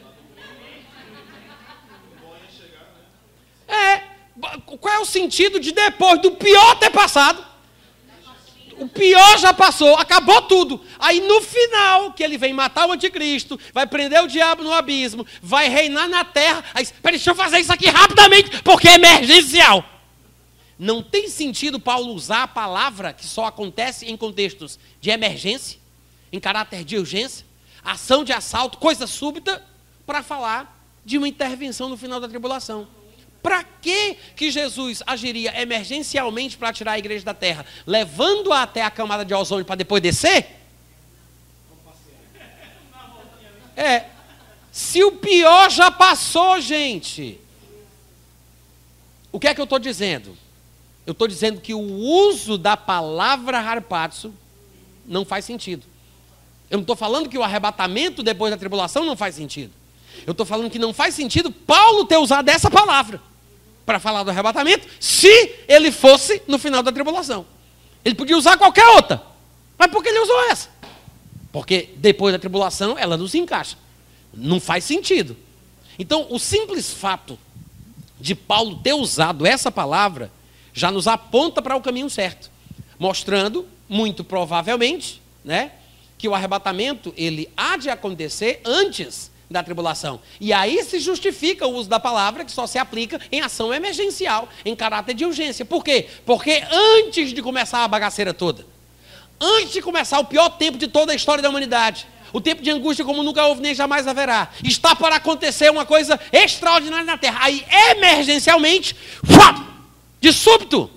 É. 3.69 4.03
Qual 4.67 4.95
é 4.95 4.99
o 4.99 5.07
sentido 5.07 5.59
de 5.59 5.73
depois 5.73 6.21
do 6.21 6.33
pior 6.33 6.79
ter 6.79 6.91
passado? 6.91 7.46
O 8.79 8.89
pior 8.89 9.39
já 9.39 9.53
passou, 9.53 9.97
acabou 9.97 10.43
tudo. 10.43 10.81
Aí 10.99 11.21
no 11.21 11.41
final, 11.41 12.12
que 12.12 12.23
ele 12.23 12.39
vem 12.39 12.53
matar 12.53 12.87
o 12.87 12.93
anticristo, 12.93 13.59
vai 13.73 13.87
prender 13.87 14.23
o 14.23 14.29
diabo 14.29 14.62
no 14.62 14.73
abismo, 14.73 15.27
vai 15.43 15.69
reinar 15.69 16.09
na 16.09 16.25
terra. 16.25 16.65
Aí, 16.75 16.87
peraí, 16.87 17.17
deixa 17.17 17.31
eu 17.31 17.35
fazer 17.35 17.59
isso 17.59 17.73
aqui 17.73 17.89
rapidamente, 17.89 18.62
porque 18.62 18.89
é 18.89 18.95
emergencial. 18.95 19.85
Não 20.79 21.03
tem 21.03 21.29
sentido 21.29 21.81
Paulo 21.81 22.12
usar 22.12 22.43
a 22.43 22.49
palavra 22.49 23.12
que 23.12 23.25
só 23.25 23.47
acontece 23.47 24.07
em 24.07 24.17
contextos 24.17 24.79
de 25.01 25.11
emergência, 25.11 25.79
em 26.31 26.39
caráter 26.39 26.85
de 26.85 26.99
urgência, 26.99 27.47
ação 27.83 28.25
de 28.25 28.33
assalto, 28.33 28.79
coisa 28.79 29.07
súbita, 29.07 29.65
para 30.05 30.23
falar 30.23 30.77
de 31.05 31.17
uma 31.17 31.29
intervenção 31.29 31.89
no 31.89 31.97
final 31.97 32.21
da 32.21 32.29
tribulação. 32.29 32.87
Para 33.47 33.63
que 33.63 34.17
que 34.35 34.51
Jesus 34.51 35.05
agiria 35.07 35.63
emergencialmente 35.63 36.57
para 36.57 36.73
tirar 36.73 36.95
a 36.95 36.99
igreja 36.99 37.25
da 37.25 37.33
terra, 37.33 37.65
levando-a 37.87 38.63
até 38.63 38.83
a 38.83 38.91
camada 38.91 39.25
de 39.25 39.33
ozônio 39.33 39.65
para 39.65 39.77
depois 39.77 40.03
descer? 40.03 40.65
É. 43.77 44.07
Se 44.73 45.05
o 45.05 45.13
pior 45.13 45.71
já 45.71 45.93
passou, 45.93 46.61
gente. 46.61 47.39
O 49.31 49.39
que 49.39 49.47
é 49.47 49.55
que 49.55 49.61
eu 49.61 49.65
estou 49.65 49.79
dizendo? 49.79 50.37
Eu 51.07 51.12
estou 51.12 51.29
dizendo 51.29 51.61
que 51.61 51.73
o 51.73 51.79
uso 51.79 52.59
da 52.59 52.77
palavra 52.77 53.61
harpatsu 53.61 54.35
não 55.07 55.25
faz 55.25 55.45
sentido. 55.45 55.87
Eu 56.68 56.79
não 56.79 56.83
estou 56.83 56.97
falando 56.97 57.29
que 57.29 57.39
o 57.39 57.45
arrebatamento 57.45 58.25
depois 58.25 58.51
da 58.51 58.57
tribulação 58.57 59.05
não 59.05 59.16
faz 59.16 59.37
sentido. 59.37 59.73
Eu 60.27 60.33
estou 60.33 60.45
falando 60.45 60.68
que 60.68 60.81
não 60.81 60.93
faz 60.93 61.14
sentido 61.14 61.53
Paulo 61.53 62.07
ter 62.07 62.16
usado 62.16 62.49
essa 62.49 62.68
palavra 62.68 63.23
para 63.87 64.01
falar 64.01 64.24
do 64.24 64.30
arrebatamento, 64.30 64.87
se 64.99 65.55
ele 65.68 65.93
fosse 65.93 66.43
no 66.49 66.59
final 66.59 66.82
da 66.82 66.91
tribulação. 66.91 67.47
Ele 68.05 68.16
podia 68.16 68.37
usar 68.37 68.57
qualquer 68.57 68.87
outra. 68.97 69.22
Mas 69.78 69.91
por 69.91 70.03
que 70.03 70.09
ele 70.09 70.18
usou 70.18 70.51
essa? 70.51 70.68
Porque 71.53 71.91
depois 71.97 72.32
da 72.32 72.39
tribulação 72.39 72.99
ela 72.99 73.16
não 73.16 73.28
se 73.28 73.39
encaixa. 73.39 73.78
Não 74.34 74.59
faz 74.59 74.84
sentido. 74.84 75.37
Então, 75.99 76.26
o 76.30 76.39
simples 76.39 76.93
fato 76.93 77.39
de 78.20 78.34
Paulo 78.34 78.76
ter 78.82 78.93
usado 78.93 79.47
essa 79.47 79.70
palavra 79.70 80.30
já 80.74 80.91
nos 80.91 81.07
aponta 81.07 81.62
para 81.62 81.76
o 81.76 81.80
caminho 81.80 82.11
certo, 82.11 82.51
mostrando 82.99 83.66
muito 83.89 84.24
provavelmente, 84.24 85.22
né, 85.45 85.72
que 86.18 86.28
o 86.28 86.34
arrebatamento 86.34 87.14
ele 87.16 87.49
há 87.57 87.76
de 87.76 87.89
acontecer 87.89 88.61
antes 88.64 89.30
da 89.51 89.62
tribulação. 89.62 90.20
E 90.40 90.53
aí 90.53 90.82
se 90.82 90.99
justifica 90.99 91.66
o 91.66 91.74
uso 91.74 91.88
da 91.88 92.01
palavra 92.01 92.44
que 92.44 92.51
só 92.51 92.66
se 92.66 92.78
aplica 92.78 93.20
em 93.30 93.40
ação 93.40 93.72
emergencial, 93.72 94.49
em 94.64 94.74
caráter 94.74 95.14
de 95.14 95.24
urgência. 95.24 95.64
Por 95.64 95.84
quê? 95.84 96.09
Porque 96.24 96.62
antes 96.70 97.32
de 97.32 97.42
começar 97.42 97.84
a 97.84 97.88
bagaceira 97.88 98.34
toda, 98.34 98.66
antes 99.40 99.72
de 99.72 99.82
começar 99.82 100.18
o 100.18 100.24
pior 100.24 100.51
tempo 100.51 100.78
de 100.78 100.88
toda 100.88 101.12
a 101.12 101.14
história 101.14 101.42
da 101.42 101.49
humanidade, 101.49 102.07
o 102.32 102.40
tempo 102.40 102.61
de 102.62 102.70
angústia 102.70 103.05
como 103.05 103.22
nunca 103.22 103.47
houve 103.47 103.62
nem 103.62 103.74
jamais 103.74 104.07
haverá, 104.07 104.51
está 104.62 104.94
para 104.94 105.16
acontecer 105.16 105.70
uma 105.70 105.86
coisa 105.86 106.18
extraordinária 106.32 107.05
na 107.05 107.16
terra. 107.16 107.38
Aí, 107.42 107.64
emergencialmente, 107.90 108.97
de 110.20 110.32
súbito, 110.32 110.90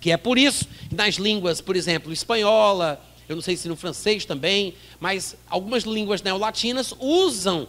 que 0.00 0.10
é 0.10 0.16
por 0.16 0.38
isso 0.38 0.66
que 0.88 0.94
nas 0.94 1.14
línguas, 1.16 1.60
por 1.60 1.76
exemplo, 1.76 2.12
espanhola, 2.12 3.00
eu 3.30 3.36
não 3.36 3.42
sei 3.42 3.56
se 3.56 3.68
no 3.68 3.76
francês 3.76 4.24
também, 4.24 4.74
mas 4.98 5.36
algumas 5.48 5.84
línguas 5.84 6.20
neolatinas 6.20 6.92
usam 6.98 7.68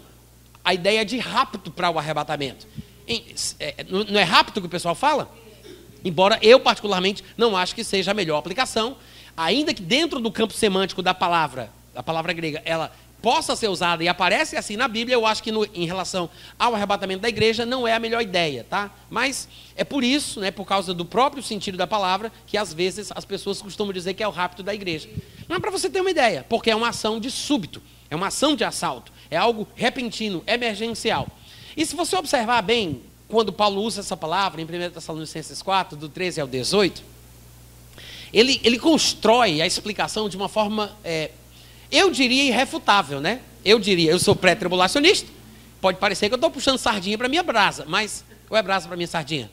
a 0.65 0.73
ideia 0.73 1.05
de 1.05 1.19
rapto 1.19 1.69
para 1.69 1.87
o 1.91 1.99
arrebatamento. 1.99 2.65
É, 3.59 3.85
não 3.87 4.19
é 4.19 4.23
rapto 4.23 4.59
que 4.59 4.65
o 4.65 4.69
pessoal 4.69 4.95
fala? 4.95 5.31
Embora 6.03 6.39
eu, 6.41 6.59
particularmente, 6.59 7.23
não 7.37 7.55
acho 7.55 7.75
que 7.75 7.83
seja 7.83 8.09
a 8.09 8.13
melhor 8.15 8.39
aplicação, 8.39 8.97
ainda 9.37 9.71
que 9.71 9.83
dentro 9.83 10.19
do 10.19 10.31
campo 10.31 10.51
semântico 10.51 11.03
da 11.03 11.13
palavra, 11.13 11.69
da 11.93 12.01
palavra 12.01 12.33
grega, 12.33 12.63
ela 12.65 12.91
possa 13.21 13.55
ser 13.55 13.67
usada 13.69 14.03
e 14.03 14.07
aparece 14.07 14.57
assim 14.57 14.75
na 14.75 14.87
Bíblia, 14.87 15.15
eu 15.15 15.25
acho 15.25 15.43
que 15.43 15.51
no, 15.51 15.63
em 15.73 15.85
relação 15.85 16.29
ao 16.57 16.73
arrebatamento 16.73 17.21
da 17.21 17.29
igreja 17.29 17.65
não 17.65 17.87
é 17.87 17.93
a 17.93 17.99
melhor 17.99 18.21
ideia, 18.21 18.65
tá? 18.67 18.89
Mas 19.09 19.47
é 19.75 19.83
por 19.83 20.03
isso, 20.03 20.39
né, 20.39 20.49
por 20.49 20.65
causa 20.65 20.93
do 20.93 21.05
próprio 21.05 21.43
sentido 21.43 21.77
da 21.77 21.85
palavra, 21.85 22.31
que 22.47 22.57
às 22.57 22.73
vezes 22.73 23.11
as 23.13 23.23
pessoas 23.23 23.61
costumam 23.61 23.93
dizer 23.93 24.13
que 24.15 24.23
é 24.23 24.27
o 24.27 24.31
rapto 24.31 24.63
da 24.63 24.73
igreja. 24.73 25.09
É 25.47 25.59
para 25.59 25.71
você 25.71 25.89
ter 25.89 26.01
uma 26.01 26.11
ideia, 26.11 26.45
porque 26.49 26.71
é 26.71 26.75
uma 26.75 26.89
ação 26.89 27.19
de 27.19 27.29
súbito, 27.29 27.81
é 28.09 28.15
uma 28.15 28.27
ação 28.27 28.55
de 28.55 28.63
assalto, 28.63 29.11
é 29.29 29.37
algo 29.37 29.67
repentino, 29.75 30.43
emergencial. 30.47 31.27
E 31.77 31.85
se 31.85 31.95
você 31.95 32.15
observar 32.15 32.61
bem, 32.61 33.01
quando 33.27 33.53
Paulo 33.53 33.81
usa 33.81 34.01
essa 34.01 34.17
palavra 34.17 34.61
em 34.61 34.65
1 34.65 34.91
Tessalonicenses 34.91 35.61
4, 35.61 35.97
do 35.97 36.09
13 36.09 36.41
ao 36.41 36.47
18, 36.47 37.03
ele, 38.33 38.59
ele 38.63 38.79
constrói 38.79 39.61
a 39.61 39.67
explicação 39.67 40.27
de 40.29 40.37
uma 40.37 40.49
forma 40.49 40.97
é, 41.03 41.31
eu 41.91 42.09
diria 42.09 42.43
irrefutável, 42.43 43.19
né? 43.19 43.41
Eu 43.63 43.79
diria, 43.79 44.11
eu 44.11 44.19
sou 44.19 44.35
pré-tribulacionista. 44.35 45.29
Pode 45.81 45.97
parecer 45.97 46.29
que 46.29 46.33
eu 46.33 46.37
estou 46.37 46.49
puxando 46.49 46.77
sardinha 46.77 47.17
para 47.17 47.27
minha 47.27 47.43
brasa, 47.43 47.85
mas 47.87 48.23
ou 48.49 48.57
é 48.57 48.61
brasa 48.61 48.87
para 48.87 48.97
minha 48.97 49.07
sardinha? 49.07 49.49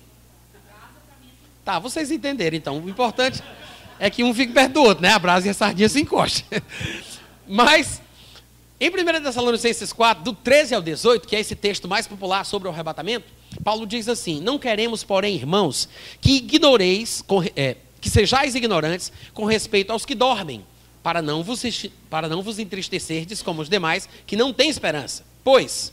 Tá, 1.64 1.78
vocês 1.78 2.10
entenderam 2.10 2.56
então. 2.56 2.78
O 2.78 2.88
importante 2.88 3.42
é 3.98 4.08
que 4.08 4.24
um 4.24 4.32
fique 4.32 4.52
perto 4.52 4.72
do 4.72 4.82
outro, 4.82 5.02
né? 5.02 5.12
A 5.12 5.18
brasa 5.18 5.46
e 5.46 5.50
a 5.50 5.54
sardinha 5.54 5.88
se 5.88 6.00
encostam. 6.00 6.44
Mas, 7.46 8.00
em 8.80 8.88
1 8.88 9.22
Tessalonicenses 9.22 9.92
4, 9.92 10.24
do 10.24 10.32
13 10.32 10.74
ao 10.74 10.82
18, 10.82 11.26
que 11.26 11.36
é 11.36 11.40
esse 11.40 11.54
texto 11.54 11.88
mais 11.88 12.06
popular 12.06 12.44
sobre 12.44 12.68
o 12.68 12.70
arrebatamento, 12.70 13.26
Paulo 13.62 13.86
diz 13.86 14.08
assim: 14.08 14.40
Não 14.40 14.58
queremos, 14.58 15.04
porém, 15.04 15.34
irmãos, 15.34 15.88
que 16.20 16.36
ignoreis, 16.36 17.24
é, 17.56 17.76
que 18.00 18.08
sejais 18.08 18.54
ignorantes 18.54 19.12
com 19.34 19.44
respeito 19.44 19.92
aos 19.92 20.04
que 20.04 20.14
dormem 20.14 20.64
para 21.08 21.22
não 21.22 21.42
vos, 21.42 21.62
para 22.10 22.28
não 22.28 22.42
vos 22.42 22.58
entristecerdes 22.58 23.40
como 23.40 23.62
os 23.62 23.68
demais, 23.70 24.06
que 24.26 24.36
não 24.36 24.52
têm 24.52 24.68
esperança. 24.68 25.24
Pois, 25.42 25.90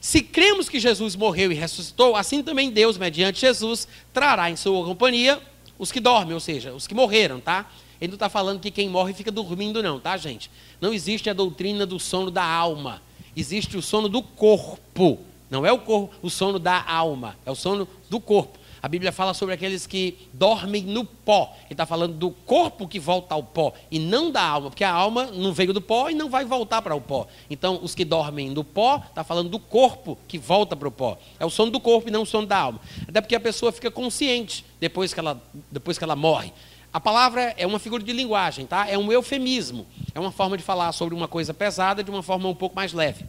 se 0.00 0.22
cremos 0.22 0.70
que 0.70 0.80
Jesus 0.80 1.14
morreu 1.14 1.52
e 1.52 1.54
ressuscitou, 1.54 2.16
assim 2.16 2.42
também 2.42 2.70
Deus, 2.70 2.96
mediante 2.96 3.42
Jesus, 3.42 3.86
trará 4.10 4.50
em 4.50 4.56
sua 4.56 4.82
companhia 4.86 5.38
os 5.78 5.92
que 5.92 6.00
dormem, 6.00 6.32
ou 6.32 6.40
seja, 6.40 6.72
os 6.72 6.86
que 6.86 6.94
morreram, 6.94 7.40
tá? 7.40 7.70
Ele 8.00 8.12
não 8.12 8.16
está 8.16 8.30
falando 8.30 8.58
que 8.58 8.70
quem 8.70 8.88
morre 8.88 9.12
fica 9.12 9.30
dormindo, 9.30 9.82
não, 9.82 10.00
tá, 10.00 10.16
gente? 10.16 10.50
Não 10.80 10.94
existe 10.94 11.28
a 11.28 11.34
doutrina 11.34 11.84
do 11.84 12.00
sono 12.00 12.30
da 12.30 12.42
alma. 12.42 13.02
Existe 13.36 13.76
o 13.76 13.82
sono 13.82 14.08
do 14.08 14.22
corpo. 14.22 15.18
Não 15.50 15.66
é 15.66 15.72
o, 15.72 15.78
corpo, 15.78 16.14
o 16.22 16.30
sono 16.30 16.58
da 16.58 16.82
alma, 16.90 17.36
é 17.44 17.50
o 17.50 17.54
sono 17.54 17.86
do 18.08 18.18
corpo. 18.18 18.57
A 18.82 18.88
Bíblia 18.88 19.10
fala 19.10 19.34
sobre 19.34 19.54
aqueles 19.54 19.86
que 19.86 20.16
dormem 20.32 20.82
no 20.82 21.04
pó. 21.04 21.54
Ele 21.64 21.72
está 21.72 21.84
falando 21.84 22.14
do 22.14 22.30
corpo 22.30 22.86
que 22.86 23.00
volta 23.00 23.34
ao 23.34 23.42
pó 23.42 23.72
e 23.90 23.98
não 23.98 24.30
da 24.30 24.42
alma, 24.42 24.70
porque 24.70 24.84
a 24.84 24.92
alma 24.92 25.26
não 25.26 25.52
veio 25.52 25.72
do 25.72 25.80
pó 25.80 26.08
e 26.08 26.14
não 26.14 26.30
vai 26.30 26.44
voltar 26.44 26.80
para 26.82 26.94
o 26.94 27.00
pó. 27.00 27.26
Então, 27.50 27.80
os 27.82 27.94
que 27.94 28.04
dormem 28.04 28.50
no 28.50 28.62
pó, 28.62 29.02
está 29.08 29.24
falando 29.24 29.48
do 29.48 29.58
corpo 29.58 30.16
que 30.28 30.38
volta 30.38 30.76
para 30.76 30.88
o 30.88 30.92
pó. 30.92 31.18
É 31.40 31.44
o 31.44 31.50
sono 31.50 31.70
do 31.70 31.80
corpo 31.80 32.08
e 32.08 32.12
não 32.12 32.22
o 32.22 32.26
sono 32.26 32.46
da 32.46 32.58
alma. 32.58 32.80
Até 33.08 33.20
porque 33.20 33.34
a 33.34 33.40
pessoa 33.40 33.72
fica 33.72 33.90
consciente 33.90 34.64
depois 34.80 35.12
que 35.12 35.20
ela, 35.20 35.40
depois 35.70 35.98
que 35.98 36.04
ela 36.04 36.16
morre. 36.16 36.52
A 36.92 37.00
palavra 37.00 37.54
é 37.58 37.66
uma 37.66 37.78
figura 37.78 38.02
de 38.02 38.12
linguagem, 38.12 38.64
tá? 38.64 38.88
É 38.88 38.96
um 38.96 39.12
eufemismo. 39.12 39.86
É 40.14 40.20
uma 40.20 40.32
forma 40.32 40.56
de 40.56 40.62
falar 40.62 40.90
sobre 40.92 41.14
uma 41.14 41.28
coisa 41.28 41.52
pesada 41.52 42.02
de 42.02 42.10
uma 42.10 42.22
forma 42.22 42.48
um 42.48 42.54
pouco 42.54 42.74
mais 42.74 42.92
leve. 42.92 43.24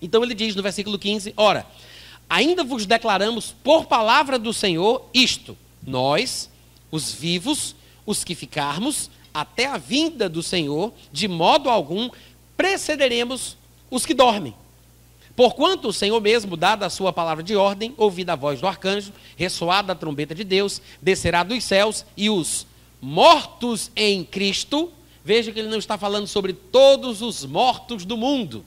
Então 0.00 0.22
ele 0.22 0.34
diz 0.34 0.54
no 0.54 0.62
versículo 0.62 0.98
15: 0.98 1.34
Ora, 1.36 1.66
ainda 2.28 2.62
vos 2.64 2.86
declaramos 2.86 3.54
por 3.62 3.86
palavra 3.86 4.38
do 4.38 4.52
Senhor 4.52 5.08
isto: 5.14 5.56
nós, 5.86 6.50
os 6.90 7.12
vivos, 7.12 7.74
os 8.04 8.24
que 8.24 8.34
ficarmos, 8.34 9.10
até 9.32 9.66
a 9.66 9.78
vinda 9.78 10.28
do 10.28 10.42
Senhor, 10.42 10.92
de 11.12 11.28
modo 11.28 11.70
algum 11.70 12.10
precederemos 12.56 13.56
os 13.90 14.04
que 14.04 14.14
dormem. 14.14 14.54
Porquanto 15.36 15.88
o 15.88 15.92
Senhor 15.92 16.20
mesmo, 16.20 16.56
dada 16.56 16.86
a 16.86 16.90
sua 16.90 17.12
palavra 17.12 17.44
de 17.44 17.54
ordem, 17.54 17.94
ouvida 17.96 18.32
a 18.32 18.36
voz 18.36 18.60
do 18.60 18.66
arcanjo, 18.66 19.12
ressoada 19.36 19.92
a 19.92 19.96
trombeta 19.96 20.34
de 20.34 20.42
Deus, 20.42 20.82
descerá 21.00 21.44
dos 21.44 21.62
céus 21.62 22.04
e 22.16 22.28
os 22.28 22.66
mortos 23.00 23.92
em 23.94 24.24
Cristo, 24.24 24.90
veja 25.24 25.52
que 25.52 25.60
ele 25.60 25.68
não 25.68 25.78
está 25.78 25.96
falando 25.96 26.26
sobre 26.26 26.52
todos 26.52 27.22
os 27.22 27.44
mortos 27.44 28.04
do 28.04 28.16
mundo, 28.16 28.64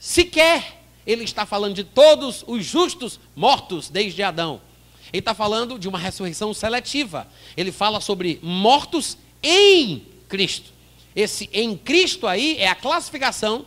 sequer 0.00 0.83
ele 1.06 1.24
está 1.24 1.44
falando 1.44 1.74
de 1.74 1.84
todos 1.84 2.44
os 2.46 2.64
justos 2.64 3.20
mortos 3.34 3.88
desde 3.88 4.22
Adão. 4.22 4.60
Ele 5.12 5.20
está 5.20 5.34
falando 5.34 5.78
de 5.78 5.88
uma 5.88 5.98
ressurreição 5.98 6.52
seletiva. 6.52 7.28
Ele 7.56 7.70
fala 7.70 8.00
sobre 8.00 8.40
mortos 8.42 9.16
em 9.42 10.02
Cristo. 10.28 10.72
Esse 11.14 11.48
em 11.52 11.76
Cristo 11.76 12.26
aí 12.26 12.56
é 12.58 12.68
a 12.68 12.74
classificação 12.74 13.66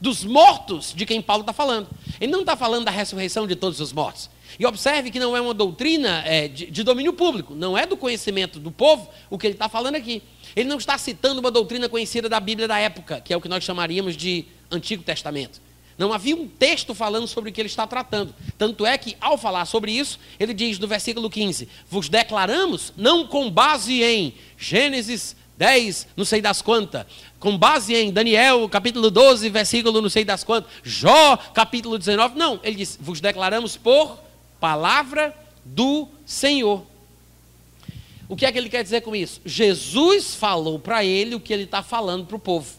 dos 0.00 0.24
mortos 0.24 0.92
de 0.94 1.04
quem 1.06 1.20
Paulo 1.20 1.42
está 1.42 1.52
falando. 1.52 1.88
Ele 2.20 2.32
não 2.32 2.40
está 2.40 2.56
falando 2.56 2.84
da 2.84 2.90
ressurreição 2.90 3.46
de 3.46 3.54
todos 3.54 3.80
os 3.80 3.92
mortos. 3.92 4.30
E 4.58 4.66
observe 4.66 5.10
que 5.10 5.20
não 5.20 5.36
é 5.36 5.40
uma 5.40 5.54
doutrina 5.54 6.22
é, 6.24 6.48
de, 6.48 6.66
de 6.66 6.82
domínio 6.82 7.12
público, 7.12 7.54
não 7.54 7.76
é 7.76 7.86
do 7.86 7.96
conhecimento 7.96 8.58
do 8.58 8.70
povo 8.70 9.08
o 9.28 9.38
que 9.38 9.46
ele 9.46 9.54
está 9.54 9.68
falando 9.68 9.96
aqui. 9.96 10.22
Ele 10.56 10.68
não 10.68 10.78
está 10.78 10.96
citando 10.96 11.40
uma 11.40 11.50
doutrina 11.50 11.88
conhecida 11.88 12.28
da 12.28 12.40
Bíblia 12.40 12.66
da 12.66 12.78
época, 12.78 13.20
que 13.20 13.32
é 13.32 13.36
o 13.36 13.40
que 13.40 13.48
nós 13.48 13.62
chamaríamos 13.62 14.16
de 14.16 14.46
Antigo 14.70 15.02
Testamento. 15.02 15.60
Não 15.98 16.12
havia 16.12 16.36
um 16.36 16.46
texto 16.46 16.94
falando 16.94 17.26
sobre 17.26 17.50
o 17.50 17.52
que 17.52 17.60
ele 17.60 17.68
está 17.68 17.84
tratando. 17.84 18.32
Tanto 18.56 18.86
é 18.86 18.96
que, 18.96 19.16
ao 19.20 19.36
falar 19.36 19.66
sobre 19.66 19.90
isso, 19.90 20.20
ele 20.38 20.54
diz 20.54 20.78
no 20.78 20.86
versículo 20.86 21.28
15: 21.28 21.68
Vos 21.90 22.08
declaramos, 22.08 22.92
não 22.96 23.26
com 23.26 23.50
base 23.50 24.00
em 24.04 24.32
Gênesis 24.56 25.34
10, 25.58 26.06
não 26.16 26.24
sei 26.24 26.40
das 26.40 26.62
quantas, 26.62 27.04
com 27.40 27.58
base 27.58 27.92
em 27.92 28.12
Daniel, 28.12 28.68
capítulo 28.68 29.10
12, 29.10 29.50
versículo 29.50 30.00
não 30.00 30.08
sei 30.08 30.24
das 30.24 30.44
quantas, 30.44 30.70
Jó, 30.84 31.36
capítulo 31.52 31.98
19. 31.98 32.38
Não, 32.38 32.60
ele 32.62 32.76
diz: 32.76 32.96
Vos 33.00 33.20
declaramos 33.20 33.76
por 33.76 34.20
palavra 34.60 35.36
do 35.64 36.06
Senhor. 36.24 36.86
O 38.28 38.36
que 38.36 38.46
é 38.46 38.52
que 38.52 38.58
ele 38.58 38.68
quer 38.68 38.84
dizer 38.84 39.00
com 39.00 39.16
isso? 39.16 39.40
Jesus 39.44 40.34
falou 40.36 40.78
para 40.78 41.04
ele 41.04 41.34
o 41.34 41.40
que 41.40 41.52
ele 41.52 41.64
está 41.64 41.82
falando 41.82 42.24
para 42.24 42.36
o 42.36 42.40
povo. 42.40 42.77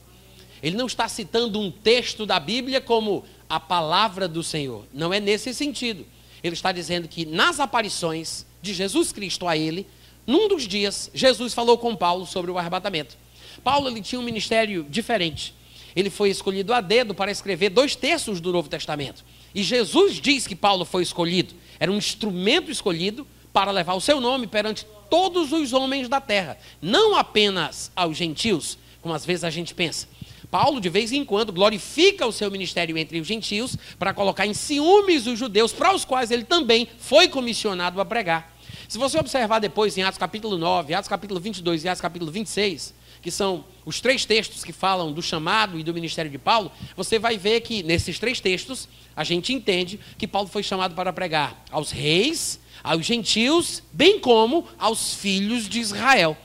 Ele 0.62 0.76
não 0.76 0.88
está 0.88 1.08
citando 1.08 1.60
um 1.60 1.72
texto 1.72 2.26
da 2.26 2.40
Bíblia 2.40 2.82
como 2.82 3.24
a 3.50 3.60
palavra 3.60 4.28
do 4.28 4.44
Senhor. 4.44 4.86
Não 4.94 5.14
é 5.14 5.20
nesse 5.20 5.54
sentido. 5.54 6.06
Ele 6.44 6.54
está 6.54 6.72
dizendo 6.72 7.08
que 7.08 7.26
nas 7.26 7.60
aparições 7.60 8.46
de 8.62 8.74
Jesus 8.74 9.12
Cristo 9.12 9.48
a 9.48 9.58
ele, 9.58 9.88
num 10.26 10.48
dos 10.48 10.68
dias, 10.68 11.10
Jesus 11.14 11.54
falou 11.54 11.78
com 11.78 11.96
Paulo 11.96 12.26
sobre 12.26 12.52
o 12.52 12.58
arrebatamento. 12.58 13.18
Paulo 13.64 13.90
ele 13.90 14.02
tinha 14.02 14.20
um 14.20 14.24
ministério 14.24 14.86
diferente. 14.90 15.54
Ele 15.96 16.10
foi 16.10 16.30
escolhido 16.30 16.74
a 16.74 16.82
dedo 16.82 17.16
para 17.16 17.32
escrever 17.32 17.70
dois 17.70 17.96
terços 17.96 18.40
do 18.40 18.52
Novo 18.52 18.70
Testamento. 18.70 19.26
E 19.54 19.64
Jesus 19.64 20.16
diz 20.16 20.46
que 20.46 20.56
Paulo 20.56 20.86
foi 20.86 21.04
escolhido. 21.04 21.56
Era 21.80 21.92
um 21.92 21.98
instrumento 21.98 22.70
escolhido 22.70 23.26
para 23.52 23.72
levar 23.72 23.96
o 23.96 24.02
seu 24.02 24.22
nome 24.22 24.46
perante 24.48 24.86
todos 25.10 25.52
os 25.52 25.74
homens 25.74 26.08
da 26.08 26.22
terra, 26.22 26.58
não 26.82 27.16
apenas 27.16 27.92
aos 27.96 28.16
gentios, 28.16 28.78
como 29.02 29.14
às 29.14 29.26
vezes 29.26 29.44
a 29.44 29.50
gente 29.50 29.74
pensa, 29.74 30.08
Paulo, 30.52 30.82
de 30.82 30.90
vez 30.90 31.12
em 31.12 31.24
quando, 31.24 31.54
glorifica 31.54 32.26
o 32.26 32.32
seu 32.32 32.50
ministério 32.50 32.98
entre 32.98 33.20
os 33.20 33.28
gentios 33.28 33.78
para 33.98 34.14
colocar 34.14 34.48
em 34.48 34.54
ciúmes 34.54 35.28
os 35.28 35.38
judeus, 35.38 35.72
para 35.72 35.94
os 35.94 36.04
quais 36.04 36.32
ele 36.32 36.44
também 36.44 36.88
foi 36.98 37.28
comissionado 37.28 38.02
a 38.02 38.06
pregar. 38.06 38.56
Se 38.88 38.98
você 38.98 39.20
observar 39.20 39.60
depois 39.60 39.98
em 39.98 40.02
Atos 40.02 40.18
capítulo 40.18 40.58
9, 40.58 40.94
Atos 40.94 41.08
capítulo 41.08 41.40
22 41.40 41.84
e 41.84 41.90
Atos 41.90 42.02
capítulo 42.02 42.32
26, 42.32 42.94
que 43.22 43.30
são 43.30 43.64
os 43.86 44.02
três 44.02 44.26
textos 44.26 44.64
que 44.64 44.74
falam 44.74 45.12
do 45.12 45.22
chamado 45.22 45.80
e 45.80 45.84
do 45.84 45.94
ministério 45.94 46.32
de 46.32 46.38
Paulo, 46.38 46.72
você 46.96 47.20
vai 47.20 47.38
ver 47.38 47.62
que 47.62 47.84
nesses 47.84 48.18
três 48.18 48.40
textos 48.40 48.88
a 49.16 49.24
gente 49.24 49.54
entende 49.54 50.00
que 50.18 50.28
Paulo 50.28 50.48
foi 50.48 50.64
chamado 50.64 50.96
para 50.96 51.14
pregar 51.14 51.64
aos 51.70 51.92
reis, 51.92 52.60
aos 52.84 53.06
gentios, 53.06 53.84
bem 53.92 54.20
como 54.20 54.66
aos 54.80 55.14
filhos 55.14 55.70
de 55.70 55.80
Israel. 55.80 56.36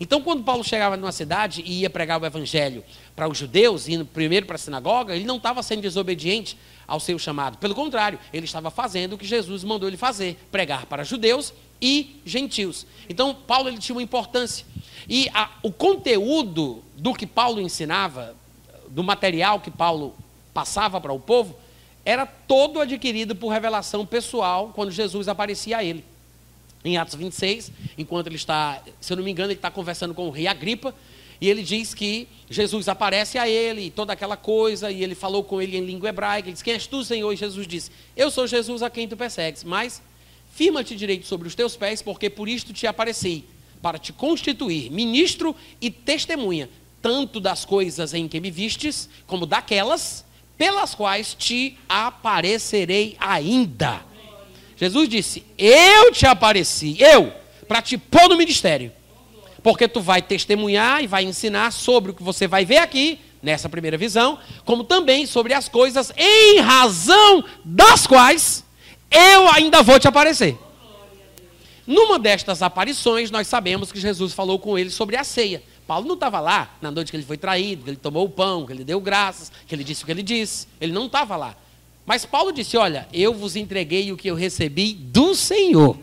Então, 0.00 0.22
quando 0.22 0.44
Paulo 0.44 0.62
chegava 0.62 0.96
numa 0.96 1.10
cidade 1.10 1.62
e 1.66 1.80
ia 1.80 1.90
pregar 1.90 2.22
o 2.22 2.26
evangelho 2.26 2.84
para 3.18 3.28
os 3.28 3.36
judeus, 3.36 3.88
indo 3.88 4.06
primeiro 4.06 4.46
para 4.46 4.54
a 4.54 4.58
sinagoga, 4.58 5.16
ele 5.16 5.24
não 5.24 5.38
estava 5.38 5.60
sendo 5.60 5.82
desobediente 5.82 6.56
ao 6.86 7.00
seu 7.00 7.18
chamado. 7.18 7.58
Pelo 7.58 7.74
contrário, 7.74 8.16
ele 8.32 8.44
estava 8.44 8.70
fazendo 8.70 9.14
o 9.14 9.18
que 9.18 9.26
Jesus 9.26 9.64
mandou 9.64 9.88
ele 9.88 9.96
fazer: 9.96 10.38
pregar 10.52 10.86
para 10.86 11.02
judeus 11.02 11.52
e 11.82 12.20
gentios. 12.24 12.86
Então, 13.08 13.34
Paulo 13.34 13.68
ele 13.68 13.78
tinha 13.78 13.96
uma 13.96 14.02
importância. 14.04 14.64
E 15.08 15.28
a, 15.34 15.50
o 15.64 15.72
conteúdo 15.72 16.80
do 16.96 17.12
que 17.12 17.26
Paulo 17.26 17.60
ensinava, 17.60 18.36
do 18.88 19.02
material 19.02 19.58
que 19.58 19.70
Paulo 19.72 20.14
passava 20.54 21.00
para 21.00 21.12
o 21.12 21.18
povo, 21.18 21.56
era 22.04 22.24
todo 22.24 22.80
adquirido 22.80 23.34
por 23.34 23.48
revelação 23.48 24.06
pessoal 24.06 24.70
quando 24.72 24.92
Jesus 24.92 25.26
aparecia 25.26 25.78
a 25.78 25.82
ele. 25.82 26.04
Em 26.84 26.96
Atos 26.96 27.16
26, 27.16 27.72
enquanto 27.98 28.28
ele 28.28 28.36
está, 28.36 28.80
se 29.00 29.12
eu 29.12 29.16
não 29.16 29.24
me 29.24 29.32
engano, 29.32 29.50
ele 29.50 29.58
está 29.58 29.72
conversando 29.72 30.14
com 30.14 30.28
o 30.28 30.30
rei 30.30 30.46
Agripa, 30.46 30.94
e 31.40 31.48
ele 31.48 31.62
diz 31.62 31.94
que 31.94 32.26
Jesus 32.50 32.88
aparece 32.88 33.38
a 33.38 33.48
ele, 33.48 33.86
e 33.86 33.90
toda 33.90 34.12
aquela 34.12 34.36
coisa, 34.36 34.90
e 34.90 35.02
ele 35.02 35.14
falou 35.14 35.44
com 35.44 35.62
ele 35.62 35.76
em 35.76 35.84
língua 35.84 36.08
hebraica. 36.08 36.48
Ele 36.48 36.54
diz: 36.54 36.62
Quem 36.62 36.74
és 36.74 36.86
tu, 36.86 37.04
Senhor? 37.04 37.32
E 37.32 37.36
Jesus 37.36 37.66
disse: 37.66 37.90
Eu 38.16 38.30
sou 38.30 38.46
Jesus 38.46 38.82
a 38.82 38.90
quem 38.90 39.06
tu 39.06 39.16
persegues, 39.16 39.62
mas 39.62 40.02
firma-te 40.54 40.96
direito 40.96 41.26
sobre 41.26 41.46
os 41.46 41.54
teus 41.54 41.76
pés, 41.76 42.02
porque 42.02 42.28
por 42.28 42.48
isto 42.48 42.72
te 42.72 42.86
apareci, 42.86 43.44
para 43.80 43.98
te 43.98 44.12
constituir 44.12 44.90
ministro 44.90 45.54
e 45.80 45.90
testemunha, 45.90 46.68
tanto 47.00 47.38
das 47.38 47.64
coisas 47.64 48.14
em 48.14 48.26
que 48.26 48.40
me 48.40 48.50
vistes, 48.50 49.08
como 49.26 49.46
daquelas 49.46 50.24
pelas 50.56 50.92
quais 50.92 51.34
te 51.34 51.78
aparecerei 51.88 53.16
ainda. 53.20 54.02
Jesus 54.76 55.08
disse: 55.08 55.44
Eu 55.56 56.10
te 56.10 56.26
apareci, 56.26 56.96
eu, 56.98 57.32
para 57.68 57.80
te 57.80 57.96
pôr 57.96 58.28
no 58.28 58.36
ministério 58.36 58.97
porque 59.68 59.86
tu 59.86 60.00
vai 60.00 60.22
testemunhar 60.22 61.04
e 61.04 61.06
vai 61.06 61.24
ensinar 61.24 61.72
sobre 61.72 62.12
o 62.12 62.14
que 62.14 62.22
você 62.22 62.48
vai 62.48 62.64
ver 62.64 62.78
aqui, 62.78 63.18
nessa 63.42 63.68
primeira 63.68 63.98
visão, 63.98 64.38
como 64.64 64.82
também 64.82 65.26
sobre 65.26 65.52
as 65.52 65.68
coisas 65.68 66.10
em 66.16 66.58
razão 66.60 67.44
das 67.62 68.06
quais 68.06 68.64
eu 69.10 69.46
ainda 69.50 69.82
vou 69.82 70.00
te 70.00 70.08
aparecer. 70.08 70.56
Numa 71.86 72.18
destas 72.18 72.62
aparições, 72.62 73.30
nós 73.30 73.46
sabemos 73.46 73.92
que 73.92 74.00
Jesus 74.00 74.32
falou 74.32 74.58
com 74.58 74.78
ele 74.78 74.88
sobre 74.88 75.16
a 75.16 75.22
ceia. 75.22 75.62
Paulo 75.86 76.06
não 76.06 76.14
estava 76.14 76.40
lá 76.40 76.74
na 76.80 76.90
noite 76.90 77.10
que 77.10 77.18
ele 77.18 77.26
foi 77.26 77.36
traído, 77.36 77.84
que 77.84 77.90
ele 77.90 77.98
tomou 77.98 78.24
o 78.24 78.30
pão, 78.30 78.64
que 78.64 78.72
ele 78.72 78.84
deu 78.84 78.98
graças, 79.02 79.52
que 79.66 79.74
ele 79.74 79.84
disse 79.84 80.02
o 80.02 80.06
que 80.06 80.12
ele 80.12 80.22
disse. 80.22 80.66
Ele 80.80 80.92
não 80.92 81.04
estava 81.04 81.36
lá. 81.36 81.54
Mas 82.06 82.24
Paulo 82.24 82.52
disse: 82.52 82.78
Olha, 82.78 83.06
eu 83.12 83.34
vos 83.34 83.54
entreguei 83.54 84.10
o 84.12 84.16
que 84.16 84.28
eu 84.28 84.34
recebi 84.34 84.94
do 84.94 85.34
Senhor. 85.34 85.98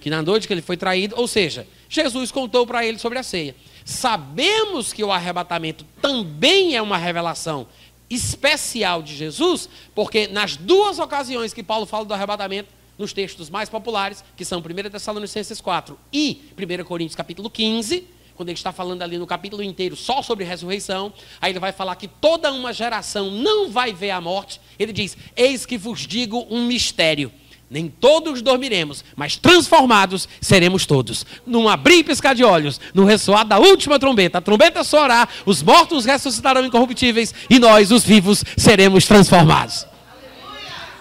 Que 0.00 0.08
na 0.08 0.22
noite 0.22 0.46
que 0.46 0.54
ele 0.54 0.62
foi 0.62 0.76
traído, 0.76 1.16
ou 1.16 1.26
seja, 1.26 1.66
Jesus 1.92 2.32
contou 2.32 2.66
para 2.66 2.86
ele 2.86 2.98
sobre 2.98 3.18
a 3.18 3.22
ceia. 3.22 3.54
Sabemos 3.84 4.94
que 4.94 5.04
o 5.04 5.12
arrebatamento 5.12 5.84
também 6.00 6.74
é 6.74 6.80
uma 6.80 6.96
revelação 6.96 7.66
especial 8.08 9.02
de 9.02 9.14
Jesus, 9.14 9.68
porque 9.94 10.26
nas 10.26 10.56
duas 10.56 10.98
ocasiões 10.98 11.52
que 11.52 11.62
Paulo 11.62 11.84
fala 11.84 12.06
do 12.06 12.14
arrebatamento, 12.14 12.70
nos 12.96 13.12
textos 13.12 13.50
mais 13.50 13.68
populares, 13.68 14.24
que 14.34 14.42
são 14.42 14.60
1 14.60 14.88
Tessalonicenses 14.88 15.60
4 15.60 15.98
e 16.10 16.40
1 16.56 16.84
Coríntios 16.84 17.14
capítulo 17.14 17.50
15, 17.50 18.06
quando 18.34 18.48
ele 18.48 18.56
está 18.56 18.72
falando 18.72 19.02
ali 19.02 19.18
no 19.18 19.26
capítulo 19.26 19.62
inteiro 19.62 19.94
só 19.94 20.22
sobre 20.22 20.44
ressurreição, 20.44 21.12
aí 21.42 21.52
ele 21.52 21.58
vai 21.58 21.72
falar 21.72 21.96
que 21.96 22.08
toda 22.08 22.50
uma 22.52 22.72
geração 22.72 23.30
não 23.30 23.70
vai 23.70 23.92
ver 23.92 24.12
a 24.12 24.20
morte. 24.20 24.58
Ele 24.78 24.94
diz: 24.94 25.14
Eis 25.36 25.66
que 25.66 25.76
vos 25.76 26.06
digo 26.06 26.46
um 26.48 26.64
mistério. 26.64 27.30
Nem 27.72 27.88
todos 27.88 28.42
dormiremos, 28.42 29.02
mas 29.16 29.38
transformados 29.38 30.28
seremos 30.42 30.84
todos. 30.84 31.24
Num 31.46 31.66
abrir 31.66 32.00
e 32.00 32.04
piscar 32.04 32.34
de 32.34 32.44
olhos, 32.44 32.78
no 32.92 33.06
ressoar 33.06 33.46
da 33.46 33.58
última 33.58 33.98
trombeta. 33.98 34.36
A 34.36 34.40
trombeta 34.42 34.84
soará, 34.84 35.26
os 35.46 35.62
mortos 35.62 36.04
ressuscitarão 36.04 36.66
incorruptíveis 36.66 37.34
e 37.48 37.58
nós, 37.58 37.90
os 37.90 38.04
vivos, 38.04 38.44
seremos 38.58 39.06
transformados. 39.06 39.86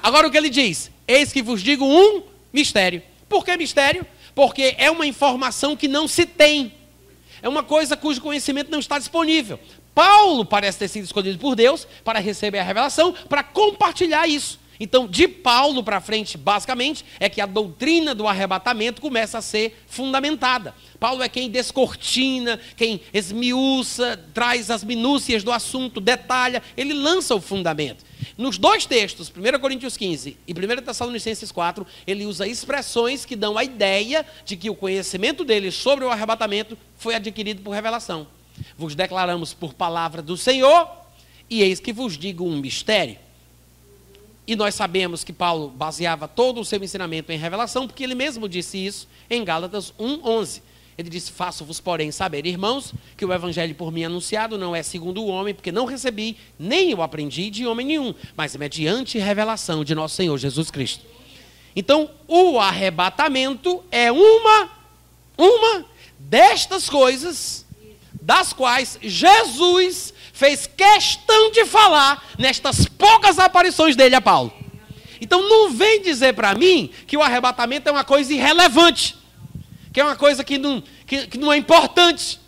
Agora 0.02 0.30
o 0.30 0.32
que 0.32 0.38
ele 0.38 0.50
diz? 0.50 0.90
Eis 1.06 1.34
que 1.34 1.42
vos 1.42 1.62
digo 1.62 1.84
um 1.84 2.24
mistério. 2.54 3.04
Por 3.28 3.44
que 3.44 3.58
mistério? 3.58 4.06
Porque 4.34 4.74
é 4.78 4.90
uma 4.90 5.06
informação 5.06 5.76
que 5.76 5.90
não 5.90 6.08
se 6.08 6.26
tem. 6.26 6.74
É 7.42 7.50
uma 7.50 7.64
coisa 7.64 7.98
cujo 7.98 8.22
conhecimento 8.22 8.72
não 8.72 8.80
está 8.80 8.98
disponível. 8.98 9.60
Paulo 9.94 10.46
parece 10.46 10.80
ter 10.80 10.88
sido 10.88 11.04
escolhido 11.04 11.38
por 11.38 11.54
Deus 11.54 11.86
para 12.06 12.20
receber 12.20 12.60
a 12.60 12.64
revelação, 12.64 13.14
para 13.28 13.44
compartilhar 13.44 14.26
isso. 14.26 14.61
Então, 14.84 15.08
de 15.08 15.28
Paulo 15.28 15.84
para 15.84 16.02
frente, 16.02 16.40
basicamente, 16.40 17.06
é 17.20 17.30
que 17.30 17.40
a 17.40 17.46
doutrina 17.46 18.16
do 18.16 18.28
arrebatamento 18.28 19.00
começa 19.00 19.38
a 19.38 19.42
ser 19.42 19.80
fundamentada. 19.86 20.74
Paulo 21.00 21.22
é 21.22 21.30
quem 21.30 21.52
descortina, 21.52 22.60
quem 22.76 23.00
esmiuça, 23.14 24.20
traz 24.34 24.72
as 24.72 24.84
minúcias 24.84 25.44
do 25.44 25.52
assunto, 25.52 26.02
detalha, 26.02 26.64
ele 26.76 26.94
lança 26.94 27.36
o 27.36 27.40
fundamento. 27.40 28.04
Nos 28.36 28.58
dois 28.58 28.88
textos, 28.88 29.30
1 29.30 29.60
Coríntios 29.60 29.96
15 29.96 30.36
e 30.48 30.52
1 30.52 30.82
Tessalonicenses 30.82 31.52
4, 31.52 31.86
ele 32.08 32.26
usa 32.26 32.48
expressões 32.48 33.24
que 33.24 33.36
dão 33.36 33.60
a 33.60 33.64
ideia 33.64 34.26
de 34.44 34.58
que 34.58 34.68
o 34.68 34.76
conhecimento 34.76 35.46
dele 35.46 35.70
sobre 35.70 36.06
o 36.06 36.10
arrebatamento 36.10 36.76
foi 36.98 37.14
adquirido 37.14 37.62
por 37.62 37.70
revelação. 37.70 38.26
Vos 38.76 38.96
declaramos 38.96 39.54
por 39.54 39.76
palavra 39.76 40.24
do 40.24 40.36
Senhor, 40.36 40.90
e 41.48 41.62
eis 41.62 41.80
que 41.80 41.94
vos 41.94 42.18
digo 42.18 42.44
um 42.44 42.58
mistério. 42.58 43.18
E 44.48 44.56
nós 44.56 44.76
sabemos 44.76 45.24
que 45.24 45.32
Paulo 45.32 45.70
baseava 45.70 46.28
todo 46.28 46.60
o 46.60 46.66
seu 46.66 46.84
ensinamento 46.84 47.32
em 47.32 47.38
revelação, 47.38 47.88
porque 47.88 48.04
ele 48.04 48.16
mesmo 48.16 48.50
disse 48.50 48.84
isso 48.84 49.08
em 49.30 49.44
Gálatas 49.44 49.94
1:11. 50.00 50.62
Ele 50.98 51.10
disse: 51.10 51.32
Faço-vos, 51.32 51.80
porém, 51.80 52.12
saber, 52.12 52.46
irmãos, 52.46 52.94
que 53.16 53.26
o 53.26 53.32
evangelho 53.32 53.74
por 53.76 53.92
mim 53.92 54.04
anunciado 54.04 54.58
não 54.58 54.76
é 54.76 54.84
segundo 54.84 55.24
o 55.24 55.28
homem, 55.28 55.54
porque 55.54 55.72
não 55.72 55.86
recebi, 55.86 56.38
nem 56.60 56.92
eu 56.92 57.02
aprendi 57.02 57.50
de 57.50 57.66
homem 57.66 57.86
nenhum, 57.86 58.14
mas 58.36 58.56
mediante 58.56 59.18
revelação 59.18 59.84
de 59.84 59.96
nosso 59.96 60.16
Senhor 60.16 60.38
Jesus 60.38 60.70
Cristo. 60.70 61.06
Então, 61.76 62.12
o 62.28 62.60
arrebatamento 62.60 63.84
é 63.90 64.12
uma 64.12 64.82
uma 65.38 65.86
destas 66.20 66.90
coisas 66.90 67.66
das 68.22 68.54
quais 68.54 69.00
Jesus 69.02 70.14
fez 70.42 70.66
questão 70.66 71.52
de 71.52 71.66
falar 71.66 72.32
nestas 72.36 72.88
poucas 72.88 73.38
aparições 73.38 73.96
dele 73.96 74.16
a 74.16 74.22
Paulo. 74.22 74.52
Então 75.22 75.48
não 75.48 75.70
vem 75.70 76.02
dizer 76.02 76.34
para 76.34 76.56
mim 76.56 76.92
que 77.06 77.16
o 77.16 77.22
arrebatamento 77.22 77.88
é 77.88 77.92
uma 77.92 78.04
coisa 78.04 78.34
irrelevante, 78.34 79.16
que 79.94 80.02
é 80.02 80.04
uma 80.04 80.16
coisa 80.16 80.44
que 80.44 80.58
não, 80.58 80.82
que, 81.06 81.28
que 81.28 81.38
não 81.38 81.54
é 81.54 81.58
importante, 81.58 82.40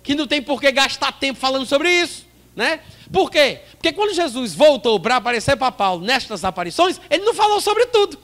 que 0.00 0.14
não 0.14 0.28
tem 0.28 0.40
por 0.40 0.60
que 0.60 0.70
gastar 0.70 1.10
tempo 1.10 1.40
falando 1.40 1.66
sobre 1.66 1.90
isso. 1.90 2.24
Né? 2.54 2.78
Por 3.12 3.32
quê? 3.32 3.62
Porque 3.72 3.92
quando 3.92 4.14
Jesus 4.14 4.54
voltou 4.54 5.00
para 5.00 5.16
aparecer 5.16 5.56
para 5.56 5.72
Paulo 5.72 6.06
nestas 6.06 6.44
aparições, 6.44 7.00
ele 7.10 7.24
não 7.24 7.34
falou 7.34 7.60
sobre 7.60 7.86
tudo. 7.86 8.16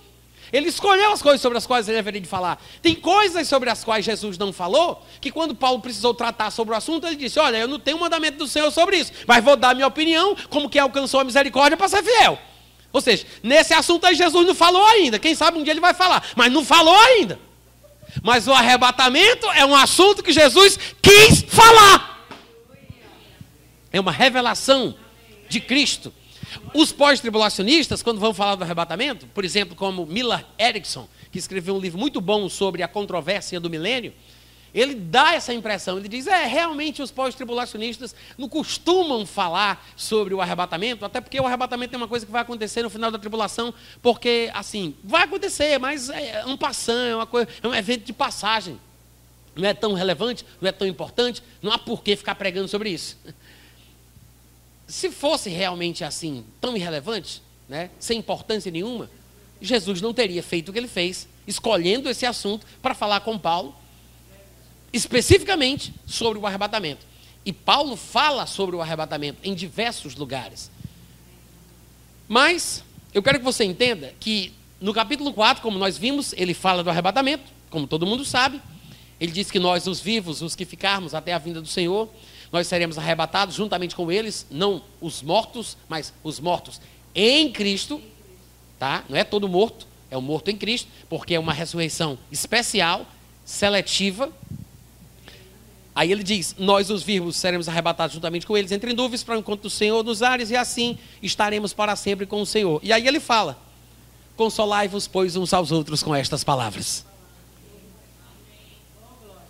Ele 0.52 0.68
escolheu 0.68 1.12
as 1.12 1.22
coisas 1.22 1.40
sobre 1.40 1.58
as 1.58 1.66
quais 1.66 1.88
ele 1.88 1.96
deveria 1.96 2.24
falar. 2.24 2.62
Tem 2.82 2.94
coisas 2.94 3.46
sobre 3.46 3.70
as 3.70 3.84
quais 3.84 4.04
Jesus 4.04 4.36
não 4.36 4.52
falou, 4.52 5.04
que 5.20 5.30
quando 5.30 5.54
Paulo 5.54 5.80
precisou 5.80 6.12
tratar 6.12 6.50
sobre 6.50 6.74
o 6.74 6.76
assunto, 6.76 7.06
ele 7.06 7.16
disse: 7.16 7.38
Olha, 7.38 7.58
eu 7.58 7.68
não 7.68 7.78
tenho 7.78 7.98
mandamento 7.98 8.38
do 8.38 8.48
Senhor 8.48 8.70
sobre 8.70 8.96
isso, 8.96 9.12
mas 9.26 9.44
vou 9.44 9.56
dar 9.56 9.74
minha 9.74 9.86
opinião 9.86 10.36
como 10.48 10.68
quem 10.68 10.80
alcançou 10.80 11.20
a 11.20 11.24
misericórdia 11.24 11.76
para 11.76 11.88
ser 11.88 12.02
fiel. 12.02 12.38
Ou 12.92 13.00
seja, 13.00 13.24
nesse 13.42 13.72
assunto 13.72 14.04
aí 14.04 14.14
Jesus 14.14 14.46
não 14.46 14.54
falou 14.54 14.84
ainda. 14.84 15.18
Quem 15.18 15.34
sabe 15.34 15.58
um 15.58 15.62
dia 15.62 15.72
ele 15.72 15.80
vai 15.80 15.94
falar, 15.94 16.24
mas 16.34 16.52
não 16.52 16.64
falou 16.64 16.96
ainda. 16.96 17.38
Mas 18.22 18.48
o 18.48 18.52
arrebatamento 18.52 19.48
é 19.52 19.64
um 19.64 19.74
assunto 19.74 20.22
que 20.22 20.32
Jesus 20.32 20.78
quis 21.00 21.42
falar. 21.42 22.26
É 23.92 24.00
uma 24.00 24.12
revelação 24.12 24.96
de 25.48 25.60
Cristo. 25.60 26.12
Os 26.74 26.92
pós-tribulacionistas, 26.92 28.02
quando 28.02 28.20
vão 28.20 28.34
falar 28.34 28.54
do 28.54 28.64
arrebatamento, 28.64 29.26
por 29.28 29.44
exemplo, 29.44 29.74
como 29.74 30.06
Miller 30.06 30.44
Erickson, 30.58 31.08
que 31.30 31.38
escreveu 31.38 31.76
um 31.76 31.80
livro 31.80 31.98
muito 31.98 32.20
bom 32.20 32.48
sobre 32.48 32.82
a 32.82 32.88
controvérsia 32.88 33.60
do 33.60 33.70
milênio, 33.70 34.12
ele 34.72 34.94
dá 34.94 35.34
essa 35.34 35.52
impressão, 35.52 35.98
ele 35.98 36.08
diz, 36.08 36.26
é, 36.26 36.46
realmente 36.46 37.02
os 37.02 37.10
pós-tribulacionistas 37.10 38.14
não 38.38 38.48
costumam 38.48 39.26
falar 39.26 39.84
sobre 39.96 40.32
o 40.32 40.40
arrebatamento, 40.40 41.04
até 41.04 41.20
porque 41.20 41.40
o 41.40 41.46
arrebatamento 41.46 41.94
é 41.94 41.96
uma 41.96 42.06
coisa 42.06 42.24
que 42.24 42.30
vai 42.30 42.42
acontecer 42.42 42.82
no 42.82 42.90
final 42.90 43.10
da 43.10 43.18
tribulação, 43.18 43.74
porque, 44.00 44.48
assim, 44.54 44.94
vai 45.02 45.24
acontecer, 45.24 45.78
mas 45.78 46.08
é 46.08 46.44
um 46.46 46.56
passão, 46.56 46.94
é, 46.94 47.16
uma 47.16 47.26
coisa, 47.26 47.48
é 47.62 47.66
um 47.66 47.74
evento 47.74 48.04
de 48.04 48.12
passagem. 48.12 48.78
Não 49.56 49.68
é 49.68 49.74
tão 49.74 49.92
relevante, 49.92 50.46
não 50.60 50.68
é 50.68 50.72
tão 50.72 50.86
importante, 50.86 51.42
não 51.60 51.72
há 51.72 51.78
por 51.78 52.04
que 52.04 52.14
ficar 52.14 52.36
pregando 52.36 52.68
sobre 52.68 52.90
isso 52.90 53.18
se 54.90 55.10
fosse 55.10 55.48
realmente 55.48 56.04
assim, 56.04 56.44
tão 56.60 56.76
irrelevante, 56.76 57.42
né, 57.68 57.90
sem 57.98 58.18
importância 58.18 58.70
nenhuma, 58.70 59.08
Jesus 59.60 60.00
não 60.00 60.12
teria 60.12 60.42
feito 60.42 60.68
o 60.68 60.72
que 60.72 60.78
ele 60.78 60.88
fez, 60.88 61.28
escolhendo 61.46 62.08
esse 62.08 62.26
assunto 62.26 62.66
para 62.82 62.94
falar 62.94 63.20
com 63.20 63.38
Paulo, 63.38 63.74
especificamente 64.92 65.94
sobre 66.06 66.38
o 66.38 66.46
arrebatamento. 66.46 67.06
E 67.44 67.52
Paulo 67.52 67.96
fala 67.96 68.46
sobre 68.46 68.74
o 68.74 68.82
arrebatamento 68.82 69.38
em 69.42 69.54
diversos 69.54 70.14
lugares. 70.16 70.70
Mas 72.28 72.82
eu 73.14 73.22
quero 73.22 73.38
que 73.38 73.44
você 73.44 73.64
entenda 73.64 74.14
que 74.18 74.52
no 74.80 74.92
capítulo 74.92 75.32
4, 75.32 75.62
como 75.62 75.78
nós 75.78 75.96
vimos, 75.96 76.32
ele 76.36 76.54
fala 76.54 76.82
do 76.82 76.90
arrebatamento, 76.90 77.44
como 77.68 77.86
todo 77.86 78.06
mundo 78.06 78.24
sabe. 78.24 78.60
Ele 79.20 79.30
diz 79.30 79.50
que 79.50 79.58
nós, 79.58 79.86
os 79.86 80.00
vivos, 80.00 80.40
os 80.42 80.56
que 80.56 80.64
ficarmos 80.64 81.14
até 81.14 81.32
a 81.32 81.38
vinda 81.38 81.60
do 81.60 81.68
Senhor, 81.68 82.08
nós 82.52 82.66
seremos 82.66 82.98
arrebatados 82.98 83.54
juntamente 83.54 83.94
com 83.94 84.10
eles, 84.10 84.46
não 84.50 84.82
os 85.00 85.22
mortos, 85.22 85.76
mas 85.88 86.12
os 86.22 86.40
mortos 86.40 86.80
em 87.14 87.50
Cristo, 87.50 88.00
tá? 88.78 89.04
Não 89.08 89.16
é 89.16 89.24
todo 89.24 89.48
morto, 89.48 89.86
é 90.10 90.16
o 90.16 90.22
morto 90.22 90.50
em 90.50 90.56
Cristo, 90.56 90.88
porque 91.08 91.34
é 91.34 91.38
uma 91.38 91.52
ressurreição 91.52 92.18
especial, 92.30 93.06
seletiva. 93.44 94.32
Aí 95.94 96.10
ele 96.10 96.24
diz: 96.24 96.56
Nós, 96.58 96.90
os 96.90 97.02
vivos, 97.02 97.36
seremos 97.36 97.68
arrebatados 97.68 98.14
juntamente 98.14 98.46
com 98.46 98.56
eles 98.56 98.72
entre 98.72 98.92
nuvens 98.92 99.22
para 99.22 99.36
o 99.36 99.38
encontro 99.38 99.62
do 99.62 99.70
Senhor 99.70 100.02
nos 100.02 100.22
ares, 100.22 100.50
e 100.50 100.56
assim 100.56 100.98
estaremos 101.22 101.72
para 101.72 101.94
sempre 101.94 102.26
com 102.26 102.40
o 102.40 102.46
Senhor. 102.46 102.80
E 102.82 102.92
aí 102.92 103.06
ele 103.06 103.20
fala: 103.20 103.56
Consolai-vos, 104.36 105.06
pois, 105.06 105.36
uns 105.36 105.52
aos 105.52 105.70
outros 105.70 106.02
com 106.02 106.14
estas 106.14 106.42
palavras. 106.42 107.04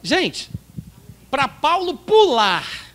Gente, 0.02 0.50
para 1.30 1.46
Paulo 1.46 1.96
pular 1.96 2.89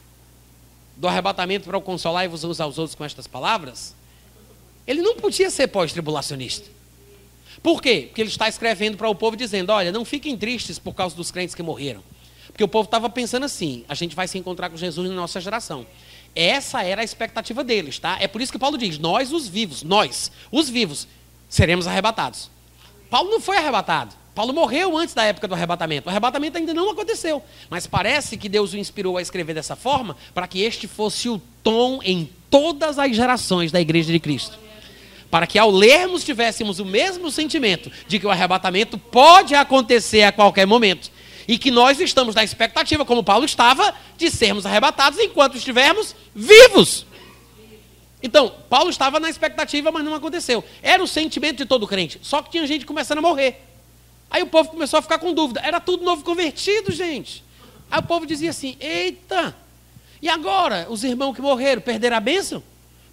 do 0.95 1.07
arrebatamento 1.07 1.65
para 1.65 1.77
o 1.77 1.81
consolar-vos 1.81 2.43
uns 2.43 2.59
aos 2.59 2.77
outros 2.77 2.95
com 2.95 3.03
estas 3.03 3.27
palavras, 3.27 3.95
ele 4.87 5.01
não 5.01 5.15
podia 5.15 5.49
ser 5.49 5.67
pós-tribulacionista. 5.67 6.69
Por 7.61 7.81
quê? 7.81 8.03
Porque 8.07 8.21
ele 8.21 8.29
está 8.29 8.47
escrevendo 8.47 8.97
para 8.97 9.09
o 9.09 9.15
povo 9.15 9.35
dizendo: 9.35 9.71
olha, 9.71 9.91
não 9.91 10.05
fiquem 10.05 10.37
tristes 10.37 10.77
por 10.77 10.93
causa 10.93 11.15
dos 11.15 11.31
crentes 11.31 11.55
que 11.55 11.63
morreram. 11.63 12.03
Porque 12.47 12.63
o 12.63 12.67
povo 12.67 12.85
estava 12.85 13.09
pensando 13.09 13.43
assim: 13.43 13.83
a 13.89 13.95
gente 13.95 14.15
vai 14.15 14.27
se 14.27 14.37
encontrar 14.37 14.69
com 14.69 14.77
Jesus 14.77 15.09
na 15.09 15.15
nossa 15.15 15.41
geração. 15.41 15.85
Essa 16.35 16.83
era 16.83 17.01
a 17.01 17.03
expectativa 17.03 17.63
deles, 17.63 17.97
tá? 17.97 18.17
É 18.19 18.27
por 18.27 18.41
isso 18.41 18.51
que 18.51 18.59
Paulo 18.59 18.77
diz: 18.77 18.99
nós, 18.99 19.31
os 19.31 19.47
vivos, 19.47 19.83
nós, 19.83 20.31
os 20.51 20.69
vivos, 20.69 21.07
seremos 21.49 21.87
arrebatados. 21.87 22.51
Paulo 23.09 23.31
não 23.31 23.39
foi 23.39 23.57
arrebatado. 23.57 24.15
Paulo 24.35 24.53
morreu 24.53 24.97
antes 24.97 25.15
da 25.15 25.23
época 25.23 25.47
do 25.47 25.55
arrebatamento. 25.55 26.07
O 26.07 26.09
arrebatamento 26.09 26.57
ainda 26.57 26.73
não 26.73 26.89
aconteceu. 26.89 27.41
Mas 27.69 27.87
parece 27.87 28.35
que 28.35 28.49
Deus 28.49 28.73
o 28.73 28.77
inspirou 28.77 29.17
a 29.17 29.21
escrever 29.21 29.53
dessa 29.53 29.77
forma 29.77 30.17
para 30.33 30.45
que 30.45 30.61
este 30.61 30.89
fosse 30.89 31.29
o 31.29 31.41
tom 31.63 32.01
em 32.03 32.29
todas 32.49 32.99
as 32.99 33.15
gerações 33.15 33.71
da 33.71 33.79
igreja 33.79 34.11
de 34.11 34.19
Cristo. 34.19 34.59
Para 35.31 35.47
que 35.47 35.57
ao 35.57 35.71
lermos 35.71 36.25
tivéssemos 36.25 36.79
o 36.79 36.85
mesmo 36.85 37.31
sentimento 37.31 37.89
de 38.09 38.19
que 38.19 38.27
o 38.27 38.29
arrebatamento 38.29 38.97
pode 38.97 39.55
acontecer 39.55 40.23
a 40.23 40.33
qualquer 40.33 40.67
momento. 40.67 41.09
E 41.47 41.57
que 41.57 41.71
nós 41.71 42.01
estamos 42.01 42.35
na 42.35 42.43
expectativa, 42.43 43.05
como 43.05 43.23
Paulo 43.23 43.45
estava, 43.45 43.95
de 44.17 44.29
sermos 44.29 44.65
arrebatados 44.65 45.17
enquanto 45.17 45.55
estivermos 45.55 46.13
vivos. 46.35 47.05
Então, 48.21 48.51
Paulo 48.69 48.89
estava 48.89 49.17
na 49.17 49.29
expectativa, 49.29 49.91
mas 49.93 50.03
não 50.03 50.13
aconteceu. 50.13 50.61
Era 50.83 51.01
o 51.01 51.07
sentimento 51.07 51.59
de 51.59 51.65
todo 51.65 51.87
crente. 51.87 52.19
Só 52.21 52.41
que 52.41 52.49
tinha 52.49 52.67
gente 52.67 52.85
começando 52.85 53.19
a 53.19 53.21
morrer. 53.21 53.74
Aí 54.29 54.43
o 54.43 54.47
povo 54.47 54.69
começou 54.69 54.99
a 54.99 55.01
ficar 55.01 55.19
com 55.19 55.33
dúvida. 55.33 55.61
Era 55.63 55.79
tudo 55.79 56.03
novo 56.03 56.23
convertido, 56.23 56.91
gente. 56.91 57.43
Aí 57.89 57.99
o 57.99 58.03
povo 58.03 58.25
dizia 58.25 58.49
assim: 58.49 58.75
Eita, 58.79 59.55
e 60.21 60.29
agora? 60.29 60.87
Os 60.89 61.03
irmãos 61.03 61.33
que 61.33 61.41
morreram 61.41 61.81
perderam 61.81 62.17
a 62.17 62.19
bênção? 62.19 62.63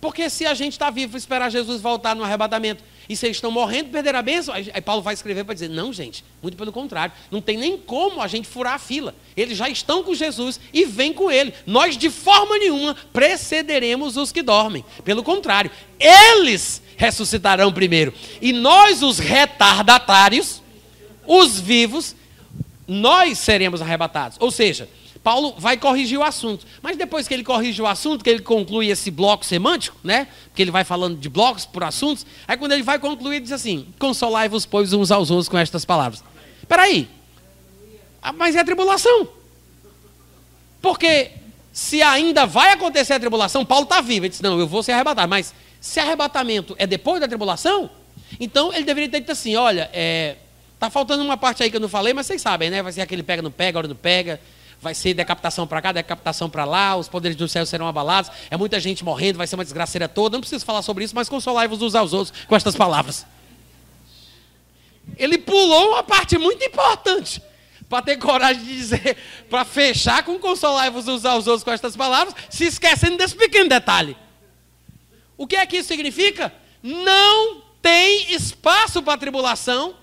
Porque 0.03 0.29
se 0.29 0.45
a 0.45 0.53
gente 0.53 0.73
está 0.73 0.91
vivo 0.91 1.17
esperar 1.17 1.49
Jesus 1.49 1.81
voltar 1.81 2.17
no 2.17 2.25
arrebatamento 2.25 2.83
e 3.09 3.15
vocês 3.15 3.37
estão 3.37 3.53
morrendo, 3.53 3.91
perderam 3.91 4.19
a 4.19 4.23
bênção, 4.23 4.53
aí 4.53 4.81
Paulo 4.81 5.01
vai 5.01 5.15
escrever 5.15 5.45
para 5.45 5.55
dizer: 5.55 5.69
Não, 5.69 5.93
gente, 5.93 6.25
muito 6.43 6.57
pelo 6.57 6.73
contrário. 6.73 7.13
Não 7.31 7.41
tem 7.41 7.57
nem 7.57 7.77
como 7.77 8.21
a 8.21 8.27
gente 8.27 8.49
furar 8.49 8.75
a 8.75 8.79
fila. 8.81 9.15
Eles 9.37 9.57
já 9.59 9.69
estão 9.69 10.03
com 10.03 10.15
Jesus 10.15 10.59
e 10.73 10.85
vêm 10.85 11.13
com 11.13 11.31
ele. 11.31 11.55
Nós, 11.67 11.97
de 11.97 12.11
forma 12.11 12.59
nenhuma, 12.59 12.97
precederemos 13.13 14.17
os 14.17 14.33
que 14.33 14.43
dormem. 14.43 14.85
Pelo 15.05 15.23
contrário, 15.23 15.71
eles 16.01 16.83
ressuscitarão 16.97 17.73
primeiro. 17.73 18.13
E 18.41 18.53
nós, 18.53 19.03
os 19.03 19.19
retardatários, 19.19 20.62
os 21.27 21.59
vivos, 21.61 22.15
nós 22.87 23.39
seremos 23.39 23.81
arrebatados. 23.81 24.37
Ou 24.41 24.51
seja, 24.51 24.89
Paulo 25.23 25.55
vai 25.57 25.77
corrigir 25.77 26.19
o 26.19 26.23
assunto. 26.23 26.67
Mas 26.83 26.97
depois 26.97 27.29
que 27.29 27.35
ele 27.35 27.45
corrige 27.45 27.81
o 27.81 27.87
assunto, 27.87 28.25
que 28.25 28.31
ele 28.31 28.43
conclui 28.43 28.89
esse 28.89 29.11
bloco 29.11 29.45
semântico, 29.45 29.97
né? 30.03 30.27
Porque 30.47 30.63
ele 30.63 30.71
vai 30.71 30.85
falando 30.85 31.17
de 31.17 31.29
blocos 31.29 31.65
por 31.65 31.85
assuntos, 31.85 32.27
aí 32.47 32.57
quando 32.57 32.73
ele 32.73 32.83
vai 32.83 32.99
concluir, 32.99 33.37
ele 33.37 33.45
diz 33.45 33.53
assim: 33.53 33.87
Consolai-vos, 33.99 34.67
pois, 34.67 34.93
uns 34.93 35.11
aos 35.11 35.31
outros 35.31 35.49
com 35.49 35.57
estas 35.57 35.85
palavras. 35.85 36.25
Espera 36.61 36.83
aí. 36.83 37.09
Ah, 38.21 38.33
mas 38.33 38.57
é 38.57 38.61
a 38.61 38.65
tribulação. 38.65 39.29
Porque 40.81 41.31
se 41.73 42.03
ainda 42.03 42.45
vai 42.45 42.73
acontecer 42.73 43.15
a 43.15 43.21
tribulação, 43.21 43.65
Paulo 43.65 43.85
está 43.85 44.01
vivo. 44.01 44.27
Ele 44.27 44.31
disse: 44.31 44.43
Não, 44.43 44.59
eu 44.59 44.67
vou 44.67 44.83
ser 44.83 44.93
arrebatado. 44.93 45.29
Mas 45.29 45.55
se 45.81 46.01
arrebatamento 46.01 46.75
é 46.79 46.87
depois 46.87 47.21
da 47.21 47.29
tribulação, 47.29 47.89
então 48.41 48.73
ele 48.73 48.85
deveria 48.85 49.09
ter 49.09 49.21
dito 49.21 49.31
assim: 49.31 49.55
Olha, 49.55 49.89
é, 49.93 50.37
Tá 50.83 50.91
faltando 50.91 51.23
uma 51.23 51.37
parte 51.37 51.63
aí 51.63 51.71
que 51.71 51.77
eu 51.77 51.81
não 51.81 51.89
falei, 51.89 52.13
mas 52.13 52.27
vocês 52.27 52.43
sabem, 52.43 52.69
né? 52.69 52.83
Vai 52.83 52.91
ser 52.91 53.03
aquele 53.03 53.23
pega 53.23 53.41
não 53.41 53.53
pega, 53.53 53.79
hora 53.79 53.87
não 53.87 53.95
pega. 53.95 54.41
Vai 54.81 54.97
ser 54.97 55.15
decapitação 55.15 55.65
para 55.65 55.81
cá, 55.81 55.93
decapitação 55.93 56.51
para 56.51 56.65
lá, 56.65 56.97
os 56.97 57.09
poderes 57.09 57.37
do 57.37 57.47
céu 57.47 57.65
serão 57.65 57.87
abalados, 57.87 58.33
é 58.51 58.57
muita 58.57 58.81
gente 58.81 59.05
morrendo, 59.05 59.37
vai 59.37 59.47
ser 59.47 59.55
uma 59.55 59.63
desgraceira 59.63 60.09
toda. 60.09 60.35
Não 60.35 60.41
preciso 60.41 60.65
falar 60.65 60.83
sobre 60.83 61.05
isso, 61.05 61.15
mas 61.15 61.29
consolai-vos 61.29 61.81
uns 61.81 61.95
aos 61.95 62.13
outros 62.13 62.37
com 62.49 62.57
estas 62.57 62.75
palavras. 62.75 63.25
Ele 65.17 65.39
pulou 65.39 65.91
uma 65.91 66.03
parte 66.03 66.37
muito 66.37 66.65
importante 66.65 67.41
para 67.89 68.03
ter 68.03 68.17
coragem 68.17 68.65
de 68.65 68.77
dizer, 68.77 69.17
para 69.49 69.65
fechar 69.65 70.25
com 70.25 70.37
consolai-vos 70.37 71.07
uns 71.07 71.25
aos 71.25 71.47
outros 71.47 71.63
com 71.63 71.71
estas 71.71 71.95
palavras, 71.95 72.35
se 72.51 72.65
esquecendo 72.65 73.19
desse 73.19 73.37
pequeno 73.37 73.69
detalhe. 73.69 74.17
O 75.37 75.47
que 75.47 75.55
é 75.55 75.65
que 75.65 75.77
isso 75.77 75.87
significa? 75.87 76.53
Não 76.83 77.63
tem 77.81 78.33
espaço 78.33 79.01
para 79.01 79.17
tribulação 79.17 80.02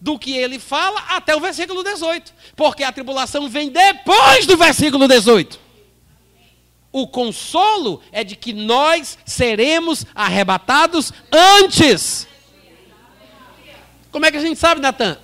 do 0.00 0.18
que 0.18 0.36
ele 0.36 0.58
fala 0.58 1.00
até 1.08 1.36
o 1.36 1.40
versículo 1.40 1.84
18. 1.84 2.32
Porque 2.56 2.82
a 2.82 2.92
tribulação 2.92 3.48
vem 3.48 3.68
depois 3.68 4.46
do 4.46 4.56
versículo 4.56 5.06
18. 5.06 5.60
O 6.92 7.06
consolo 7.06 8.02
é 8.10 8.24
de 8.24 8.34
que 8.34 8.52
nós 8.52 9.18
seremos 9.24 10.04
arrebatados 10.14 11.12
antes. 11.30 12.26
Como 14.10 14.26
é 14.26 14.30
que 14.30 14.38
a 14.38 14.40
gente 14.40 14.58
sabe, 14.58 14.80
Natan? 14.80 15.16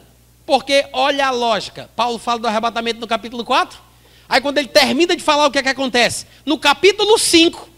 Porque 0.44 0.86
olha 0.92 1.26
a 1.26 1.30
lógica. 1.30 1.90
Paulo 1.96 2.18
fala 2.18 2.38
do 2.38 2.46
arrebatamento 2.46 3.00
no 3.00 3.06
capítulo 3.06 3.44
4. 3.44 3.80
Aí 4.28 4.40
quando 4.40 4.58
ele 4.58 4.68
termina 4.68 5.16
de 5.16 5.22
falar 5.22 5.46
o 5.46 5.50
que 5.50 5.58
é 5.58 5.62
que 5.62 5.68
acontece? 5.68 6.26
No 6.44 6.58
capítulo 6.58 7.18
5, 7.18 7.68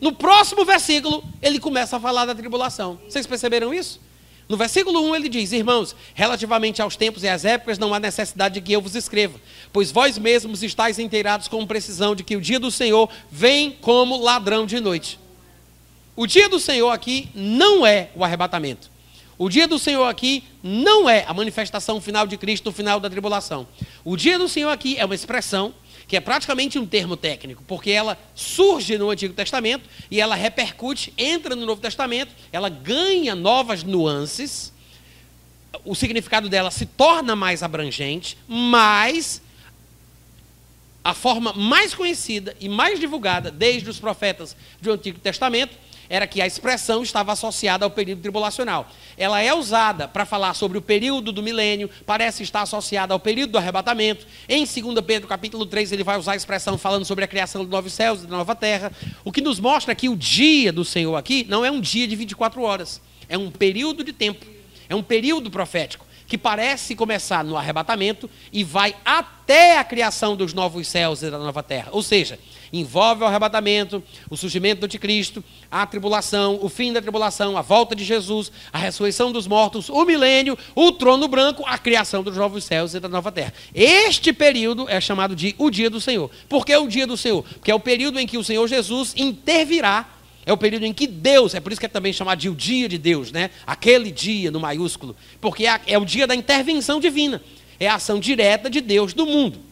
no 0.00 0.12
próximo 0.12 0.64
versículo, 0.64 1.24
ele 1.42 1.58
começa 1.58 1.96
a 1.96 2.00
falar 2.00 2.24
da 2.24 2.34
tribulação. 2.34 3.00
Vocês 3.08 3.26
perceberam 3.26 3.74
isso? 3.74 4.00
No 4.48 4.56
versículo 4.56 5.00
1 5.10 5.14
ele 5.14 5.28
diz: 5.28 5.52
Irmãos, 5.52 5.94
relativamente 6.14 6.80
aos 6.80 6.96
tempos 6.96 7.22
e 7.22 7.28
às 7.28 7.44
épocas, 7.44 7.78
não 7.78 7.92
há 7.92 8.00
necessidade 8.00 8.54
de 8.54 8.60
que 8.62 8.72
eu 8.72 8.80
vos 8.80 8.94
escreva, 8.94 9.38
pois 9.72 9.90
vós 9.90 10.16
mesmos 10.16 10.62
estáis 10.62 10.98
inteirados 10.98 11.48
com 11.48 11.66
precisão 11.66 12.14
de 12.14 12.24
que 12.24 12.36
o 12.36 12.40
dia 12.40 12.58
do 12.58 12.70
Senhor 12.70 13.10
vem 13.30 13.72
como 13.72 14.16
ladrão 14.16 14.64
de 14.64 14.80
noite. 14.80 15.18
O 16.16 16.26
dia 16.26 16.48
do 16.48 16.58
Senhor 16.58 16.90
aqui 16.90 17.28
não 17.34 17.86
é 17.86 18.08
o 18.14 18.24
arrebatamento. 18.24 18.90
O 19.36 19.48
dia 19.48 19.68
do 19.68 19.78
Senhor 19.78 20.04
aqui 20.04 20.42
não 20.64 21.08
é 21.08 21.24
a 21.28 21.32
manifestação 21.32 22.00
final 22.00 22.26
de 22.26 22.36
Cristo 22.36 22.66
no 22.66 22.72
final 22.72 22.98
da 22.98 23.08
tribulação. 23.08 23.68
O 24.04 24.16
dia 24.16 24.36
do 24.36 24.48
Senhor 24.48 24.70
aqui 24.70 24.98
é 24.98 25.04
uma 25.04 25.14
expressão 25.14 25.72
que 26.08 26.16
é 26.16 26.20
praticamente 26.20 26.78
um 26.78 26.86
termo 26.86 27.18
técnico, 27.18 27.62
porque 27.68 27.90
ela 27.90 28.18
surge 28.34 28.96
no 28.96 29.10
Antigo 29.10 29.34
Testamento 29.34 29.88
e 30.10 30.18
ela 30.20 30.34
repercute, 30.34 31.12
entra 31.18 31.54
no 31.54 31.66
Novo 31.66 31.82
Testamento, 31.82 32.34
ela 32.50 32.70
ganha 32.70 33.34
novas 33.34 33.84
nuances, 33.84 34.72
o 35.84 35.94
significado 35.94 36.48
dela 36.48 36.70
se 36.70 36.86
torna 36.86 37.36
mais 37.36 37.62
abrangente, 37.62 38.38
mas 38.48 39.42
a 41.04 41.12
forma 41.12 41.52
mais 41.52 41.94
conhecida 41.94 42.56
e 42.58 42.70
mais 42.70 42.98
divulgada 42.98 43.50
desde 43.50 43.88
os 43.88 44.00
profetas 44.00 44.56
do 44.80 44.92
Antigo 44.92 45.18
Testamento 45.20 45.76
era 46.08 46.26
que 46.26 46.40
a 46.40 46.46
expressão 46.46 47.02
estava 47.02 47.32
associada 47.32 47.84
ao 47.84 47.90
período 47.90 48.22
tribulacional. 48.22 48.88
Ela 49.16 49.42
é 49.42 49.52
usada 49.52 50.08
para 50.08 50.24
falar 50.24 50.54
sobre 50.54 50.78
o 50.78 50.82
período 50.82 51.32
do 51.32 51.42
milênio, 51.42 51.90
parece 52.06 52.42
estar 52.42 52.62
associada 52.62 53.12
ao 53.12 53.20
período 53.20 53.52
do 53.52 53.58
arrebatamento. 53.58 54.26
Em 54.48 54.64
2 54.64 55.00
Pedro, 55.06 55.28
capítulo 55.28 55.66
3, 55.66 55.92
ele 55.92 56.04
vai 56.04 56.18
usar 56.18 56.32
a 56.32 56.36
expressão 56.36 56.78
falando 56.78 57.04
sobre 57.04 57.24
a 57.24 57.28
criação 57.28 57.62
dos 57.62 57.70
novos 57.70 57.92
céus 57.92 58.22
e 58.22 58.26
da 58.26 58.36
nova 58.36 58.54
terra. 58.54 58.92
O 59.24 59.32
que 59.32 59.40
nos 59.40 59.60
mostra 59.60 59.94
que 59.94 60.08
o 60.08 60.16
dia 60.16 60.72
do 60.72 60.84
Senhor 60.84 61.16
aqui 61.16 61.44
não 61.48 61.64
é 61.64 61.70
um 61.70 61.80
dia 61.80 62.06
de 62.06 62.16
24 62.16 62.62
horas, 62.62 63.00
é 63.28 63.36
um 63.36 63.50
período 63.50 64.02
de 64.02 64.12
tempo, 64.12 64.46
é 64.88 64.94
um 64.94 65.02
período 65.02 65.50
profético 65.50 66.08
que 66.28 66.36
parece 66.36 66.94
começar 66.94 67.42
no 67.42 67.56
arrebatamento 67.56 68.28
e 68.52 68.62
vai 68.62 68.94
até 69.02 69.78
a 69.78 69.84
criação 69.84 70.36
dos 70.36 70.52
novos 70.52 70.86
céus 70.86 71.22
e 71.22 71.30
da 71.30 71.38
nova 71.38 71.62
terra. 71.62 71.88
Ou 71.90 72.02
seja, 72.02 72.38
envolve 72.72 73.22
o 73.22 73.26
arrebatamento, 73.26 74.02
o 74.30 74.36
surgimento 74.36 74.80
do 74.80 74.84
anticristo, 74.84 75.42
a 75.70 75.86
tribulação, 75.86 76.58
o 76.62 76.68
fim 76.68 76.92
da 76.92 77.00
tribulação, 77.00 77.56
a 77.56 77.62
volta 77.62 77.94
de 77.94 78.04
Jesus, 78.04 78.50
a 78.72 78.78
ressurreição 78.78 79.32
dos 79.32 79.46
mortos, 79.46 79.88
o 79.88 80.04
milênio, 80.04 80.56
o 80.74 80.92
trono 80.92 81.28
branco, 81.28 81.64
a 81.66 81.78
criação 81.78 82.22
dos 82.22 82.36
novos 82.36 82.64
céus 82.64 82.94
e 82.94 83.00
da 83.00 83.08
nova 83.08 83.32
terra. 83.32 83.52
Este 83.74 84.32
período 84.32 84.88
é 84.88 85.00
chamado 85.00 85.34
de 85.34 85.54
o 85.58 85.70
dia 85.70 85.90
do 85.90 86.00
Senhor. 86.00 86.30
Por 86.48 86.64
que 86.64 86.76
o 86.76 86.88
dia 86.88 87.06
do 87.06 87.16
Senhor? 87.16 87.42
Porque 87.42 87.70
é 87.70 87.74
o 87.74 87.80
período 87.80 88.18
em 88.18 88.26
que 88.26 88.38
o 88.38 88.44
Senhor 88.44 88.66
Jesus 88.66 89.14
intervirá 89.16 90.18
é 90.48 90.52
o 90.52 90.56
período 90.56 90.86
em 90.86 90.94
que 90.94 91.06
Deus, 91.06 91.54
é 91.54 91.60
por 91.60 91.72
isso 91.72 91.78
que 91.78 91.84
é 91.84 91.90
também 91.90 92.10
chamado 92.10 92.38
de 92.38 92.48
o 92.48 92.54
dia 92.54 92.88
de 92.88 92.96
Deus, 92.96 93.30
né? 93.30 93.50
Aquele 93.66 94.10
dia 94.10 94.50
no 94.50 94.58
maiúsculo, 94.58 95.14
porque 95.42 95.66
é, 95.66 95.78
é 95.86 95.98
o 95.98 96.06
dia 96.06 96.26
da 96.26 96.34
intervenção 96.34 96.98
divina, 96.98 97.42
é 97.78 97.86
a 97.86 97.96
ação 97.96 98.18
direta 98.18 98.70
de 98.70 98.80
Deus 98.80 99.12
do 99.12 99.26
mundo. 99.26 99.67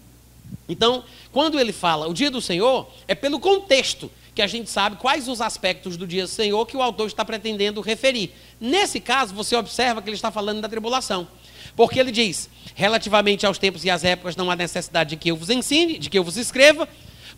Então, 0.69 1.05
quando 1.33 1.59
ele 1.59 1.73
fala 1.73 2.09
o 2.09 2.15
dia 2.15 2.31
do 2.31 2.41
Senhor, 2.41 2.89
é 3.07 3.15
pelo 3.15 3.39
contexto 3.39 4.11
que 4.35 4.43
a 4.43 4.47
gente 4.47 4.69
sabe 4.69 4.97
quais 4.97 5.29
os 5.29 5.41
aspectos 5.41 5.97
do 5.97 6.07
dia 6.07 6.25
do 6.25 6.29
Senhor 6.29 6.67
que 6.67 6.77
o 6.77 6.83
autor 6.83 7.07
está 7.07 7.25
pretendendo 7.25 7.81
referir. 7.81 8.35
Nesse 8.61 9.01
caso, 9.01 9.35
você 9.35 9.57
observa 9.57 10.03
que 10.03 10.11
ele 10.11 10.17
está 10.17 10.31
falando 10.31 10.61
da 10.61 10.69
tribulação. 10.69 11.27
Porque 11.75 11.99
ele 11.99 12.13
diz: 12.13 12.51
relativamente 12.75 13.47
aos 13.47 13.59
tempos 13.59 13.85
e 13.85 13.91
às 13.91 14.05
épocas, 14.05 14.37
não 14.37 14.51
há 14.51 14.57
necessidade 14.57 15.11
de 15.11 15.17
que 15.17 15.31
eu 15.31 15.37
vos 15.37 15.51
ensine, 15.51 15.99
de 15.99 16.11
que 16.11 16.19
eu 16.19 16.25
vos 16.25 16.37
escreva, 16.37 16.89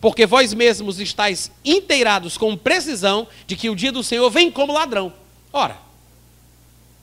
porque 0.01 0.27
vós 0.27 0.53
mesmos 0.55 0.99
estáis 0.99 1.51
inteirados 1.65 2.37
com 2.37 2.57
precisão 2.57 3.29
de 3.47 3.57
que 3.57 3.71
o 3.71 3.77
dia 3.77 3.93
do 3.93 4.03
Senhor 4.03 4.29
vem 4.31 4.51
como 4.51 4.73
ladrão. 4.73 5.13
Ora, 5.53 5.77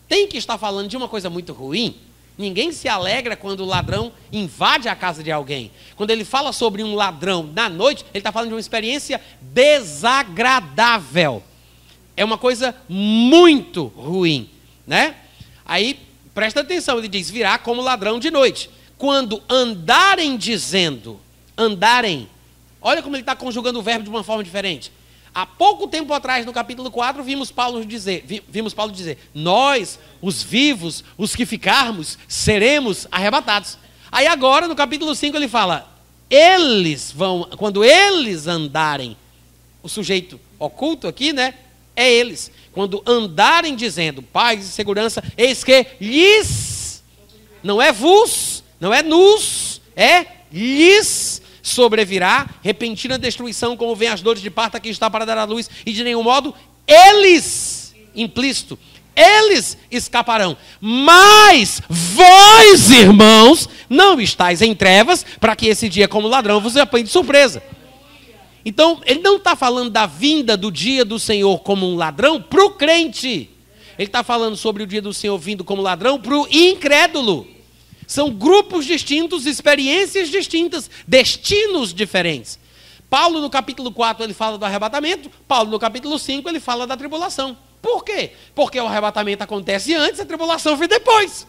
tem 0.07 0.27
que 0.27 0.37
estar 0.37 0.57
falando 0.57 0.87
de 0.87 0.97
uma 0.97 1.07
coisa 1.07 1.29
muito 1.29 1.53
ruim. 1.53 1.95
Ninguém 2.37 2.71
se 2.71 2.89
alegra 2.89 3.35
quando 3.35 3.61
o 3.61 3.65
ladrão 3.65 4.11
invade 4.31 4.89
a 4.89 4.95
casa 4.95 5.23
de 5.23 5.31
alguém. 5.31 5.71
Quando 5.95 6.09
ele 6.09 6.25
fala 6.25 6.51
sobre 6.51 6.83
um 6.83 6.93
ladrão 6.93 7.49
na 7.53 7.69
noite, 7.69 8.03
ele 8.13 8.19
está 8.19 8.31
falando 8.31 8.49
de 8.49 8.55
uma 8.55 8.59
experiência 8.59 9.21
desagradável. 9.41 11.41
É 12.17 12.25
uma 12.25 12.37
coisa 12.37 12.75
muito 12.89 13.85
ruim, 13.87 14.49
né? 14.85 15.15
Aí, 15.65 15.99
presta 16.33 16.59
atenção, 16.59 16.97
ele 16.97 17.07
diz: 17.07 17.29
virá 17.29 17.57
como 17.57 17.81
ladrão 17.81 18.19
de 18.19 18.29
noite. 18.29 18.69
Quando 18.97 19.41
andarem 19.49 20.37
dizendo, 20.37 21.19
andarem, 21.57 22.29
olha 22.81 23.01
como 23.01 23.15
ele 23.15 23.23
está 23.23 23.35
conjugando 23.35 23.79
o 23.79 23.83
verbo 23.83 24.03
de 24.03 24.09
uma 24.09 24.23
forma 24.23 24.43
diferente. 24.43 24.91
Há 25.35 25.45
pouco 25.45 25.85
tempo 25.85 26.13
atrás, 26.13 26.45
no 26.45 26.53
capítulo 26.53 26.89
4, 26.89 27.21
vimos 27.21 27.51
Paulo 27.51 27.85
dizer, 27.85 28.23
vimos 28.47 28.73
Paulo 28.73 28.89
dizer: 28.93 29.17
Nós, 29.33 29.99
os 30.21 30.41
vivos, 30.41 31.03
os 31.17 31.35
que 31.35 31.45
ficarmos, 31.45 32.17
seremos 32.25 33.05
arrebatados. 33.11 33.77
Aí 34.09 34.27
agora, 34.27 34.65
no 34.65 34.77
capítulo 34.77 35.13
5, 35.13 35.35
ele 35.35 35.49
fala: 35.49 35.91
Eles 36.29 37.11
vão, 37.11 37.49
quando 37.57 37.83
eles 37.83 38.47
andarem, 38.47 39.17
o 39.83 39.89
sujeito 39.89 40.39
oculto 40.57 41.05
aqui, 41.05 41.33
né? 41.33 41.53
É 41.97 42.09
eles. 42.09 42.49
Quando 42.71 43.03
andarem 43.05 43.75
dizendo 43.75 44.21
paz 44.21 44.63
e 44.63 44.69
segurança, 44.69 45.21
eis 45.37 45.65
que 45.65 45.85
lhes, 45.99 47.03
não 47.61 47.81
é 47.81 47.91
vos, 47.91 48.63
não 48.79 48.93
é 48.93 49.03
nos, 49.03 49.81
é 49.97 50.27
lhes 50.49 51.34
sobrevirá 51.65 52.47
repentina 52.61 53.17
destruição, 53.17 53.75
como 53.75 53.95
vem 53.95 54.09
as 54.09 54.21
dores 54.21 54.41
de 54.41 54.51
parto 54.51 54.79
que 54.79 54.87
está 54.87 55.09
para 55.09 55.25
dar 55.25 55.37
à 55.37 55.43
luz, 55.43 55.67
e 55.83 55.91
de 55.91 56.03
nenhum 56.03 56.21
modo 56.21 56.53
eles, 56.87 57.95
implícito, 58.15 58.77
eles 59.15 59.75
escaparão. 59.89 60.55
Mas 60.79 61.81
vós, 61.89 62.91
irmãos, 62.91 63.67
não 63.89 64.21
estáis 64.21 64.61
em 64.61 64.75
trevas, 64.75 65.25
para 65.39 65.55
que 65.55 65.67
esse 65.67 65.89
dia, 65.89 66.07
como 66.07 66.27
ladrão, 66.27 66.61
vos 66.61 66.77
apanhe 66.77 67.03
de 67.03 67.09
surpresa. 67.09 67.63
Então, 68.63 69.01
ele 69.05 69.21
não 69.21 69.37
está 69.37 69.55
falando 69.55 69.89
da 69.89 70.05
vinda 70.05 70.55
do 70.55 70.71
dia 70.71 71.03
do 71.03 71.17
Senhor 71.17 71.59
como 71.59 71.87
um 71.87 71.95
ladrão 71.95 72.39
para 72.39 72.63
o 72.63 72.71
crente. 72.71 73.49
Ele 73.97 74.07
está 74.07 74.23
falando 74.23 74.55
sobre 74.55 74.83
o 74.83 74.87
dia 74.87 75.01
do 75.01 75.13
Senhor 75.13 75.37
vindo 75.39 75.63
como 75.63 75.81
ladrão 75.81 76.19
para 76.19 76.37
o 76.37 76.47
incrédulo. 76.51 77.54
São 78.07 78.31
grupos 78.31 78.85
distintos, 78.85 79.45
experiências 79.45 80.29
distintas, 80.29 80.89
destinos 81.07 81.93
diferentes. 81.93 82.59
Paulo 83.09 83.39
no 83.39 83.49
capítulo 83.49 83.91
4 83.91 84.23
ele 84.23 84.33
fala 84.33 84.57
do 84.57 84.65
arrebatamento, 84.65 85.29
Paulo 85.47 85.71
no 85.71 85.79
capítulo 85.79 86.17
5 86.17 86.47
ele 86.49 86.59
fala 86.59 86.85
da 86.85 86.97
tribulação. 86.97 87.57
Por 87.81 88.03
quê? 88.03 88.31
Porque 88.53 88.79
o 88.79 88.87
arrebatamento 88.87 89.43
acontece 89.43 89.93
antes, 89.93 90.19
a 90.19 90.25
tribulação 90.25 90.75
vem 90.75 90.87
depois. 90.87 91.45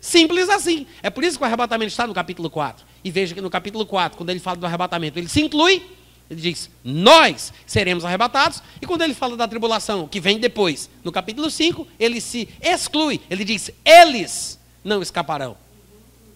Simples 0.00 0.48
assim. 0.48 0.86
É 1.02 1.10
por 1.10 1.24
isso 1.24 1.38
que 1.38 1.42
o 1.42 1.46
arrebatamento 1.46 1.90
está 1.90 2.06
no 2.06 2.14
capítulo 2.14 2.50
4. 2.50 2.86
E 3.02 3.10
veja 3.10 3.34
que 3.34 3.40
no 3.40 3.50
capítulo 3.50 3.86
4, 3.86 4.16
quando 4.16 4.30
ele 4.30 4.40
fala 4.40 4.56
do 4.56 4.66
arrebatamento, 4.66 5.18
ele 5.18 5.28
se 5.28 5.40
inclui, 5.40 5.82
ele 6.30 6.40
diz, 6.40 6.70
nós 6.84 7.52
seremos 7.66 8.04
arrebatados. 8.04 8.62
E 8.80 8.86
quando 8.86 9.02
ele 9.02 9.14
fala 9.14 9.36
da 9.36 9.48
tribulação, 9.48 10.06
que 10.06 10.20
vem 10.20 10.38
depois, 10.38 10.90
no 11.02 11.10
capítulo 11.10 11.50
5, 11.50 11.86
ele 11.98 12.20
se 12.20 12.48
exclui, 12.60 13.20
ele 13.30 13.44
diz, 13.44 13.70
eles 13.84 14.57
não 14.88 15.00
escaparão. 15.02 15.56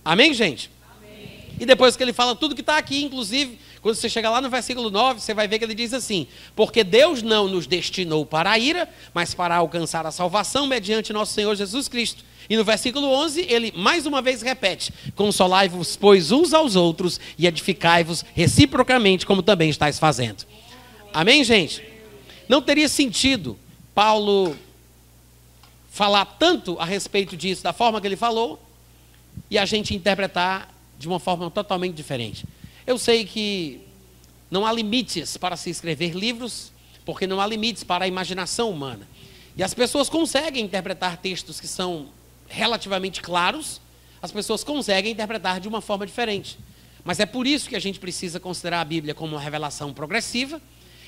Amém, 0.04 0.32
gente? 0.32 0.70
Amém. 0.96 1.44
E 1.58 1.66
depois 1.66 1.96
que 1.96 2.02
ele 2.02 2.12
fala 2.12 2.36
tudo 2.36 2.54
que 2.54 2.60
está 2.60 2.76
aqui, 2.76 3.02
inclusive, 3.02 3.58
quando 3.80 3.96
você 3.96 4.08
chegar 4.08 4.30
lá 4.30 4.40
no 4.40 4.48
versículo 4.48 4.90
9, 4.90 5.20
você 5.20 5.34
vai 5.34 5.48
ver 5.48 5.58
que 5.58 5.64
ele 5.64 5.74
diz 5.74 5.92
assim: 5.92 6.28
Porque 6.54 6.84
Deus 6.84 7.20
não 7.20 7.48
nos 7.48 7.66
destinou 7.66 8.24
para 8.24 8.52
a 8.52 8.58
ira, 8.58 8.88
mas 9.12 9.34
para 9.34 9.56
alcançar 9.56 10.06
a 10.06 10.12
salvação 10.12 10.66
mediante 10.68 11.12
nosso 11.12 11.32
Senhor 11.32 11.56
Jesus 11.56 11.88
Cristo. 11.88 12.24
E 12.48 12.56
no 12.56 12.64
versículo 12.64 13.08
11, 13.08 13.46
ele 13.48 13.72
mais 13.74 14.06
uma 14.06 14.22
vez 14.22 14.40
repete: 14.40 14.92
Consolai-vos, 15.16 15.96
pois, 15.96 16.30
uns 16.30 16.54
aos 16.54 16.76
outros 16.76 17.18
e 17.36 17.46
edificai-vos 17.46 18.24
reciprocamente, 18.34 19.26
como 19.26 19.42
também 19.42 19.68
estáis 19.68 19.98
fazendo. 19.98 20.44
Amém, 21.12 21.42
gente? 21.42 21.82
Não 22.48 22.62
teria 22.62 22.88
sentido 22.88 23.58
Paulo 23.94 24.56
falar 25.92 26.24
tanto 26.24 26.78
a 26.80 26.86
respeito 26.86 27.36
disso 27.36 27.62
da 27.62 27.70
forma 27.70 28.00
que 28.00 28.06
ele 28.06 28.16
falou 28.16 28.58
e 29.50 29.58
a 29.58 29.66
gente 29.66 29.94
interpretar 29.94 30.74
de 30.98 31.06
uma 31.06 31.20
forma 31.20 31.50
totalmente 31.50 31.94
diferente. 31.94 32.46
Eu 32.86 32.96
sei 32.96 33.26
que 33.26 33.78
não 34.50 34.64
há 34.64 34.72
limites 34.72 35.36
para 35.36 35.54
se 35.54 35.68
escrever 35.68 36.14
livros, 36.14 36.72
porque 37.04 37.26
não 37.26 37.42
há 37.42 37.46
limites 37.46 37.84
para 37.84 38.06
a 38.06 38.08
imaginação 38.08 38.70
humana. 38.70 39.06
E 39.54 39.62
as 39.62 39.74
pessoas 39.74 40.08
conseguem 40.08 40.64
interpretar 40.64 41.18
textos 41.18 41.60
que 41.60 41.68
são 41.68 42.08
relativamente 42.48 43.20
claros, 43.20 43.78
as 44.22 44.32
pessoas 44.32 44.64
conseguem 44.64 45.12
interpretar 45.12 45.60
de 45.60 45.68
uma 45.68 45.82
forma 45.82 46.06
diferente. 46.06 46.58
Mas 47.04 47.20
é 47.20 47.26
por 47.26 47.46
isso 47.46 47.68
que 47.68 47.76
a 47.76 47.80
gente 47.80 48.00
precisa 48.00 48.40
considerar 48.40 48.80
a 48.80 48.84
Bíblia 48.84 49.14
como 49.14 49.34
uma 49.34 49.40
revelação 49.40 49.92
progressiva 49.92 50.58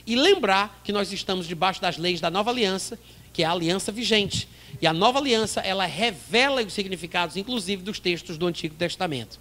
e 0.07 0.15
lembrar 0.15 0.83
que 0.85 0.93
nós 0.93 1.11
estamos 1.11 1.47
debaixo 1.47 1.81
das 1.81 1.97
leis 1.97 2.21
da 2.21 2.29
nova 2.31 2.51
aliança, 2.51 2.99
que 3.35 3.43
é 3.43 3.47
a 3.47 3.51
aliança 3.51 3.93
vigente. 3.93 4.49
E 4.81 4.87
a 4.87 4.93
nova 4.93 5.19
aliança, 5.19 5.61
ela 5.61 5.85
revela 5.85 6.63
os 6.63 6.73
significados, 6.73 7.37
inclusive, 7.37 7.83
dos 7.83 7.99
textos 7.99 8.39
do 8.39 8.47
Antigo 8.47 8.75
Testamento. 8.75 9.39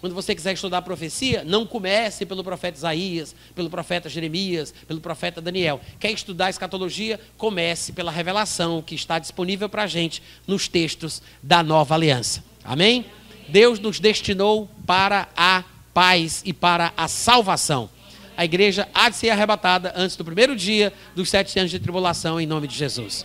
Quando 0.00 0.14
você 0.14 0.34
quiser 0.34 0.52
estudar 0.52 0.78
a 0.78 0.82
profecia, 0.82 1.44
não 1.44 1.64
comece 1.64 2.26
pelo 2.26 2.44
profeta 2.44 2.76
Isaías, 2.76 3.34
pelo 3.54 3.70
profeta 3.70 4.08
Jeremias, 4.08 4.74
pelo 4.86 5.00
profeta 5.00 5.40
Daniel. 5.40 5.80
Quer 5.98 6.10
estudar 6.10 6.50
escatologia? 6.50 7.18
Comece 7.38 7.92
pela 7.92 8.12
revelação 8.12 8.82
que 8.82 8.94
está 8.94 9.18
disponível 9.18 9.68
para 9.68 9.84
a 9.84 9.86
gente 9.86 10.22
nos 10.46 10.68
textos 10.68 11.22
da 11.42 11.62
nova 11.62 11.94
aliança. 11.94 12.44
Amém? 12.62 13.06
Deus 13.48 13.78
nos 13.78 13.98
destinou 14.00 14.68
para 14.86 15.28
a 15.36 15.64
paz 15.94 16.42
e 16.44 16.52
para 16.52 16.92
a 16.96 17.08
salvação. 17.08 17.88
A 18.36 18.44
igreja 18.44 18.88
há 18.92 19.08
de 19.08 19.16
ser 19.16 19.30
arrebatada 19.30 19.92
antes 19.96 20.16
do 20.16 20.24
primeiro 20.24 20.56
dia 20.56 20.92
dos 21.14 21.30
sete 21.30 21.58
anos 21.58 21.70
de 21.70 21.78
tribulação, 21.78 22.40
em 22.40 22.46
nome 22.46 22.66
de 22.66 22.74
Jesus. 22.74 23.24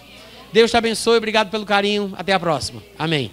Deus 0.53 0.71
te 0.71 0.77
abençoe, 0.77 1.17
obrigado 1.17 1.49
pelo 1.49 1.65
carinho. 1.65 2.13
Até 2.17 2.33
a 2.33 2.39
próxima. 2.39 2.81
Amém. 2.97 3.31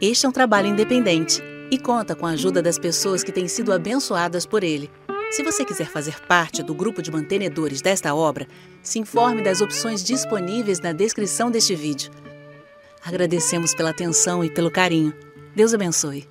Este 0.00 0.24
é 0.24 0.28
um 0.28 0.32
trabalho 0.32 0.68
independente 0.68 1.42
e 1.70 1.78
conta 1.78 2.14
com 2.16 2.26
a 2.26 2.30
ajuda 2.30 2.62
das 2.62 2.78
pessoas 2.78 3.22
que 3.22 3.30
têm 3.30 3.46
sido 3.46 3.72
abençoadas 3.72 4.46
por 4.46 4.64
ele. 4.64 4.90
Se 5.30 5.44
você 5.44 5.64
quiser 5.64 5.86
fazer 5.86 6.20
parte 6.26 6.60
do 6.60 6.74
grupo 6.74 7.00
de 7.00 7.10
mantenedores 7.10 7.80
desta 7.80 8.12
obra, 8.12 8.48
se 8.82 8.98
informe 8.98 9.42
das 9.42 9.60
opções 9.60 10.02
disponíveis 10.02 10.80
na 10.80 10.92
descrição 10.92 11.52
deste 11.52 11.74
vídeo. 11.74 12.10
Agradecemos 13.04 13.72
pela 13.72 13.90
atenção 13.90 14.44
e 14.44 14.50
pelo 14.50 14.72
carinho. 14.72 15.14
Deus 15.54 15.72
abençoe. 15.72 16.26